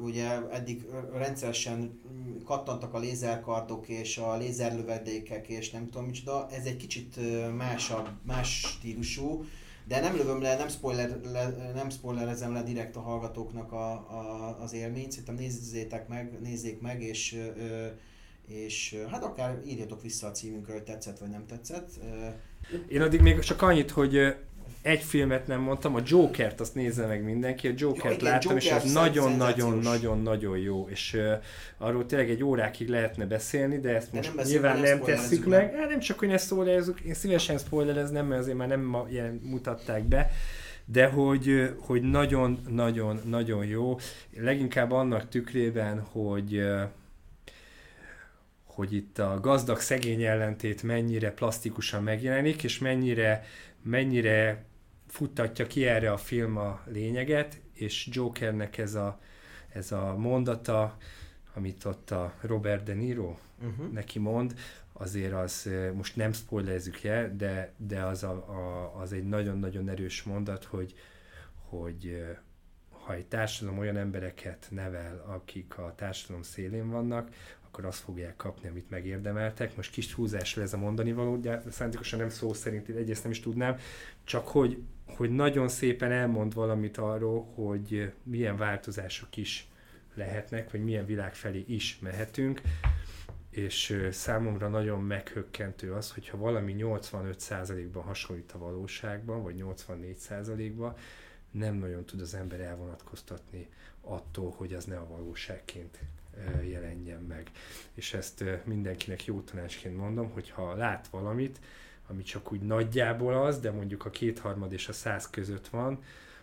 [0.00, 2.00] Ugye eddig rendszeresen
[2.44, 6.48] kattantak a lézerkardok és a lézerlövedékek és nem tudom micsoda.
[6.50, 7.16] Ez egy kicsit
[7.56, 9.44] másabb, más stílusú
[9.90, 14.56] de nem lövöm le, nem, spoiler, le, nem spoilerezem le direkt a hallgatóknak a, a,
[14.60, 17.38] az élményt, szerintem nézzétek meg, nézzék meg, és,
[18.46, 21.90] és hát akár írjatok vissza a címünkről, hogy tetszett vagy nem tetszett.
[22.88, 24.36] Én addig még csak annyit, hogy
[24.82, 28.78] egy filmet nem mondtam, a Jokert azt nézze meg mindenki, a Jokert ja, láttam, Joker
[28.78, 31.32] és ez nagyon-nagyon-nagyon-nagyon jó, és uh,
[31.78, 35.74] arról tényleg egy órákig lehetne beszélni, de ezt de most nem nyilván nem tesszük meg.
[35.74, 39.40] Hát nem csak, hogy ne spoilerezzük, én szívesen spoilereznem, mert azért már nem ma ilyen
[39.42, 40.30] mutatták be,
[40.84, 43.98] de hogy, hogy nagyon-nagyon-nagyon jó,
[44.36, 46.62] leginkább annak tükrében, hogy
[48.64, 53.44] hogy itt a gazdag-szegény ellentét mennyire plastikusan megjelenik, és mennyire,
[53.82, 54.64] mennyire
[55.10, 59.20] futtatja ki erre a film a lényeget, és Jokernek ez a,
[59.68, 60.96] ez a mondata,
[61.54, 63.92] amit ott a Robert De Niro uh-huh.
[63.92, 64.54] neki mond,
[64.92, 70.22] azért az, most nem spoilerezzük el, de, de az, a, a, az egy nagyon-nagyon erős
[70.22, 70.94] mondat, hogy,
[71.68, 72.24] hogy
[72.88, 77.28] ha egy társadalom olyan embereket nevel, akik a társadalom szélén vannak,
[77.70, 79.76] akkor azt fogják kapni, amit megérdemeltek.
[79.76, 83.40] Most kis húzásra ez a mondani való, de szándékosan nem szó szerint, egyrészt nem is
[83.40, 83.78] tudnám,
[84.30, 84.82] csak hogy
[85.16, 89.68] hogy nagyon szépen elmond valamit arról, hogy milyen változások is
[90.14, 92.60] lehetnek, vagy milyen világ felé is mehetünk,
[93.50, 100.94] és számomra nagyon meghökkentő az, hogyha valami 85%-ban hasonlít a valóságban, vagy 84%-ban,
[101.50, 103.68] nem nagyon tud az ember elvonatkoztatni
[104.00, 105.98] attól, hogy az ne a valóságként
[106.62, 107.50] jelenjen meg.
[107.94, 111.58] És ezt mindenkinek jó tanácsként mondom, hogy ha lát valamit,
[112.10, 116.02] ami csak úgy nagyjából az, de mondjuk a kétharmad és a száz között van,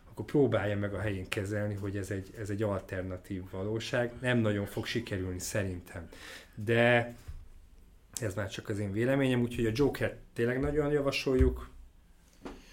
[0.09, 4.13] akkor próbálja meg a helyén kezelni, hogy ez egy, ez egy alternatív valóság.
[4.21, 6.07] Nem nagyon fog sikerülni szerintem.
[6.55, 7.15] De
[8.21, 11.69] ez már csak az én véleményem, úgyhogy a Joker tényleg nagyon javasoljuk.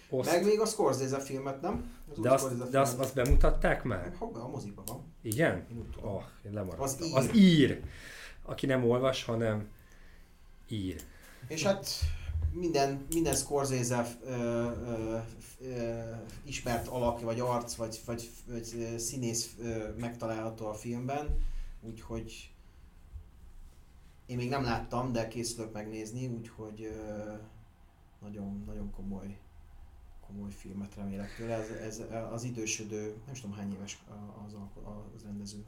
[0.08, 0.30] Oszt.
[0.30, 1.92] Meg még a Scorsese filmet, nem?
[2.10, 4.12] Az de, azt, de azt, azt bemutatták már?
[4.18, 5.14] Hoppá, a moziban van.
[5.22, 5.66] Igen?
[5.70, 6.84] Én, oh, én lemaradtam.
[6.84, 7.14] Az ír.
[7.14, 7.80] az ír.
[8.42, 9.68] Aki nem olvas, hanem
[10.68, 11.00] ír.
[11.48, 11.88] És hát
[12.54, 15.18] minden, minden Scorsese ö, ö,
[15.60, 16.00] ö,
[16.44, 21.38] ismert alak, vagy arc, vagy, vagy, vagy színész ö, megtalálható a filmben,
[21.80, 22.52] úgyhogy
[24.26, 27.32] én még nem láttam, de készülök megnézni, úgyhogy ö,
[28.20, 29.38] nagyon, nagyon komoly
[30.26, 31.54] komoly filmet remélek tőle.
[31.54, 32.02] Ez, ez
[32.32, 34.04] az idősödő, nem tudom hány éves
[34.46, 34.54] az,
[35.14, 35.64] az rendező.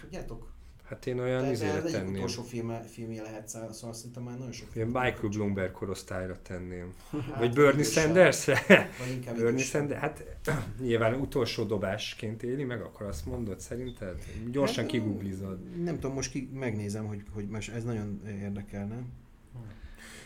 [0.00, 0.55] Tudjátok?
[0.88, 1.86] Hát én olyan izére tenném.
[1.86, 6.42] Ez egy utolsó film, filmje lehet, szóval szerintem már nagyon sok Ilyen Michael Bloomberg korosztályra
[6.42, 6.92] tenném.
[7.30, 8.90] Hát, Vagy Bernie Sandersre?
[8.98, 10.24] Vagy inkább Bernie Sanders, hát
[10.80, 14.24] nyilván utolsó dobásként éli meg, akkor azt mondod szerinted?
[14.50, 15.82] Gyorsan hát, kigooglizod.
[15.82, 19.02] Nem tudom, most ki, megnézem, hogy, hogy most ez nagyon érdekelne.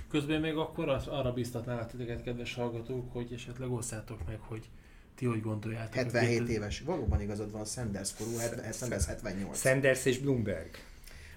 [0.09, 4.71] Közben még akkor az, arra biztatnál titeket, kedves hallgatók, hogy esetleg osszátok meg, hogy
[5.21, 5.95] ti hogy gondoljátok?
[5.95, 6.81] 77 éves.
[6.81, 8.31] Valóban igazad van, Sanders korú,
[8.73, 9.61] Sanders 78.
[9.61, 10.71] Sanders és Bloomberg.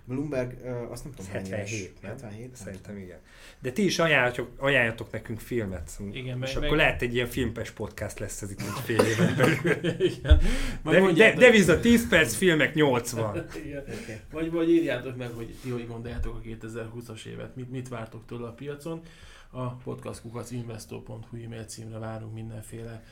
[0.06, 2.12] Bloomberg, azt nem tudom, 77, nem?
[2.12, 2.56] 77?
[2.56, 3.18] Szerintem igen.
[3.60, 5.92] De ti is ajánljatok, ajánljatok nekünk filmet.
[6.12, 6.78] Igen, és meg, akkor meg...
[6.78, 9.96] lehet egy ilyen filmpes podcast lesz ez itt egy fél éven belül.
[10.12, 10.40] igen.
[10.84, 13.46] De, de, deviza 10 perc, filmek 80.
[13.66, 13.82] igen.
[13.82, 14.20] Okay.
[14.32, 18.48] Vagy, vagy írjátok meg, hogy ti hogy gondoljátok a 2020-as évet, mit, mit vártok tőle
[18.48, 19.02] a piacon.
[19.50, 23.04] A podcastkukacinvestor.hu e-mail címre várunk mindenféle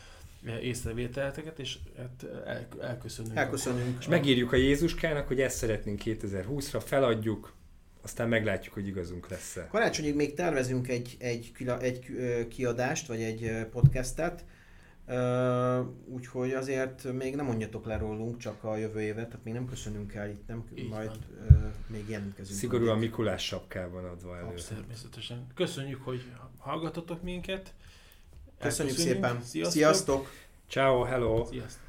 [0.62, 3.36] észrevételteket, és hát el, elköszönünk.
[3.36, 3.98] Elköszönünk.
[4.00, 7.54] És megírjuk a Jézuskának, hogy ezt szeretnénk 2020-ra, feladjuk,
[8.02, 9.68] aztán meglátjuk, hogy igazunk lesz-e.
[9.68, 12.06] Karácsonyig még tervezünk egy, egy, egy
[12.50, 14.46] kiadást, vagy egy podcastet,
[15.08, 19.66] Uh, úgyhogy azért még nem mondjatok le rólunk, csak a jövő évet, tehát még nem
[19.66, 21.12] köszönünk el itt, nem, Így majd
[21.50, 21.58] uh,
[21.88, 22.60] még jelentkezünk.
[22.60, 24.48] Szigorúan Mikulás sapkában adva elő.
[24.48, 24.80] Abszolút.
[24.80, 25.48] Természetesen.
[25.56, 26.24] Köszönjük, hogy
[26.58, 27.74] hallgatotok minket.
[28.62, 29.42] Köszönjük szépen.
[29.44, 29.74] Sziasztok.
[29.74, 30.30] Sziasztok.
[30.70, 31.46] Ciao, hello.
[31.46, 31.80] Sziasztok.